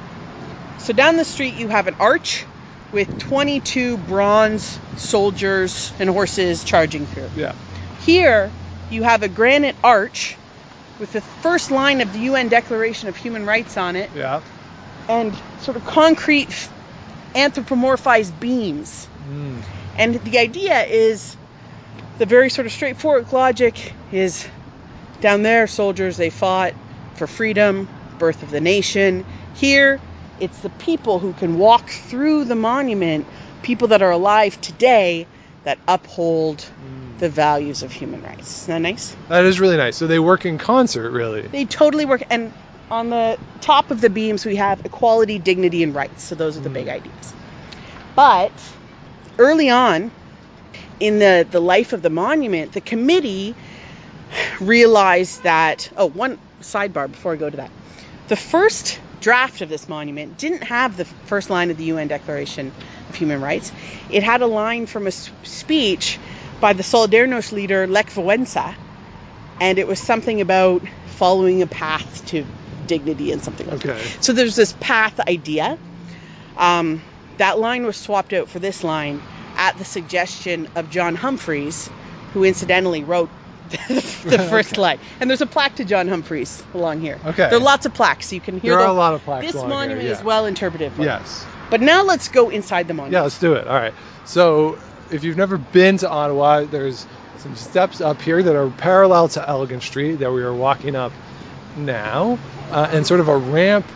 So 0.79 0.93
down 0.93 1.17
the 1.17 1.25
street, 1.25 1.55
you 1.55 1.69
have 1.69 1.87
an 1.87 1.97
arch 2.01 2.45
with 2.93 3.19
22 3.19 3.97
bronze 3.99 4.79
soldiers 4.97 5.93
and 5.99 6.09
horses 6.09 6.65
charging 6.65 7.07
through. 7.07 7.29
Yeah. 7.37 7.55
Here, 8.05 8.51
you 8.91 9.03
have 9.03 9.23
a 9.23 9.29
granite 9.29 9.77
arch 9.85 10.37
with 10.99 11.13
the 11.13 11.21
first 11.21 11.71
line 11.71 12.01
of 12.01 12.13
the 12.13 12.21
UN 12.21 12.49
Declaration 12.49 13.09
of 13.09 13.17
Human 13.17 13.45
Rights 13.45 13.77
on 13.77 13.97
it 13.97 14.11
Yeah. 14.17 14.41
and 15.09 15.33
sort 15.61 15.77
of 15.77 15.85
concrete 15.85 16.69
anthropomorphized 17.35 18.39
beams. 18.41 19.07
Mm. 19.31 19.63
And 19.99 20.15
the 20.25 20.39
idea 20.39 20.85
is 20.85 21.37
the 22.19 22.27
very 22.27 22.51
sort 22.51 22.67
of 22.67 22.73
straightforward 22.73 23.33
logic 23.33 23.93
is 24.11 24.47
down 25.21 25.43
there, 25.43 25.67
soldiers, 25.67 26.17
they 26.17 26.31
fought 26.31 26.73
for 27.17 27.27
freedom, 27.27 27.89
birth 28.19 28.43
of 28.43 28.51
the 28.51 28.61
nation. 28.61 29.25
Here, 29.55 30.01
it's 30.41 30.59
the 30.61 30.71
people 30.71 31.19
who 31.19 31.33
can 31.33 31.59
walk 31.59 31.89
through 31.89 32.45
the 32.45 32.55
monument, 32.55 33.27
people 33.63 33.89
that 33.89 34.03
are 34.03 34.11
alive 34.11 34.61
today, 34.61 35.27
that 35.65 35.79
uphold 35.87 36.59
mm. 36.59 37.19
the 37.19 37.29
values 37.29 37.83
of 37.83 37.93
human 37.93 38.23
rights. 38.23 38.63
Isn't 38.63 38.75
that 38.75 38.89
nice? 38.89 39.17
That 39.29 39.45
is 39.45 39.61
really 39.61 39.77
nice. 39.77 39.97
So 39.97 40.07
they 40.07 40.19
work 40.19 40.47
in 40.47 40.59
concert, 40.59 41.11
really. 41.11 41.43
They 41.43 41.65
totally 41.65 42.07
work. 42.07 42.23
And 42.31 42.53
on 42.91 43.11
the 43.11 43.39
top 43.61 43.91
of 43.91 44.01
the 44.01 44.11
beams, 44.11 44.47
we 44.47 44.57
have 44.57 44.85
equality, 44.87 45.39
dignity, 45.39 45.83
and 45.83 45.95
rights. 45.95 46.23
So 46.23 46.35
those 46.35 46.57
are 46.57 46.61
the 46.61 46.71
mm. 46.71 46.75
big 46.75 46.89
ideas. 46.89 47.35
But 48.15 48.53
early 49.39 49.71
on 49.71 50.11
in 51.01 51.19
the, 51.19 51.47
the 51.51 51.61
life 51.61 51.93
of 51.93 52.03
the 52.03 52.11
monument, 52.11 52.73
the 52.73 52.81
committee 52.81 53.55
realized 54.61 55.43
that. 55.43 55.91
Oh, 55.97 56.07
one 56.07 56.39
sidebar 56.61 57.11
before 57.11 57.33
I 57.33 57.37
go 57.37 57.49
to 57.49 57.57
that. 57.59 57.71
The 58.29 58.37
first 58.37 59.01
draft 59.21 59.61
of 59.61 59.69
this 59.69 59.89
monument 59.89 60.39
didn't 60.39 60.65
have 60.65 60.97
the 60.97 61.05
first 61.05 61.51
line 61.51 61.71
of 61.71 61.77
the 61.77 61.85
UN 61.85 62.09
Declaration 62.09 62.73
of 63.09 63.15
Human 63.15 63.41
Rights. 63.41 63.73
It 64.11 64.23
had 64.23 64.43
a 64.43 64.47
line 64.47 64.87
from 64.87 65.07
a 65.07 65.11
speech 65.11 66.19
by 66.61 66.73
the 66.73 66.83
Solidarność 66.83 67.53
leader 67.53 67.87
Lech 67.87 68.11
Wałęsa, 68.11 68.75
and 69.61 69.79
it 69.79 69.87
was 69.87 69.99
something 69.99 70.41
about 70.41 70.83
following 71.17 71.63
a 71.63 71.67
path 71.67 72.27
to 72.27 72.45
dignity 72.87 73.33
and 73.33 73.43
something 73.43 73.69
like 73.69 73.81
that. 73.81 74.01
So 74.21 74.33
there's 74.33 74.57
this 74.57 74.75
path 74.81 75.21
idea. 75.21 75.79
Um, 76.57 77.03
that 77.39 77.59
line 77.59 77.87
was 77.87 77.97
swapped 77.97 78.33
out 78.33 78.49
for 78.49 78.59
this 78.59 78.83
line 78.83 79.21
at 79.57 79.77
the 79.79 79.85
suggestion 79.85 80.69
of 80.75 80.91
John 80.91 81.15
Humphreys, 81.15 81.89
who 82.33 82.45
incidentally 82.45 83.05
wrote 83.05 83.31
the 83.89 84.47
first 84.51 84.73
Okay. 84.73 84.81
line. 84.81 84.99
And 85.21 85.29
there's 85.31 85.41
a 85.41 85.47
plaque 85.47 85.77
to 85.77 85.85
John 85.85 86.09
Humphreys 86.09 86.63
along 86.75 87.01
here. 87.01 87.19
Okay. 87.25 87.49
There 87.51 87.59
are 87.59 87.63
lots 87.63 87.87
of 87.87 87.95
plaques. 87.95 88.33
You 88.33 88.41
can 88.41 88.59
hear 88.59 88.73
There 88.73 88.81
the, 88.81 88.85
are 88.87 88.91
a 88.91 88.93
lot 88.93 89.15
of 89.15 89.23
plaques 89.23 89.47
This 89.47 89.55
along 89.55 89.69
here, 89.71 89.79
monument 89.79 90.07
yeah. 90.07 90.13
is 90.15 90.23
well 90.23 90.47
interpreted. 90.47 90.93
for. 90.93 91.03
Yes. 91.03 91.47
But 91.71 91.81
now 91.81 92.05
let's 92.05 92.29
go 92.29 92.49
inside 92.49 92.89
the 92.89 92.95
monument. 92.95 93.13
Yeah, 93.15 93.23
let's 93.23 93.39
do 93.39 93.55
it. 93.55 93.67
All 93.67 93.75
right. 93.75 93.95
So, 94.25 94.79
if 95.11 95.25
you've 95.25 95.37
never 95.37 95.57
been 95.59 95.99
to 95.99 96.09
Ottawa, 96.09 96.65
there's 96.65 97.07
some 97.39 97.55
steps 97.57 98.01
up 98.01 98.21
here 98.23 98.43
that 98.43 98.57
are 98.57 98.69
parallel 98.71 99.29
to 99.29 99.49
Elgin 99.49 99.81
Street 99.81 100.17
that 100.17 100.33
we 100.33 100.43
are 100.43 100.53
walking 100.55 100.97
up 100.97 101.13
now, 101.77 102.39
uh, 102.71 102.89
and 102.93 103.07
sort 103.07 103.21
of 103.21 103.29
a 103.29 103.37
ramp 103.37 103.87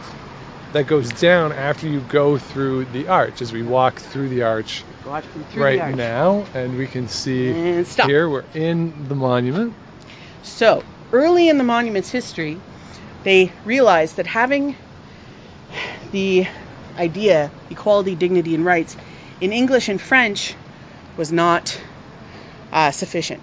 that 0.73 0.87
goes 0.87 1.11
down 1.11 1.53
after 1.53 1.87
you 1.87 2.01
go 2.01 2.39
through 2.39 2.87
the 2.87 3.09
arch. 3.09 3.43
As 3.43 3.53
we 3.53 3.63
walk 3.63 3.97
through 3.97 4.29
the 4.29 4.43
arch 4.43 4.85
through 5.03 5.63
right 5.63 5.77
the 5.77 5.85
arch. 5.85 5.97
now, 5.97 6.45
and 6.55 6.77
we 6.77 6.87
can 6.87 7.09
see 7.09 7.85
here 7.85 8.29
we're 8.29 8.45
in 8.55 9.09
the 9.09 9.15
monument. 9.15 9.75
So, 10.43 10.83
early 11.13 11.49
in 11.49 11.59
the 11.59 11.65
monument's 11.65 12.11
history, 12.11 12.59
they 13.25 13.53
realized 13.65 14.17
that 14.17 14.27
having 14.27 14.77
the 16.11 16.47
idea, 16.99 17.51
equality, 17.71 18.15
dignity, 18.15 18.55
and 18.55 18.65
rights 18.65 18.97
in 19.41 19.53
English 19.53 19.89
and 19.89 20.01
French 20.01 20.55
was 21.17 21.33
not 21.33 21.81
uh, 22.73 22.91
sufficient. 22.91 23.43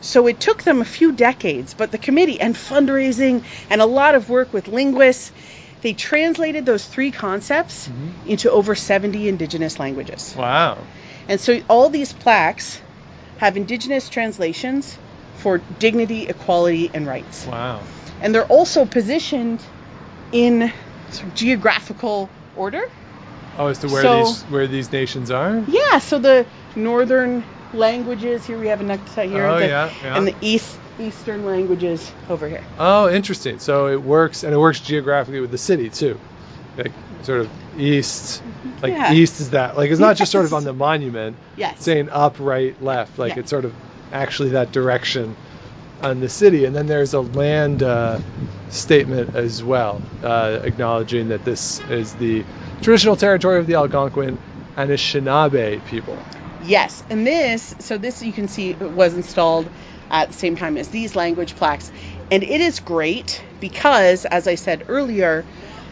So 0.00 0.26
it 0.26 0.38
took 0.38 0.62
them 0.62 0.80
a 0.80 0.84
few 0.84 1.12
decades, 1.12 1.74
but 1.74 1.90
the 1.90 1.98
committee 1.98 2.40
and 2.40 2.54
fundraising 2.54 3.42
and 3.68 3.80
a 3.80 3.86
lot 3.86 4.14
of 4.14 4.30
work 4.30 4.52
with 4.52 4.68
linguists, 4.68 5.32
they 5.82 5.92
translated 5.92 6.66
those 6.66 6.84
three 6.84 7.10
concepts 7.10 7.88
mm-hmm. 7.88 8.28
into 8.28 8.50
over 8.50 8.74
70 8.74 9.28
indigenous 9.28 9.78
languages. 9.78 10.34
Wow. 10.36 10.78
And 11.28 11.40
so 11.40 11.60
all 11.68 11.90
these 11.90 12.12
plaques 12.12 12.80
have 13.38 13.56
indigenous 13.56 14.08
translations 14.08 14.98
for 15.36 15.58
dignity, 15.78 16.26
equality, 16.26 16.90
and 16.92 17.06
rights. 17.06 17.46
Wow. 17.46 17.80
And 18.20 18.34
they're 18.34 18.46
also 18.46 18.84
positioned 18.84 19.60
in 20.32 20.72
sort 21.10 21.28
of 21.28 21.34
geographical 21.34 22.28
order. 22.56 22.90
Oh, 23.56 23.68
as 23.68 23.78
to 23.78 23.88
where 23.88 24.02
So- 24.02 24.24
these 24.24 24.42
where 24.44 24.66
these 24.66 24.90
nations 24.92 25.30
are. 25.30 25.62
Yeah, 25.68 25.98
so 25.98 26.18
the 26.18 26.46
northern 26.74 27.44
languages 27.72 28.46
here 28.46 28.58
we 28.58 28.68
have 28.68 28.80
a 28.80 28.84
Nakta 28.84 29.28
here, 29.28 29.46
Oh, 29.46 29.58
the- 29.58 29.66
yeah, 29.66 29.90
yeah. 30.02 30.16
and 30.16 30.26
the 30.26 30.34
east 30.40 30.76
eastern 30.98 31.44
languages 31.44 32.10
over 32.28 32.48
here. 32.48 32.64
Oh, 32.78 33.10
interesting. 33.10 33.58
So 33.58 33.88
it 33.88 34.02
works, 34.02 34.42
and 34.44 34.52
it 34.52 34.58
works 34.58 34.80
geographically 34.80 35.40
with 35.40 35.50
the 35.50 35.58
city 35.58 35.90
too, 35.90 36.18
like 36.76 36.92
sort 37.22 37.40
of 37.40 37.50
east. 37.78 38.42
Like 38.82 38.92
Yeah. 38.94 39.12
east 39.12 39.40
is 39.40 39.50
that 39.50 39.76
like 39.76 39.90
it's 39.90 40.00
not 40.00 40.16
just 40.16 40.32
sort 40.32 40.44
of 40.44 40.54
on 40.54 40.64
the 40.64 40.72
monument 40.88 41.36
Yes. 41.56 41.82
saying 41.82 42.08
up, 42.10 42.36
right, 42.40 42.80
left. 42.82 43.18
Like 43.18 43.34
Yeah. 43.34 43.40
it's 43.40 43.50
sort 43.50 43.64
of 43.64 43.72
actually 44.12 44.50
that 44.50 44.72
direction 44.72 45.36
on 46.00 46.20
the 46.20 46.28
city, 46.28 46.64
and 46.64 46.74
then 46.74 46.86
there's 46.86 47.14
a 47.14 47.20
land 47.20 47.82
uh, 47.82 48.18
statement 48.70 49.34
as 49.34 49.62
well, 49.64 50.00
uh, 50.22 50.60
acknowledging 50.62 51.28
that 51.28 51.44
this 51.44 51.80
is 51.80 52.14
the 52.14 52.44
traditional 52.82 53.16
territory 53.16 53.58
of 53.58 53.66
the 53.66 53.74
Algonquin 53.74 54.38
and 54.76 54.90
Anishinaabe 54.90 55.84
people. 55.84 56.16
Yes, 56.60 57.02
and 57.10 57.26
this, 57.26 57.74
so 57.80 57.98
this 57.98 58.22
you 58.22 58.32
can 58.32 58.48
see 58.48 58.74
was 58.74 59.14
installed 59.14 59.70
at 60.10 60.28
the 60.28 60.34
same 60.34 60.56
time 60.56 60.76
as 60.76 60.88
these 60.88 61.14
language 61.16 61.54
plaques, 61.56 61.90
and 62.30 62.42
it 62.42 62.60
is 62.60 62.80
great 62.80 63.42
because, 63.60 64.24
as 64.24 64.46
I 64.46 64.54
said 64.56 64.84
earlier, 64.88 65.44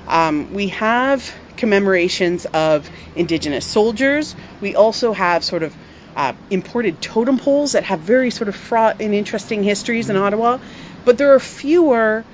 um, 0.07 0.53
we 0.53 0.69
have 0.69 1.33
commemorations 1.57 2.45
of 2.47 2.89
Indigenous 3.15 3.67
soldiers. 3.67 4.35
We 4.61 4.75
also 4.75 5.13
have 5.13 5.45
sort 5.45 5.63
of 5.63 5.77
uh, 6.15 6.33
imported 6.51 7.01
totem 7.01 7.39
poles 7.39 7.73
that 7.73 7.85
have 7.85 8.01
very 8.01 8.31
sort 8.31 8.49
of 8.49 8.57
fraught 8.57 8.97
and 9.01 9.15
interesting 9.15 9.63
histories 9.63 10.09
in 10.11 10.17
Ottawa, 10.17 10.59
but 11.05 11.19
there 11.19 11.35
are 11.35 11.41
fewer 11.41 12.25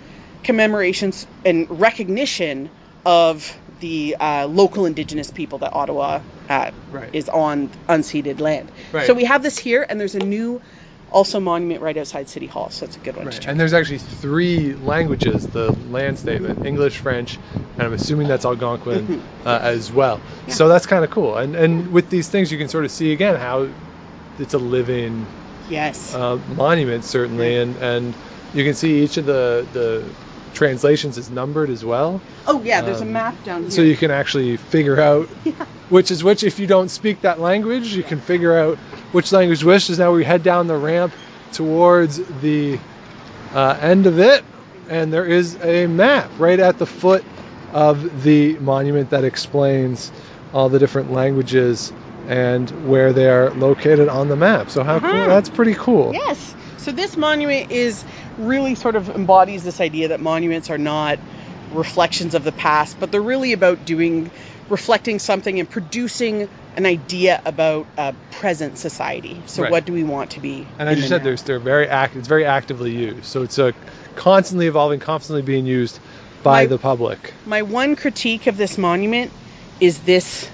commemorations 0.44 1.26
and 1.44 1.66
recognition 1.70 2.70
of 3.04 3.56
the 3.80 4.16
uh, 4.20 4.46
local 4.46 4.86
Indigenous 4.86 5.30
people 5.30 5.58
that 5.60 5.74
Ottawa 5.74 6.20
uh, 6.48 6.70
Right. 6.90 7.10
is 7.12 7.28
on 7.28 7.70
unceded 7.88 8.40
land. 8.40 8.70
Right. 8.92 9.06
So 9.06 9.14
we 9.14 9.24
have 9.24 9.42
this 9.42 9.58
here, 9.58 9.84
and 9.88 9.98
there's 9.98 10.14
a 10.14 10.20
new 10.20 10.60
also 11.12 11.40
monument 11.40 11.80
right 11.80 11.96
outside 11.96 12.28
City 12.28 12.46
Hall, 12.46 12.70
so 12.70 12.84
it's 12.84 12.96
a 12.96 13.00
good 13.00 13.16
one 13.16 13.26
to 13.26 13.30
Right. 13.30 13.40
check. 13.40 13.48
And 13.50 13.60
there's 13.60 13.72
actually 13.74 13.98
three 13.98 14.74
languages, 14.74 15.46
the 15.48 15.72
land 15.72 16.18
statement 16.18 16.64
English, 16.64 16.98
French, 16.98 17.38
and 17.76 17.86
I'm 17.86 17.92
assuming 17.92 18.28
that's 18.28 18.44
Algonquin 18.44 19.28
uh, 19.46 19.60
as 19.62 19.92
well. 19.92 20.22
So 20.48 20.68
that's 20.68 20.86
kind 20.86 21.04
of 21.04 21.10
cool. 21.10 21.36
And, 21.36 21.54
and 21.54 21.88
with 21.88 22.10
these 22.10 22.28
things, 22.28 22.50
you 22.50 22.58
can 22.58 22.68
sort 22.68 22.84
of 22.84 22.90
see 22.90 23.12
again 23.12 23.36
how 23.36 23.68
it's 24.38 24.54
a 24.54 24.58
living 24.58 25.28
yes. 25.68 26.14
uh, 26.14 26.36
monument, 26.36 27.04
certainly. 27.04 27.56
And, 27.56 27.76
and 27.76 28.16
you 28.52 28.64
can 28.64 28.74
see 28.74 29.02
each 29.02 29.16
of 29.18 29.26
the, 29.26 29.68
the 29.70 30.14
translations 30.52 31.18
is 31.18 31.30
numbered 31.30 31.70
as 31.70 31.84
well. 31.84 32.22
oh 32.46 32.62
yeah, 32.62 32.80
there's 32.82 33.00
a 33.00 33.02
um, 33.02 33.12
map 33.12 33.42
down 33.44 33.62
here. 33.62 33.70
So 33.70 33.82
you 33.82 33.96
can 33.96 34.10
actually 34.10 34.56
figure 34.56 35.00
out 35.00 35.28
which 35.92 36.10
is 36.10 36.24
which. 36.24 36.42
If 36.42 36.58
you 36.58 36.66
don't 36.66 36.88
speak 36.88 37.20
that 37.20 37.38
language, 37.38 37.94
you 37.94 38.02
can 38.02 38.18
figure 38.18 38.56
out 38.56 38.78
which 39.12 39.30
language 39.30 39.62
which 39.62 39.90
is. 39.90 39.98
Now 39.98 40.12
we 40.12 40.24
head 40.24 40.42
down 40.42 40.66
the 40.66 40.76
ramp 40.76 41.12
towards 41.52 42.16
the 42.40 42.78
uh, 43.52 43.78
end 43.78 44.06
of 44.06 44.18
it, 44.18 44.42
and 44.88 45.12
there 45.12 45.26
is 45.26 45.58
a 45.62 45.86
map 45.86 46.30
right 46.38 46.58
at 46.58 46.78
the 46.78 46.86
foot 46.86 47.22
of 47.74 48.22
the 48.22 48.58
monument 48.58 49.10
that 49.10 49.24
explains 49.24 50.10
all 50.54 50.70
the 50.70 50.78
different 50.78 51.12
languages 51.12 51.92
and 52.26 52.70
where 52.88 53.12
they 53.12 53.28
are 53.28 53.50
located 53.50 54.08
on 54.08 54.28
the 54.28 54.36
map. 54.36 54.70
So 54.70 54.82
how? 54.84 54.96
Uh-huh. 54.96 55.26
That's 55.26 55.50
pretty 55.50 55.74
cool. 55.74 56.14
Yes. 56.14 56.54
So 56.78 56.90
this 56.90 57.18
monument 57.18 57.70
is 57.70 58.02
really 58.38 58.76
sort 58.76 58.96
of 58.96 59.10
embodies 59.10 59.62
this 59.62 59.80
idea 59.80 60.08
that 60.08 60.20
monuments 60.20 60.70
are 60.70 60.78
not 60.78 61.18
reflections 61.72 62.34
of 62.34 62.44
the 62.44 62.52
past, 62.52 62.98
but 62.98 63.12
they're 63.12 63.20
really 63.20 63.52
about 63.52 63.84
doing 63.84 64.30
reflecting 64.72 65.18
something 65.18 65.60
and 65.60 65.68
producing 65.68 66.48
an 66.76 66.86
idea 66.86 67.40
about 67.44 67.86
a 67.98 68.14
present 68.30 68.78
society. 68.78 69.36
So 69.46 69.62
Right. 69.62 69.70
what 69.70 69.84
do 69.84 69.92
we 69.92 70.02
want 70.02 70.30
to 70.30 70.40
be? 70.40 70.66
And 70.78 70.88
as 70.88 70.98
you 70.98 71.06
said, 71.06 71.18
now? 71.18 71.24
there's 71.24 71.42
they're 71.42 71.58
very 71.58 71.86
act. 71.86 72.16
It's 72.16 72.26
very 72.26 72.46
actively 72.46 72.90
used. 72.90 73.26
So 73.26 73.42
it's 73.42 73.58
a 73.58 73.74
constantly 74.16 74.66
evolving, 74.66 74.98
constantly 74.98 75.42
being 75.42 75.66
used 75.66 76.00
by 76.42 76.62
My- 76.62 76.66
the 76.66 76.78
public. 76.78 77.34
My 77.44 77.62
one 77.62 77.94
critique 77.96 78.46
of 78.46 78.56
this 78.56 78.78
monument 78.78 79.30
is 79.78 80.00
this 80.00 80.48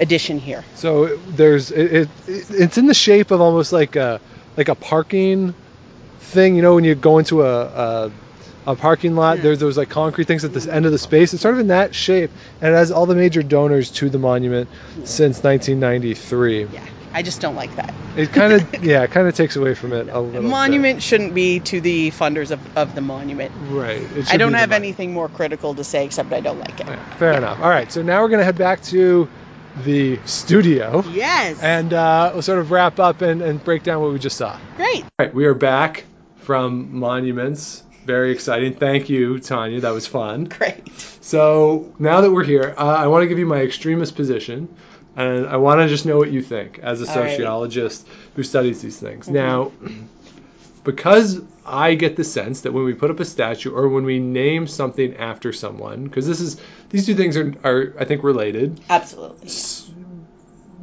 addition 0.00 0.38
here. 0.38 0.64
So 0.76 1.18
there's 1.28 1.70
it, 1.70 1.92
it 1.92 2.08
it's 2.26 2.78
in 2.78 2.86
the 2.86 2.94
shape 2.94 3.30
of 3.30 3.42
almost 3.42 3.70
like 3.70 3.96
a 3.96 4.18
like 4.56 4.70
a 4.70 4.74
parking 4.74 5.54
thing. 6.20 6.56
You 6.56 6.62
know, 6.62 6.74
when 6.74 6.84
you 6.84 6.94
go 6.94 7.18
into 7.18 7.42
a 7.42 7.54
a, 7.84 8.10
a 8.66 8.76
parking 8.76 9.14
lot, 9.16 9.38
Yeah. 9.38 9.44
there's 9.44 9.58
those 9.58 9.76
like 9.78 9.88
concrete 9.88 10.26
things 10.26 10.44
at 10.44 10.52
the 10.52 10.72
end 10.72 10.86
of 10.86 10.92
the 10.92 10.98
space. 10.98 11.32
It's 11.32 11.42
sort 11.42 11.54
of 11.54 11.60
in 11.60 11.68
that 11.68 11.94
shape, 11.94 12.30
and 12.60 12.72
it 12.72 12.76
has 12.76 12.90
all 12.92 13.06
the 13.06 13.14
major 13.14 13.42
donors 13.42 13.90
to 13.92 14.10
the 14.10 14.18
monument 14.18 14.68
since 15.04 15.42
1993. 15.42 16.66
Yeah, 16.72 16.80
I 17.14 17.22
just 17.22 17.40
don't 17.40 17.54
like 17.56 17.74
that. 17.76 17.92
It 18.16 18.32
kind 18.32 18.52
of 18.52 18.84
yeah, 18.84 19.02
it 19.02 19.10
kind 19.10 19.26
of 19.28 19.34
takes 19.34 19.56
away 19.56 19.74
from 19.74 19.92
it 19.92 20.08
a 20.08 20.18
A 20.18 20.20
little. 20.20 20.42
monument 20.50 21.02
shouldn't 21.02 21.34
be 21.34 21.60
to 21.60 21.80
the 21.80 22.10
funders 22.10 22.50
of, 22.50 22.60
of 22.76 22.94
the 22.94 23.00
monument. 23.00 23.52
right? 23.70 24.02
It 24.16 24.32
I 24.32 24.36
don't 24.36 24.54
have 24.54 24.72
anything 24.72 25.12
more 25.12 25.28
critical 25.28 25.74
to 25.74 25.84
say 25.84 26.04
except 26.04 26.32
I 26.32 26.40
don't 26.40 26.58
like 26.58 26.80
it. 26.80 26.86
Yeah, 26.86 27.14
fair 27.16 27.32
enough. 27.32 27.60
All 27.60 27.68
right, 27.70 27.90
so 27.90 28.02
now 28.02 28.22
we're 28.22 28.28
gonna 28.28 28.44
head 28.44 28.58
back 28.58 28.82
to 28.84 29.28
the 29.84 30.18
studio. 30.26 31.04
Yes. 31.12 31.60
And 31.62 31.92
uh, 31.94 32.30
we'll 32.34 32.42
sort 32.42 32.58
of 32.58 32.70
wrap 32.72 32.98
up 32.98 33.22
and, 33.22 33.40
and 33.40 33.62
break 33.62 33.84
down 33.84 34.02
what 34.02 34.12
we 34.12 34.18
just 34.18 34.36
saw. 34.36 34.58
Great. 34.76 35.02
All 35.04 35.10
right, 35.26 35.32
we 35.34 35.46
are 35.46 35.54
back 35.54 36.04
from 36.38 36.98
Monuments. 36.98 37.84
Very 38.04 38.32
exciting. 38.32 38.74
Thank 38.74 39.08
you, 39.10 39.34
Tonya. 39.34 39.82
That 39.82 39.90
was 39.90 40.06
fun. 40.06 40.44
Great. 40.44 40.88
So 41.20 41.92
now 41.98 42.22
that 42.22 42.30
we're 42.30 42.44
here, 42.44 42.74
uh, 42.76 42.82
I 42.84 43.06
want 43.08 43.22
to 43.22 43.28
give 43.28 43.38
you 43.38 43.46
my 43.46 43.60
extremist 43.60 44.16
position, 44.16 44.74
and 45.16 45.46
I 45.46 45.56
want 45.58 45.80
to 45.80 45.88
just 45.88 46.06
know 46.06 46.16
what 46.16 46.30
you 46.32 46.42
think 46.42 46.78
as 46.78 47.00
a 47.02 47.04
All 47.08 47.14
right. 47.14 47.24
Mm-hmm. 47.24 47.30
sociologist 47.36 48.06
who 48.34 48.42
studies 48.42 48.80
these 48.82 48.98
things. 48.98 49.28
Now, 49.28 49.70
because 50.82 51.40
I 51.64 51.94
get 51.94 52.16
the 52.16 52.24
sense 52.24 52.62
that 52.62 52.72
when 52.72 52.84
we 52.84 52.94
put 52.94 53.10
up 53.10 53.20
a 53.20 53.24
statue 53.24 53.70
or 53.72 53.88
when 53.88 54.04
we 54.04 54.18
name 54.18 54.66
something 54.66 55.16
after 55.16 55.52
someone, 55.52 56.04
because 56.04 56.26
this 56.26 56.40
is 56.40 56.60
these 56.88 57.06
two 57.06 57.14
things 57.14 57.36
are, 57.36 57.54
are 57.62 57.94
I 57.98 58.06
think 58.06 58.24
related 58.24 58.80
Absolutely. 58.88 59.50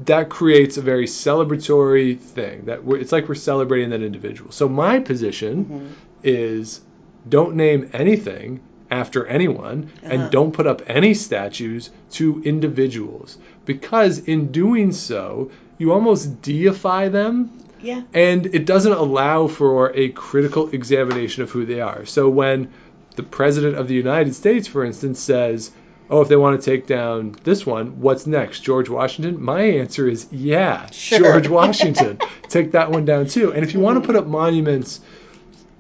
that 0.05 0.30
creates 0.30 0.78
a 0.78 0.82
very 0.82 1.05
celebratory 1.07 2.20
thing 2.20 2.65
that 2.65 2.84
we're, 2.86 2.99
it's 2.99 3.11
like 3.11 3.28
we're 3.28 3.36
celebrating 3.36 3.89
that 3.89 4.01
individual 4.03 4.51
so 4.51 4.70
my 4.70 4.99
position 4.99 5.65
Mm-hmm. 5.65 5.88
is 6.24 6.82
don't 7.30 7.55
name 7.55 7.89
anything 7.93 8.59
after 8.89 9.25
anyone 9.25 9.89
Uh-huh. 10.03 10.13
and 10.13 10.32
don't 10.32 10.53
put 10.53 10.65
up 10.67 10.82
any 10.88 11.13
statues 11.13 11.89
to 12.11 12.41
individuals 12.45 13.38
because 13.65 14.19
in 14.19 14.51
doing 14.51 14.91
so 14.91 15.51
you 15.78 15.91
almost 15.91 16.41
deify 16.41 17.09
them 17.09 17.49
Yeah. 17.82 18.01
and 18.13 18.45
it 18.47 18.65
doesn't 18.65 18.93
allow 18.93 19.47
for 19.47 19.91
a 19.95 20.09
critical 20.09 20.69
examination 20.71 21.43
of 21.43 21.51
who 21.51 21.65
they 21.65 21.82
are. 21.82 22.05
So 22.05 22.30
when 22.30 22.69
the 23.15 23.23
president 23.23 23.75
of 23.78 23.88
the 23.88 23.93
United 23.95 24.34
States, 24.36 24.67
for 24.67 24.84
instance, 24.86 25.19
says, 25.19 25.71
"Oh, 26.09 26.21
if 26.21 26.28
they 26.30 26.36
want 26.36 26.59
to 26.61 26.65
take 26.71 26.88
down 26.88 27.36
this 27.43 27.65
one, 27.65 27.99
what's 27.99 28.25
next? 28.25 28.61
George 28.61 28.89
Washington?" 28.89 29.43
My 29.43 29.61
answer 29.61 30.07
is, 30.07 30.28
"Yeah, 30.32 30.86
Sure. 30.91 31.19
George 31.19 31.49
Washington. 31.59 32.17
take 32.47 32.71
that 32.71 32.89
one 32.91 33.05
down 33.05 33.25
too." 33.28 33.51
And 33.53 33.63
if 33.63 33.73
you 33.73 33.80
want 33.80 34.01
to 34.01 34.05
put 34.07 34.15
up 34.15 34.28
monuments 34.28 35.01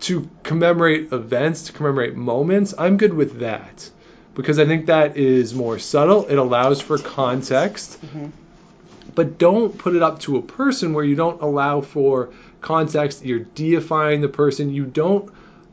to 0.01 0.29
commemorate 0.43 1.11
events, 1.11 1.63
to 1.63 1.73
commemorate 1.73 2.15
moments, 2.15 2.73
I'm 2.77 2.97
good 2.97 3.13
with 3.13 3.39
that. 3.39 3.89
Because 4.35 4.59
I 4.59 4.65
think 4.65 4.85
that 4.85 5.17
is 5.17 5.55
more 5.55 5.79
subtle. 5.79 6.27
It 6.27 6.37
allows 6.37 6.79
for 6.79 6.99
context 6.99 7.99
mm-hmm. 8.05 8.27
but 9.15 9.39
don't 9.39 9.75
put 9.77 9.95
it 9.95 10.03
up 10.03 10.19
to 10.21 10.37
a 10.37 10.41
person 10.43 10.93
where 10.93 11.03
you 11.03 11.15
don't 11.15 11.41
allow 11.41 11.81
for 11.81 12.29
context. 12.61 13.25
You're 13.25 13.39
deifying 13.39 14.21
the 14.21 14.27
person. 14.27 14.71
You 14.71 14.85
don't 14.85 15.31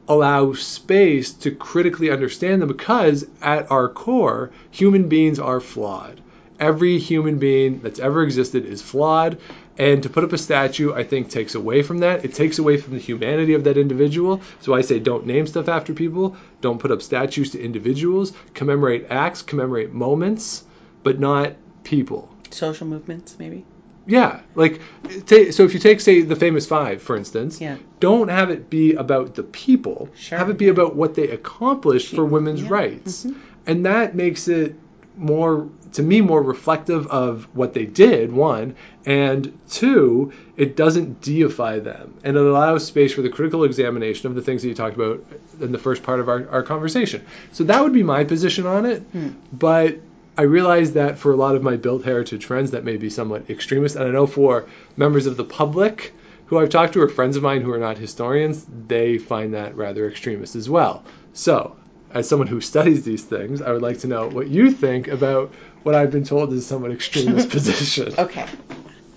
allow 0.09 0.53
space 0.53 1.33
to 1.33 1.51
critically 1.51 2.11
understand 2.11 2.61
them 2.62 2.68
because 2.68 3.27
at 3.41 3.70
our 3.70 3.89
core, 3.89 4.51
human 4.70 5.09
beings 5.09 5.39
are 5.39 5.61
flawed. 5.61 6.20
Every 6.61 6.99
human 6.99 7.39
being 7.39 7.81
that's 7.81 7.99
ever 7.99 8.22
existed 8.22 8.64
is 8.64 8.83
flawed. 8.83 9.39
And 9.77 10.03
to 10.05 10.09
put 10.09 10.22
up 10.22 10.33
a 10.33 10.39
statue, 10.39 10.93
I 10.93 11.03
think, 11.03 11.31
takes 11.31 11.55
away 11.57 11.83
from 11.83 11.99
that. 11.99 12.25
It 12.25 12.35
takes 12.35 12.59
away 12.59 12.77
from 12.77 12.93
the 12.93 13.01
humanity 13.01 13.55
of 13.55 13.64
that 13.64 13.77
individual. 13.77 14.41
So 14.61 14.72
I 14.72 14.83
say 14.83 15.01
don't 15.01 15.27
name 15.27 15.47
stuff 15.47 15.68
after 15.68 15.95
people. 15.95 16.37
Don't 16.61 16.79
put 16.79 16.93
up 16.93 17.03
statues 17.03 17.51
to 17.53 17.61
individuals. 17.61 18.33
Commemorate 18.55 19.07
acts, 19.11 19.43
commemorate 19.43 19.93
moments, 19.93 20.64
but 21.03 21.18
not 21.18 21.55
people. 21.83 22.33
Social 22.51 22.87
movements, 22.87 23.37
maybe. 23.39 23.64
Yeah, 24.07 24.41
like 24.55 24.81
ta 25.27 25.51
so 25.51 25.64
if 25.64 25.72
you 25.72 25.81
take 25.81 26.01
say 26.01 26.20
the 26.20 26.37
famous 26.37 26.66
five, 26.66 27.03
for 27.03 27.16
instance, 27.16 27.59
Yeah. 27.59 27.79
don't 28.01 28.29
have 28.29 28.51
it 28.51 28.68
be 28.68 28.93
about 28.93 29.35
the 29.35 29.43
people. 29.43 30.11
Sure. 30.14 30.37
Have 30.39 30.51
it 30.51 30.59
be 30.59 30.68
about 30.68 30.95
what 30.95 31.14
they 31.14 31.29
accomplished 31.31 32.14
for 32.14 32.25
women's 32.25 32.61
yeah. 32.61 32.66
Mm-hmm. 32.66 32.75
rights, 32.75 33.27
and 33.66 33.87
that 33.87 34.14
makes 34.14 34.47
it 34.47 34.77
more 35.17 35.69
to 35.93 36.03
me 36.03 36.21
more 36.21 36.43
reflective 36.43 37.07
of 37.07 37.45
what 37.55 37.73
they 37.73 37.85
did. 37.87 38.33
One 38.33 38.75
and 39.07 39.57
two, 39.69 40.33
it 40.57 40.77
doesn't 40.77 41.21
deify 41.21 41.79
them, 41.79 42.15
and 42.25 42.37
it 42.37 42.43
allows 42.45 42.85
space 42.85 43.12
for 43.12 43.23
the 43.23 43.29
critical 43.29 43.65
examination 43.65 44.29
of 44.29 44.35
the 44.35 44.43
things 44.43 44.62
that 44.62 44.69
you 44.69 44.75
talked 44.75 44.97
about 44.97 45.25
in 45.61 45.73
the 45.73 45.79
first 45.79 46.03
part 46.03 46.21
of 46.21 46.29
our, 46.29 46.49
our 46.51 46.62
conversation. 46.62 47.25
So 47.53 47.65
that 47.65 47.83
would 47.83 47.93
be 47.93 48.03
my 48.03 48.25
position 48.25 48.67
on 48.67 48.87
it, 48.87 49.03
Hmm. 49.12 49.29
but. 49.53 49.99
I 50.37 50.43
realize 50.43 50.95
that 50.95 51.17
for 51.17 51.31
a 51.31 51.37
lot 51.37 51.55
of 51.55 51.62
my 51.62 51.77
built 51.77 52.03
heritage 52.05 52.45
friends, 52.45 52.73
that 52.73 52.83
may 52.83 52.97
be 52.97 53.09
somewhat 53.09 53.49
extremist. 53.49 53.95
And 53.95 54.05
I 54.05 54.11
know 54.11 54.27
for 54.27 54.67
members 54.97 55.27
of 55.27 55.37
the 55.37 55.45
public 55.45 56.12
who 56.47 56.59
I've 56.59 56.71
talked 56.71 56.95
to, 56.95 57.03
or 57.03 57.09
friends 57.09 57.37
of 57.37 57.45
mine 57.45 57.62
who 57.62 57.71
are 57.71 57.79
not 57.79 57.99
historians, 57.99 58.67
they 58.89 59.17
find 59.19 59.55
that 59.55 59.77
rather 59.77 60.09
extremist 60.09 60.57
as 60.57 60.69
well. 60.69 61.05
So, 61.35 61.77
as 62.15 62.29
someone 62.29 62.49
who 62.49 62.61
studies 62.61 63.05
these 63.05 63.25
things, 63.25 63.61
I 63.61 63.73
would 63.73 63.83
like 63.83 63.99
to 64.01 64.07
know 64.07 64.29
what 64.29 64.49
you 64.49 64.71
think 64.71 65.09
about 65.09 65.53
what 65.83 65.95
I've 65.95 66.12
been 66.12 66.25
told 66.25 66.53
is 66.53 66.67
somewhat 66.67 66.93
extremist 66.93 67.51
position. 67.51 68.15
Okay. 68.17 68.47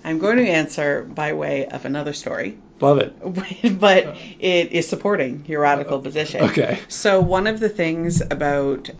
I'm 0.04 0.18
going 0.18 0.38
to 0.38 0.48
answer 0.48 1.02
by 1.02 1.32
way 1.32 1.66
of 1.66 1.84
another 1.84 2.12
story, 2.12 2.58
Love 2.80 2.98
it. 2.98 3.16
but 3.80 4.16
it 4.38 4.72
is 4.72 4.88
supporting 4.88 5.44
your 5.46 5.62
radical 5.62 6.00
position. 6.00 6.42
Okay. 6.42 6.78
So 6.88 7.20
one 7.20 7.46
of 7.46 7.60
the 7.60 7.68
things 7.68 8.20
about 8.20 8.90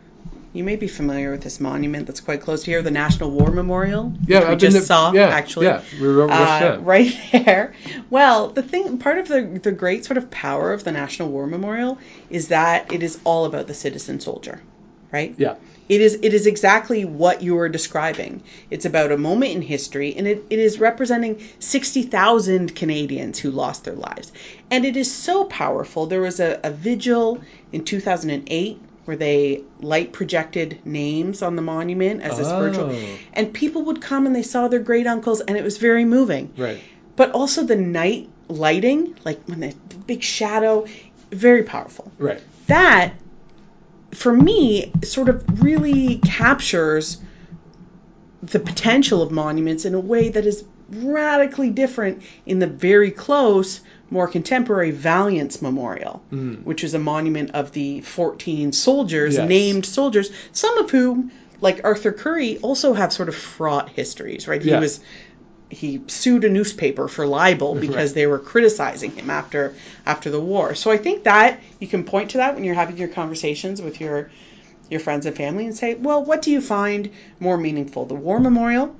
you 0.52 0.64
may 0.64 0.76
be 0.76 0.88
familiar 0.88 1.30
with 1.30 1.42
this 1.42 1.60
monument 1.60 2.06
that's 2.06 2.20
quite 2.20 2.40
close 2.40 2.64
to 2.64 2.70
here, 2.70 2.82
the 2.82 2.90
National 2.90 3.30
War 3.30 3.50
Memorial. 3.50 4.12
Yeah, 4.26 4.38
which 4.40 4.46
we 4.46 4.52
I've 4.52 4.58
been 4.58 4.58
just 4.58 4.76
to- 4.76 4.82
saw 4.84 5.12
yeah, 5.12 5.28
actually. 5.28 5.66
yeah, 5.66 5.82
we 6.00 6.08
were 6.08 6.22
over 6.22 6.32
uh, 6.32 6.36
yeah. 6.36 6.78
right 6.80 7.14
there. 7.32 7.74
Well, 8.10 8.48
the 8.48 8.62
thing, 8.62 8.98
part 8.98 9.18
of 9.18 9.28
the 9.28 9.60
the 9.62 9.72
great 9.72 10.04
sort 10.04 10.18
of 10.18 10.30
power 10.30 10.72
of 10.72 10.84
the 10.84 10.92
National 10.92 11.28
War 11.30 11.46
Memorial 11.46 11.98
is 12.30 12.48
that 12.48 12.92
it 12.92 13.02
is 13.02 13.18
all 13.24 13.44
about 13.44 13.66
the 13.66 13.74
citizen 13.74 14.20
soldier, 14.20 14.60
right? 15.12 15.34
Yeah. 15.36 15.56
It 15.88 16.02
is 16.02 16.18
it 16.22 16.34
is 16.34 16.46
exactly 16.46 17.06
what 17.06 17.42
you 17.42 17.54
were 17.54 17.70
describing. 17.70 18.42
It's 18.70 18.84
about 18.84 19.10
a 19.10 19.16
moment 19.16 19.52
in 19.52 19.62
history 19.62 20.14
and 20.14 20.26
it, 20.26 20.44
it 20.50 20.58
is 20.58 20.78
representing 20.78 21.40
60,000 21.60 22.74
Canadians 22.76 23.38
who 23.38 23.50
lost 23.50 23.84
their 23.84 23.94
lives. 23.94 24.30
And 24.70 24.84
it 24.84 24.98
is 24.98 25.10
so 25.10 25.44
powerful. 25.44 26.04
There 26.04 26.20
was 26.20 26.40
a, 26.40 26.60
a 26.62 26.70
vigil 26.70 27.40
in 27.72 27.86
2008 27.86 28.80
where 29.08 29.16
they 29.16 29.62
light 29.80 30.12
projected 30.12 30.84
names 30.84 31.40
on 31.40 31.56
the 31.56 31.62
monument 31.62 32.20
as 32.20 32.38
a 32.38 32.44
spiritual 32.44 32.90
Oh. 32.92 33.08
and 33.32 33.50
people 33.54 33.84
would 33.86 34.02
come 34.02 34.26
and 34.26 34.36
they 34.36 34.42
saw 34.42 34.68
their 34.68 34.80
great 34.80 35.06
uncles 35.06 35.40
and 35.40 35.56
it 35.56 35.64
was 35.64 35.78
very 35.78 36.04
moving 36.04 36.52
Right. 36.58 36.78
but 37.16 37.30
also 37.30 37.62
the 37.64 37.74
night 37.74 38.28
lighting 38.48 39.16
like 39.24 39.40
when 39.46 39.60
the 39.60 39.74
big 40.06 40.22
shadow 40.22 40.84
very 41.32 41.62
powerful 41.62 42.12
Right. 42.18 42.42
that 42.66 43.14
for 44.12 44.30
me 44.30 44.92
sort 45.02 45.30
of 45.30 45.62
really 45.62 46.16
captures 46.16 47.16
the 48.42 48.60
potential 48.60 49.22
of 49.22 49.30
monuments 49.30 49.86
in 49.86 49.94
a 49.94 50.00
way 50.00 50.28
that 50.28 50.44
is 50.44 50.64
radically 50.90 51.70
different 51.70 52.22
in 52.44 52.58
the 52.58 52.66
very 52.66 53.10
close 53.10 53.80
more 54.10 54.26
contemporary 54.26 54.90
Valiants 54.90 55.60
Memorial, 55.60 56.22
mm. 56.32 56.62
which 56.64 56.82
is 56.84 56.94
a 56.94 56.98
monument 56.98 57.50
of 57.52 57.72
the 57.72 58.00
14 58.00 58.72
soldiers, 58.72 59.34
Yes. 59.36 59.48
named 59.48 59.84
soldiers, 59.86 60.30
some 60.52 60.78
of 60.78 60.90
whom, 60.90 61.30
like 61.60 61.82
Arthur 61.84 62.12
Curry, 62.12 62.58
also 62.58 62.94
have 62.94 63.12
sort 63.12 63.28
of 63.28 63.34
fraught 63.34 63.90
histories, 63.90 64.48
right? 64.48 64.62
He 64.62 64.70
Yeah. 64.70 64.80
was 64.80 65.00
he 65.70 66.00
sued 66.06 66.44
a 66.44 66.48
newspaper 66.48 67.08
for 67.08 67.26
libel 67.26 67.74
because 67.86 68.10
Right. 68.10 68.14
they 68.14 68.26
were 68.26 68.38
criticizing 68.38 69.10
him 69.10 69.28
after 69.28 69.74
after 70.06 70.30
the 70.30 70.40
war. 70.40 70.74
So 70.74 70.90
I 70.90 70.96
think 70.96 71.24
that 71.24 71.60
you 71.78 71.86
can 71.86 72.04
point 72.04 72.30
to 72.30 72.38
that 72.38 72.54
when 72.54 72.64
you're 72.64 72.74
having 72.74 72.96
your 72.96 73.08
conversations 73.08 73.82
with 73.82 74.00
your 74.00 74.30
your 74.88 75.00
friends 75.00 75.26
and 75.26 75.36
family 75.36 75.66
and 75.66 75.76
say, 75.76 75.92
well, 75.92 76.24
what 76.24 76.40
do 76.40 76.50
you 76.50 76.62
find 76.62 77.10
more 77.38 77.58
meaningful, 77.58 78.06
the 78.06 78.14
War 78.14 78.40
Memorial 78.40 78.96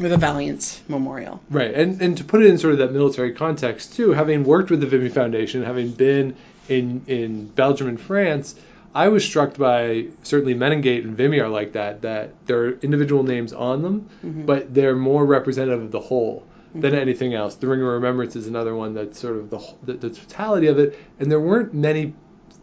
or 0.00 0.06
a 0.06 0.16
Valiants 0.16 0.80
Memorial? 0.88 1.40
Right, 1.50 1.74
and 1.74 2.00
and 2.00 2.16
to 2.18 2.24
put 2.24 2.42
it 2.42 2.48
in 2.48 2.58
sort 2.58 2.72
of 2.72 2.78
that 2.78 2.92
military 2.92 3.32
context 3.32 3.94
too, 3.94 4.12
having 4.12 4.44
worked 4.44 4.70
with 4.70 4.80
the 4.80 4.86
Vimy 4.86 5.08
Foundation, 5.08 5.62
having 5.62 5.92
been 5.92 6.36
in 6.68 7.02
in 7.06 7.46
Belgium 7.46 7.88
and 7.88 8.00
France, 8.00 8.54
I 8.94 9.08
was 9.08 9.24
struck 9.24 9.56
by 9.56 10.06
certainly 10.22 10.54
Menin 10.54 10.80
Gate 10.80 11.04
and 11.04 11.16
Vimy 11.16 11.40
are 11.40 11.48
like 11.48 11.72
that, 11.72 12.02
that 12.02 12.46
there 12.46 12.64
are 12.64 12.70
individual 12.80 13.22
names 13.22 13.52
on 13.52 13.82
them, 13.82 14.08
mm-hmm. 14.24 14.46
but 14.46 14.72
they're 14.74 14.96
more 14.96 15.24
representative 15.24 15.82
of 15.82 15.90
the 15.90 16.00
whole 16.00 16.44
than 16.74 16.92
mm-hmm. 16.92 17.00
anything 17.00 17.34
else. 17.34 17.56
The 17.56 17.66
Ring 17.66 17.80
of 17.80 17.86
Remembrance 17.86 18.36
is 18.36 18.46
another 18.46 18.74
one 18.74 18.94
that's 18.94 19.18
sort 19.18 19.36
of 19.36 19.50
the, 19.50 19.74
the 19.84 19.92
the 19.94 20.10
totality 20.10 20.68
of 20.68 20.78
it, 20.78 20.98
and 21.18 21.30
there 21.30 21.40
weren't 21.40 21.74
many 21.74 22.14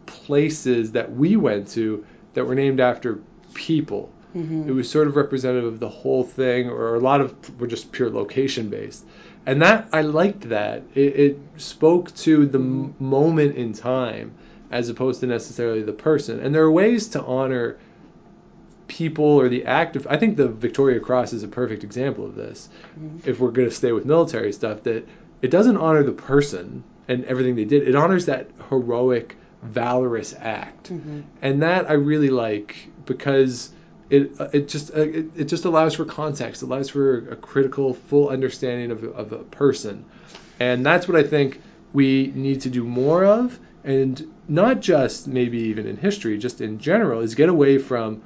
places 0.06 0.92
that 0.92 1.12
we 1.12 1.36
went 1.36 1.68
to 1.68 2.04
that 2.34 2.46
were 2.46 2.54
named 2.54 2.80
after 2.80 3.20
people. 3.54 4.10
Mm-hmm. 4.36 4.68
It 4.68 4.72
was 4.72 4.90
sort 4.90 5.08
of 5.08 5.16
representative 5.16 5.72
of 5.72 5.80
the 5.80 5.88
whole 5.88 6.24
thing, 6.24 6.68
or 6.68 6.94
a 6.94 7.00
lot 7.00 7.20
of 7.20 7.60
were 7.60 7.66
just 7.66 7.92
pure 7.92 8.10
location 8.10 8.68
based. 8.68 9.04
And 9.46 9.62
that 9.62 9.88
I 9.92 10.02
liked 10.02 10.50
that. 10.50 10.82
It, 10.94 11.16
it 11.16 11.38
spoke 11.56 12.14
to 12.16 12.46
the 12.46 12.58
m- 12.58 12.94
moment 12.98 13.56
in 13.56 13.72
time 13.72 14.34
as 14.70 14.90
opposed 14.90 15.20
to 15.20 15.26
necessarily 15.26 15.82
the 15.82 15.92
person. 15.92 16.40
And 16.40 16.54
there 16.54 16.62
are 16.62 16.70
ways 16.70 17.08
to 17.08 17.22
honor 17.22 17.78
people 18.86 19.24
or 19.24 19.48
the 19.48 19.64
act 19.64 19.96
of. 19.96 20.06
I 20.06 20.18
think 20.18 20.36
the 20.36 20.48
Victoria 20.48 21.00
Cross 21.00 21.32
is 21.32 21.42
a 21.42 21.48
perfect 21.48 21.84
example 21.84 22.26
of 22.26 22.34
this. 22.34 22.68
Mm-hmm. 22.98 23.28
If 23.28 23.40
we're 23.40 23.50
going 23.50 23.68
to 23.68 23.74
stay 23.74 23.92
with 23.92 24.04
military 24.04 24.52
stuff, 24.52 24.82
that 24.82 25.08
it 25.40 25.50
doesn't 25.50 25.76
honor 25.76 26.02
the 26.02 26.12
person 26.12 26.84
and 27.06 27.24
everything 27.24 27.56
they 27.56 27.64
did. 27.64 27.88
It 27.88 27.94
honors 27.94 28.26
that 28.26 28.50
heroic, 28.68 29.36
valorous 29.62 30.34
act, 30.38 30.90
mm-hmm. 30.92 31.20
and 31.40 31.62
that 31.62 31.88
I 31.88 31.94
really 31.94 32.30
like 32.30 32.76
because 33.06 33.70
it 34.10 34.32
it 34.52 34.68
just 34.68 34.94
uh, 34.94 35.00
it, 35.00 35.26
it 35.36 35.44
just 35.44 35.64
allows 35.64 35.94
for 35.94 36.04
context. 36.04 36.62
It 36.62 36.66
allows 36.66 36.88
for 36.90 37.30
a 37.30 37.36
critical, 37.36 37.94
full 37.94 38.28
understanding 38.28 38.90
of 38.90 39.04
of 39.04 39.32
a 39.32 39.38
person, 39.38 40.04
and 40.60 40.84
that's 40.84 41.06
what 41.08 41.16
I 41.16 41.22
think 41.22 41.60
we 41.92 42.32
need 42.34 42.62
to 42.62 42.70
do 42.70 42.84
more 42.84 43.24
of, 43.24 43.58
and 43.84 44.22
not 44.48 44.80
just 44.80 45.26
maybe 45.28 45.58
even 45.58 45.86
in 45.86 45.96
history, 45.96 46.38
just 46.38 46.60
in 46.60 46.78
general, 46.78 47.20
is 47.20 47.34
get 47.34 47.48
away 47.48 47.78
from 47.78 48.22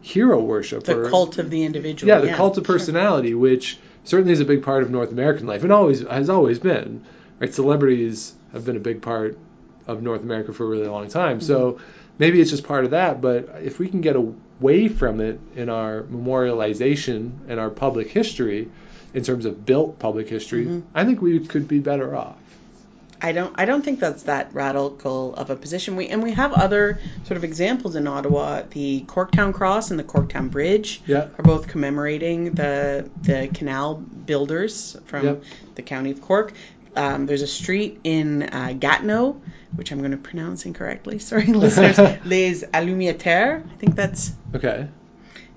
hero 0.00 0.40
worship 0.40 0.84
The 0.84 1.00
or 1.00 1.10
cult 1.10 1.38
of 1.38 1.48
the 1.50 1.64
individual. 1.64 2.08
yeah, 2.12 2.20
the 2.20 2.34
cult 2.34 2.58
of 2.58 2.64
personality, 2.64 3.34
which 3.34 3.78
certainly 4.04 4.32
is 4.32 4.40
a 4.40 4.44
big 4.44 4.62
part 4.62 4.82
of 4.82 4.90
North 4.90 5.10
American 5.12 5.46
life, 5.46 5.62
and 5.62 5.72
always 5.72 6.00
has 6.06 6.28
always 6.28 6.58
been. 6.58 7.04
Right, 7.40 7.52
celebrities 7.52 8.32
have 8.52 8.64
been 8.64 8.76
a 8.76 8.80
big 8.80 9.02
part 9.02 9.38
of 9.86 10.02
North 10.02 10.22
America 10.22 10.52
for 10.52 10.64
a 10.64 10.68
really 10.68 10.86
long 10.86 11.08
time. 11.08 11.40
So 11.40 11.80
maybe 12.18 12.40
it's 12.40 12.50
just 12.50 12.64
part 12.64 12.84
of 12.84 12.92
that. 12.92 13.20
But 13.20 13.48
if 13.62 13.78
we 13.78 13.88
can 13.88 14.00
get 14.00 14.14
away 14.60 14.88
from 14.88 15.20
it 15.20 15.40
in 15.56 15.68
our 15.68 16.02
memorialization 16.02 17.32
and 17.48 17.58
our 17.60 17.70
public 17.70 18.10
history, 18.10 18.68
in 19.12 19.22
terms 19.22 19.44
of 19.44 19.64
built 19.64 19.98
public 19.98 20.28
history, 20.28 20.82
I 20.94 21.04
think 21.04 21.22
we 21.22 21.38
could 21.40 21.68
be 21.68 21.78
better 21.78 22.16
off. 22.16 22.36
I 23.22 23.32
don't 23.32 23.54
I 23.58 23.64
don't 23.64 23.82
think 23.82 24.00
that's 24.00 24.24
that 24.24 24.52
radical 24.52 25.34
of 25.34 25.48
a 25.48 25.56
position. 25.56 25.96
We 25.96 26.08
and 26.08 26.22
we 26.22 26.32
have 26.32 26.52
other 26.52 26.98
sort 27.24 27.38
of 27.38 27.44
examples 27.44 27.96
in 27.96 28.06
Ottawa. 28.06 28.62
The 28.68 29.04
Corktown 29.06 29.54
Cross 29.54 29.90
and 29.90 29.98
the 29.98 30.04
Corktown 30.04 30.50
Bridge 30.50 31.00
Yeah. 31.06 31.28
are 31.38 31.42
both 31.42 31.68
commemorating 31.68 32.52
the 32.52 33.08
the 33.22 33.48
canal 33.54 33.94
builders 33.94 34.96
from 35.06 35.40
the 35.74 35.82
county 35.82 36.10
of 36.10 36.20
Cork. 36.20 36.52
Um, 36.96 37.26
there's 37.26 37.42
a 37.42 37.46
street 37.46 38.00
in 38.04 38.42
uh, 38.42 38.74
Gatineau, 38.78 39.40
which 39.76 39.92
I'm 39.92 39.98
going 39.98 40.10
to 40.12 40.16
pronounce 40.16 40.66
incorrectly. 40.66 41.18
Sorry, 41.18 41.46
listeners. 41.64 41.98
Les 42.24 42.62
Allumières. 42.64 43.62
I 43.70 43.74
think 43.78 43.94
that's 43.96 44.32
Okay. 44.54 44.88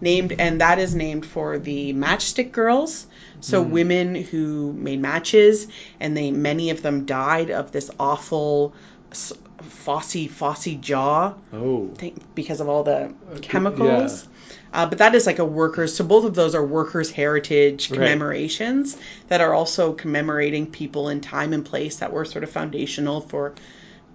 named, 0.01 0.33
and 0.39 0.61
that 0.61 0.79
is 0.79 0.95
named 0.95 1.25
for 1.25 1.57
the 1.59 1.93
Matchstick 1.93 2.51
Girls. 2.51 3.05
So 3.39 3.61
women 3.61 4.15
who 4.15 4.73
made 4.73 4.99
matches, 4.99 5.67
and 5.99 6.17
they 6.17 6.31
many 6.31 6.71
of 6.71 6.81
them 6.81 7.05
died 7.05 7.51
of 7.51 7.71
this 7.71 7.91
awful 7.99 8.73
phossy 9.11 10.29
phossy 10.29 10.79
jaw 10.79 11.33
Oh. 11.53 11.89
thing 11.95 12.19
because 12.35 12.59
of 12.61 12.67
all 12.69 12.83
the 12.83 13.13
chemicals. 13.41 14.27
Uh, 14.73 14.85
but 14.87 14.97
that 14.99 15.15
is 15.15 15.25
like 15.25 15.39
a 15.39 15.45
workers. 15.45 15.95
So 15.95 16.03
both 16.03 16.25
of 16.25 16.33
those 16.33 16.55
are 16.55 16.65
workers' 16.65 17.09
heritage 17.11 17.89
Right. 17.89 17.97
commemorations 17.99 18.97
that 19.27 19.41
are 19.41 19.53
also 19.53 19.93
commemorating 19.93 20.67
people 20.67 21.09
in 21.09 21.21
time 21.21 21.53
and 21.53 21.63
place 21.65 21.97
that 21.97 22.11
were 22.11 22.25
sort 22.25 22.43
of 22.43 22.49
foundational 22.49 23.21
for 23.21 23.53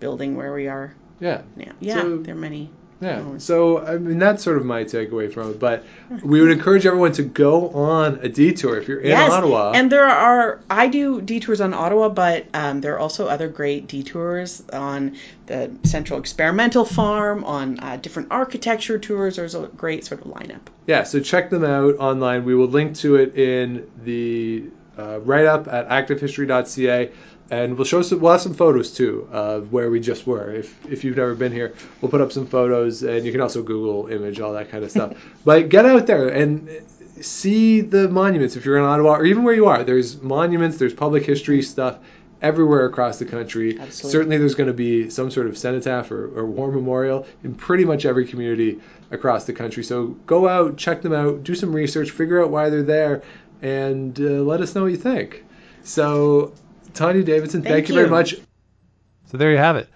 building 0.03 0.36
where 0.36 0.53
we 0.53 0.66
are 0.66 0.92
Yeah. 1.20 1.42
now. 1.57 1.72
Yeah, 1.80 2.03
So- 2.03 2.18
there 2.18 2.34
are 2.34 2.38
many. 2.38 2.70
Yeah. 3.00 3.18
moments. 3.18 3.44
So 3.44 3.78
I 3.84 3.98
mean 3.98 4.20
that's 4.20 4.44
sort 4.44 4.59
of 4.59 4.64
my 4.64 4.84
takeaway 4.84 5.26
from 5.32 5.50
it. 5.50 5.59
But 5.59 5.82
we 6.22 6.40
would 6.40 6.53
encourage 6.53 6.86
everyone 6.86 7.11
to 7.20 7.24
go 7.24 7.70
on 7.70 8.20
a 8.22 8.28
detour 8.28 8.78
if 8.78 8.86
you're 8.86 9.00
in 9.00 9.11
Ottawa. 9.12 9.72
And 9.74 9.90
there 9.90 10.07
are, 10.07 10.61
I 10.70 10.86
do 10.86 11.20
detours 11.20 11.61
on 11.61 11.74
Ottawa, 11.74 12.11
but 12.11 12.46
um, 12.55 12.80
there 12.80 12.94
are 12.94 13.00
also 13.00 13.26
other 13.26 13.48
great 13.48 13.88
detours 13.88 14.62
on 14.72 15.16
the 15.46 15.72
Central 15.82 16.20
Experimental 16.20 16.84
Farm, 16.84 17.42
on 17.42 17.80
uh, 17.80 17.96
different 17.96 18.28
architecture 18.30 19.00
tours. 19.00 19.34
There's 19.34 19.57
a 19.57 19.62
great 19.76 20.05
sort 20.05 20.20
of 20.24 20.28
lineup. 20.30 20.61
yeah, 20.86 21.03
so 21.03 21.18
check 21.18 21.50
them 21.50 21.64
out 21.64 21.96
online. 21.98 22.44
We 22.44 22.55
will 22.55 22.68
link 22.78 22.94
to 22.98 23.16
it 23.16 23.34
in 23.36 23.90
the 24.05 24.66
uh, 24.96 25.18
write 25.24 25.46
up 25.46 25.66
at 25.66 25.88
activehistory.ca. 25.88 27.11
And 27.53 27.76
we'll 27.76 27.84
show 27.84 28.00
some, 28.00 28.20
we'll 28.20 28.32
have 28.32 28.40
some 28.40 28.55
photos 28.55 28.94
too 28.94 29.28
of 29.30 29.74
where 29.74 29.90
we 29.90 30.00
just 30.00 30.26
were. 30.26 30.50
If 30.50 30.86
if 30.86 31.05
you've 31.05 31.18
never 31.18 31.34
been 31.34 31.53
here, 31.53 31.74
we'll 32.00 32.11
put 32.11 32.22
up 32.22 32.32
some 32.32 32.46
photos, 32.46 33.03
and 33.03 33.26
you 33.26 33.30
can 33.30 33.42
also 33.42 33.62
Google 33.62 34.07
image 34.07 34.40
all 34.40 34.55
that 34.55 34.70
kind 34.70 34.82
of 34.82 34.90
stuff. 34.90 35.12
but 35.44 35.68
get 35.68 35.84
out 35.84 36.07
there 36.07 36.28
and 36.28 36.70
see 37.20 37.82
the 37.82 38.09
monuments 38.09 38.57
if 38.57 38.64
you're 38.64 38.78
in 38.78 38.84
Ottawa 38.84 39.16
or 39.16 39.26
even 39.26 39.42
where 39.44 39.53
you 39.55 39.66
are. 39.66 39.84
There's 39.84 40.22
monuments, 40.22 40.78
there's 40.78 40.94
public 40.94 41.26
history 41.26 41.61
stuff 41.61 41.98
everywhere 42.40 42.86
across 42.86 43.18
the 43.18 43.26
country. 43.26 43.78
Absolutely. 43.78 44.11
Certainly, 44.11 44.38
there's 44.38 44.55
going 44.55 44.68
to 44.68 44.72
be 44.72 45.11
some 45.11 45.30
sort 45.30 45.46
of 45.46 45.59
cenotaph 45.59 46.11
or, 46.11 46.38
or 46.38 46.46
war 46.46 46.72
memorial 46.72 47.26
in 47.44 47.55
pretty 47.55 47.84
much 47.84 48.07
every 48.07 48.26
community 48.26 48.80
across 49.11 49.44
the 49.44 49.53
country. 49.53 49.84
So 49.84 50.07
go 50.26 50.48
out, 50.48 50.78
check 50.78 51.03
them 51.03 51.12
out, 51.12 51.44
do 51.44 51.55
some 51.55 51.74
research, 51.74 52.12
figure 52.12 52.42
out 52.42 52.48
why 52.48 52.70
they're 52.70 52.82
there, 52.82 53.22
and 53.61 54.18
uh, 54.18 54.40
let 54.40 54.62
us 54.62 54.74
know 54.74 54.84
what 54.84 54.92
you 54.92 54.96
think. 54.96 55.44
So, 55.84 56.53
Tonya 56.95 57.24
Davidson, 57.24 57.62
thank, 57.62 57.72
Thank 57.72 57.88
you 57.88 57.95
very 57.95 58.09
much. 58.09 58.34
So 59.26 59.36
there 59.36 59.51
you 59.51 59.59
have 59.59 59.76
it. 59.76 59.88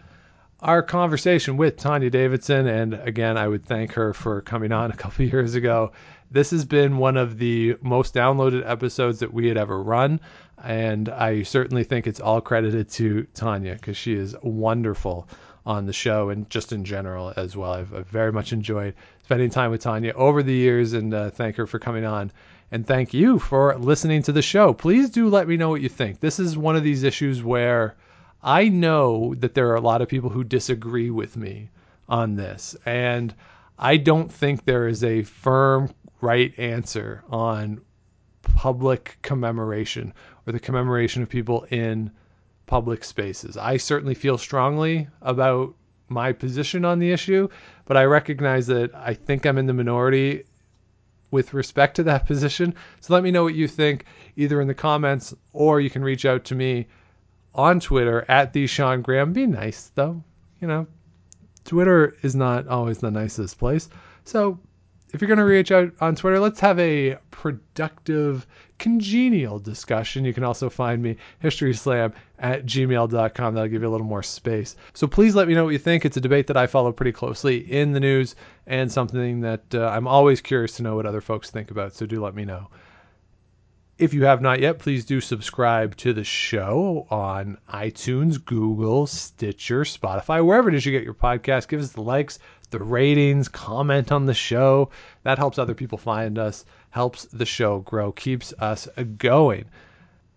Our 0.61 0.83
conversation 0.83 1.57
with 1.57 1.77
Tonya 1.77 2.11
Davidson, 2.11 2.67
and 2.67 2.95
again, 2.95 3.37
I 3.37 3.47
would 3.47 3.65
thank 3.65 3.93
her 3.93 4.15
for 4.15 4.41
coming 4.41 4.73
on 4.73 4.91
a 4.91 4.97
couple 4.97 5.25
years 5.27 5.55
ago. 5.55 5.93
This 6.31 6.51
has 6.51 6.65
been 6.65 6.97
one 6.99 7.17
of 7.17 7.39
the 7.39 7.77
most 7.83 8.15
downloaded 8.15 8.69
episodes 8.69 9.21
that 9.21 9.33
we 9.33 9.47
had 9.47 9.57
ever 9.57 9.81
run, 9.83 10.21
and 10.65 11.09
I 11.09 11.43
certainly 11.43 11.85
think 11.85 12.07
it's 12.07 12.21
all 12.21 12.41
credited 12.41 12.89
to 12.93 13.27
Tonya 13.35 13.75
because 13.75 13.97
she 13.97 14.15
is 14.15 14.35
wonderful 14.43 15.29
on 15.67 15.85
the 15.85 15.93
show 15.93 16.31
and 16.31 16.49
just 16.49 16.73
in 16.73 16.85
general 16.85 17.33
as 17.37 17.57
well. 17.57 17.73
I've, 17.73 17.93
I've 17.93 18.09
very 18.09 18.33
much 18.33 18.53
enjoyed 18.53 18.95
spending 19.25 19.51
time 19.51 19.71
with 19.71 19.83
Tonya 19.83 20.13
over 20.15 20.43
the 20.43 20.55
years, 20.55 20.93
and 20.95 21.13
uh, 21.13 21.31
thank 21.31 21.57
her 21.57 21.67
for 21.67 21.79
coming 21.79 22.05
on. 22.05 22.33
And 22.73 22.87
thank 22.87 23.15
you 23.15 23.39
for 23.39 23.77
listening 23.79 24.23
to 24.25 24.33
the 24.33 24.43
show. 24.43 24.73
Please 24.73 25.11
do 25.11 25.29
let 25.29 25.47
me 25.47 25.57
know 25.57 25.71
what 25.71 25.83
you 25.83 25.89
think. 25.89 26.21
This 26.21 26.41
is 26.41 26.59
one 26.59 26.75
of 26.75 26.83
these 26.83 27.05
issues 27.05 27.43
where 27.43 27.95
I 28.43 28.69
know 28.69 29.35
that 29.37 29.55
there 29.55 29.69
are 29.71 29.77
a 29.77 29.81
lot 29.81 30.03
of 30.03 30.09
people 30.09 30.31
who 30.31 30.43
disagree 30.43 31.11
with 31.11 31.37
me 31.37 31.71
on 32.09 32.35
this, 32.35 32.77
and 32.85 33.35
I 33.79 33.97
don't 33.97 34.33
think 34.33 34.65
there 34.65 34.89
is 34.89 35.05
a 35.05 35.23
firm 35.23 35.91
right 36.21 36.57
answer 36.59 37.23
on 37.29 37.81
public 38.43 39.19
commemoration 39.23 40.13
or 40.47 40.53
the 40.53 40.61
commemoration 40.61 41.23
of 41.23 41.29
people 41.29 41.67
in 41.71 42.11
public 42.67 43.05
spaces. 43.05 43.57
I 43.57 43.77
certainly 43.77 44.15
feel 44.15 44.39
strongly 44.39 45.09
about 45.23 45.75
my 46.09 46.33
position 46.33 46.85
on 46.85 46.99
the 46.99 47.13
issue, 47.13 47.49
but 47.85 47.97
I 47.97 48.05
recognize 48.05 48.67
that 48.69 48.95
I 48.95 49.15
think 49.15 49.45
I'm 49.45 49.59
in 49.59 49.67
the 49.67 49.73
minority 49.73 50.45
with 51.31 51.55
respect 51.55 51.97
to 51.97 52.03
that 52.05 52.27
position. 52.27 52.75
So 53.01 53.15
let 53.15 53.23
me 53.23 53.31
know 53.31 53.45
what 53.45 53.55
you 53.55 53.69
think 53.69 54.05
either 54.37 54.61
in 54.61 54.69
the 54.69 54.75
comments 54.75 55.35
or 55.53 55.81
you 55.81 55.91
can 55.91 56.03
reach 56.03 56.25
out 56.25 56.45
to 56.47 56.55
me 56.55 56.87
on 57.55 57.81
Twitter 57.81 58.25
at 58.29 58.53
the 58.53 58.67
Sean 58.67 59.03
Graham. 59.03 59.33
Be 59.33 59.47
nice 59.47 59.91
though, 59.95 60.23
you 60.61 60.69
know. 60.69 60.87
Twitter 61.65 62.17
is 62.23 62.37
not 62.37 62.69
always 62.69 62.99
the 62.99 63.11
nicest 63.11 63.59
place. 63.59 63.89
So 64.25 64.59
if 65.13 65.21
you're 65.21 65.29
going 65.29 65.39
to 65.39 65.45
reach 65.45 65.71
out 65.71 65.93
on 66.01 66.15
Twitter, 66.15 66.41
let's 66.41 66.61
have 66.61 66.79
a 66.79 67.17
productive, 67.31 68.47
congenial 68.79 69.59
discussion. 69.59 70.25
You 70.25 70.35
can 70.35 70.45
also 70.45 70.69
find 70.69 71.03
me, 71.03 71.17
historyslam 71.43 72.13
at 72.39 72.67
gmail.com. 72.67 73.55
That'll 73.55 73.69
give 73.69 73.83
you 73.83 73.89
a 73.89 73.91
little 73.91 74.07
more 74.07 74.23
space. 74.23 74.77
So 74.95 75.07
please 75.07 75.35
let 75.35 75.49
me 75.49 75.55
know 75.55 75.65
what 75.65 75.71
you 75.71 75.79
think. 75.79 76.05
It's 76.05 76.17
a 76.17 76.21
debate 76.21 76.49
that 76.49 76.57
I 76.57 76.67
follow 76.67 76.93
pretty 76.93 77.13
closely 77.13 77.59
in 77.59 77.93
the 77.93 78.01
news 78.01 78.35
and 78.67 78.91
something 78.91 79.41
that 79.41 79.75
uh, 79.75 79.89
I'm 79.89 80.09
always 80.09 80.41
curious 80.41 80.77
to 80.77 80.83
know 80.83 80.97
what 80.97 81.07
other 81.07 81.21
folks 81.21 81.51
think 81.51 81.71
about. 81.71 81.95
So 81.95 82.05
do 82.05 82.23
let 82.23 82.35
me 82.35 82.45
know. 82.45 82.69
If 83.99 84.13
you 84.13 84.27
have 84.27 84.43
not 84.43 84.61
yet, 84.61 84.79
please 84.79 85.07
do 85.07 85.23
subscribe 85.23 85.97
to 85.97 86.13
the 86.13 86.23
show 86.23 87.07
on 87.09 87.57
iTunes, 87.73 88.45
Google, 88.45 89.07
Stitcher, 89.07 89.85
Spotify, 89.85 90.45
wherever 90.45 90.69
it 90.69 90.75
is 90.75 90.85
you 90.85 90.93
get 90.93 91.03
your 91.03 91.15
podcast. 91.15 91.69
Give 91.69 91.81
us 91.81 91.93
the 91.93 92.03
likes, 92.03 92.39
the 92.71 92.79
ratings, 92.79 93.49
comment 93.49 94.13
on 94.13 94.27
the 94.27 94.35
show. 94.35 94.91
That 95.23 95.39
helps 95.39 95.59
other 95.59 95.75
people 95.75 95.99
find 95.99 96.39
us, 96.39 96.65
helps 96.91 97.25
the 97.27 97.47
show 97.47 97.81
grow, 97.81 98.13
keeps 98.13 98.55
us 98.59 98.89
going. 99.19 99.67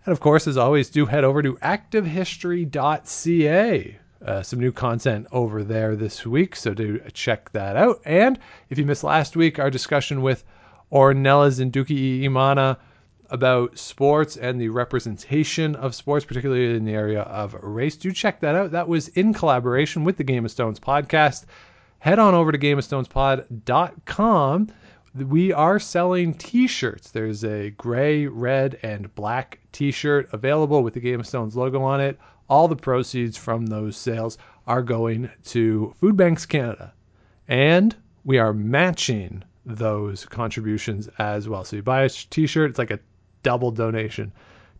And 0.05 0.11
of 0.11 0.19
course, 0.19 0.47
as 0.47 0.57
always, 0.57 0.89
do 0.89 1.05
head 1.05 1.23
over 1.23 1.41
to 1.41 1.55
activehistory.ca 1.55 3.99
uh, 4.25 4.43
some 4.43 4.59
new 4.59 4.71
content 4.71 5.27
over 5.31 5.63
there 5.63 5.95
this 5.95 6.25
week, 6.25 6.55
so 6.55 6.73
do 6.73 6.99
check 7.13 7.51
that 7.51 7.75
out. 7.75 8.01
And 8.05 8.39
if 8.69 8.77
you 8.77 8.85
missed 8.85 9.03
last 9.03 9.35
week, 9.35 9.59
our 9.59 9.69
discussion 9.69 10.21
with 10.21 10.43
Ornelas 10.91 11.59
and 11.59 11.71
Duki 11.71 12.23
Imana 12.23 12.77
about 13.29 13.77
sports 13.77 14.35
and 14.35 14.59
the 14.59 14.69
representation 14.69 15.75
of 15.75 15.93
sports, 15.93 16.25
particularly 16.25 16.75
in 16.75 16.83
the 16.83 16.93
area 16.93 17.21
of 17.21 17.55
race, 17.61 17.95
do 17.95 18.11
check 18.11 18.39
that 18.41 18.55
out. 18.55 18.71
That 18.71 18.87
was 18.87 19.07
in 19.09 19.33
collaboration 19.33 20.03
with 20.03 20.17
the 20.17 20.23
Game 20.23 20.45
of 20.45 20.51
Stones 20.51 20.79
podcast. 20.79 21.45
Head 21.99 22.17
on 22.17 22.33
over 22.33 22.51
to 22.53 22.57
gameofstonespod.com. 22.57 24.67
We 25.15 25.51
are 25.51 25.79
selling 25.79 26.33
t 26.33 26.65
shirts. 26.65 27.11
There's 27.11 27.43
a 27.43 27.71
gray, 27.71 28.25
red, 28.25 28.79
and 28.83 29.13
black 29.15 29.59
t 29.73 29.91
shirt 29.91 30.29
available 30.31 30.81
with 30.81 30.93
the 30.93 31.01
Game 31.01 31.19
of 31.19 31.27
Stones 31.27 31.57
logo 31.57 31.81
on 31.81 31.99
it. 31.99 32.17
All 32.47 32.69
the 32.69 32.77
proceeds 32.77 33.35
from 33.35 33.65
those 33.65 33.97
sales 33.97 34.37
are 34.65 34.81
going 34.81 35.29
to 35.45 35.93
Food 35.99 36.15
Banks 36.15 36.45
Canada. 36.45 36.93
And 37.49 37.93
we 38.23 38.37
are 38.37 38.53
matching 38.53 39.43
those 39.65 40.25
contributions 40.25 41.09
as 41.19 41.49
well. 41.49 41.65
So 41.65 41.75
you 41.75 41.81
buy 41.81 42.03
a 42.03 42.09
t 42.09 42.47
shirt, 42.47 42.69
it's 42.69 42.79
like 42.79 42.91
a 42.91 42.99
double 43.43 43.71
donation 43.71 44.31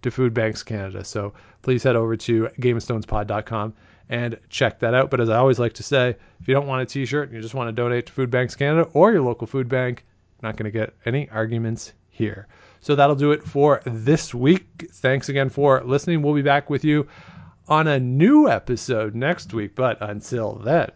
to 0.04 0.12
Food 0.12 0.34
Banks 0.34 0.64
Canada. 0.64 1.04
So 1.04 1.34
please 1.64 1.84
head 1.84 1.98
over 1.98 2.16
to 2.16 2.48
gameofstonespod.com 2.60 3.74
and 4.10 4.38
check 4.50 4.80
that 4.80 4.94
out. 4.94 5.12
But 5.12 5.22
as 5.22 5.30
I 5.30 5.38
always 5.38 5.60
like 5.60 5.74
to 5.74 5.84
say, 5.84 6.16
if 6.40 6.48
you 6.48 6.54
don't 6.54 6.68
want 6.68 6.82
a 6.82 6.86
t-shirt 6.86 7.30
and 7.30 7.36
you 7.36 7.42
just 7.42 7.54
want 7.54 7.68
to 7.68 7.72
donate 7.72 8.08
to 8.08 8.12
Food 8.12 8.32
Banks 8.32 8.56
Canada 8.56 8.90
or 8.94 9.12
your 9.12 9.22
local 9.22 9.48
food 9.48 9.70
bank, 9.70 10.06
not 10.42 10.58
going 10.58 10.72
to 10.72 10.78
get 10.78 10.94
any 11.06 11.30
arguments 11.30 11.94
here. 12.10 12.48
So 12.82 12.96
that'll 12.96 13.16
do 13.16 13.32
it 13.32 13.44
for 13.44 13.82
this 13.86 14.34
week. 14.34 14.90
Thanks 14.94 15.30
again 15.30 15.50
for 15.50 15.84
listening. 15.84 16.22
We'll 16.22 16.34
be 16.34 16.42
back 16.42 16.70
with 16.70 16.84
you 16.84 17.08
on 17.68 17.88
a 17.88 18.00
new 18.00 18.50
episode 18.50 19.16
next 19.16 19.54
week. 19.54 19.76
But 19.76 20.02
until 20.02 20.56
then, 20.56 20.90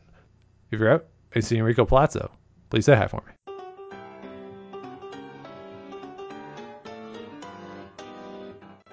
if 0.71 0.79
you're 0.79 0.93
out 0.93 1.05
and 1.33 1.43
see 1.43 1.57
Enrico 1.57 1.85
Palazzo, 1.85 2.31
please 2.69 2.85
say 2.85 2.95
hi 2.95 3.07
for 3.07 3.21
me. 3.27 3.32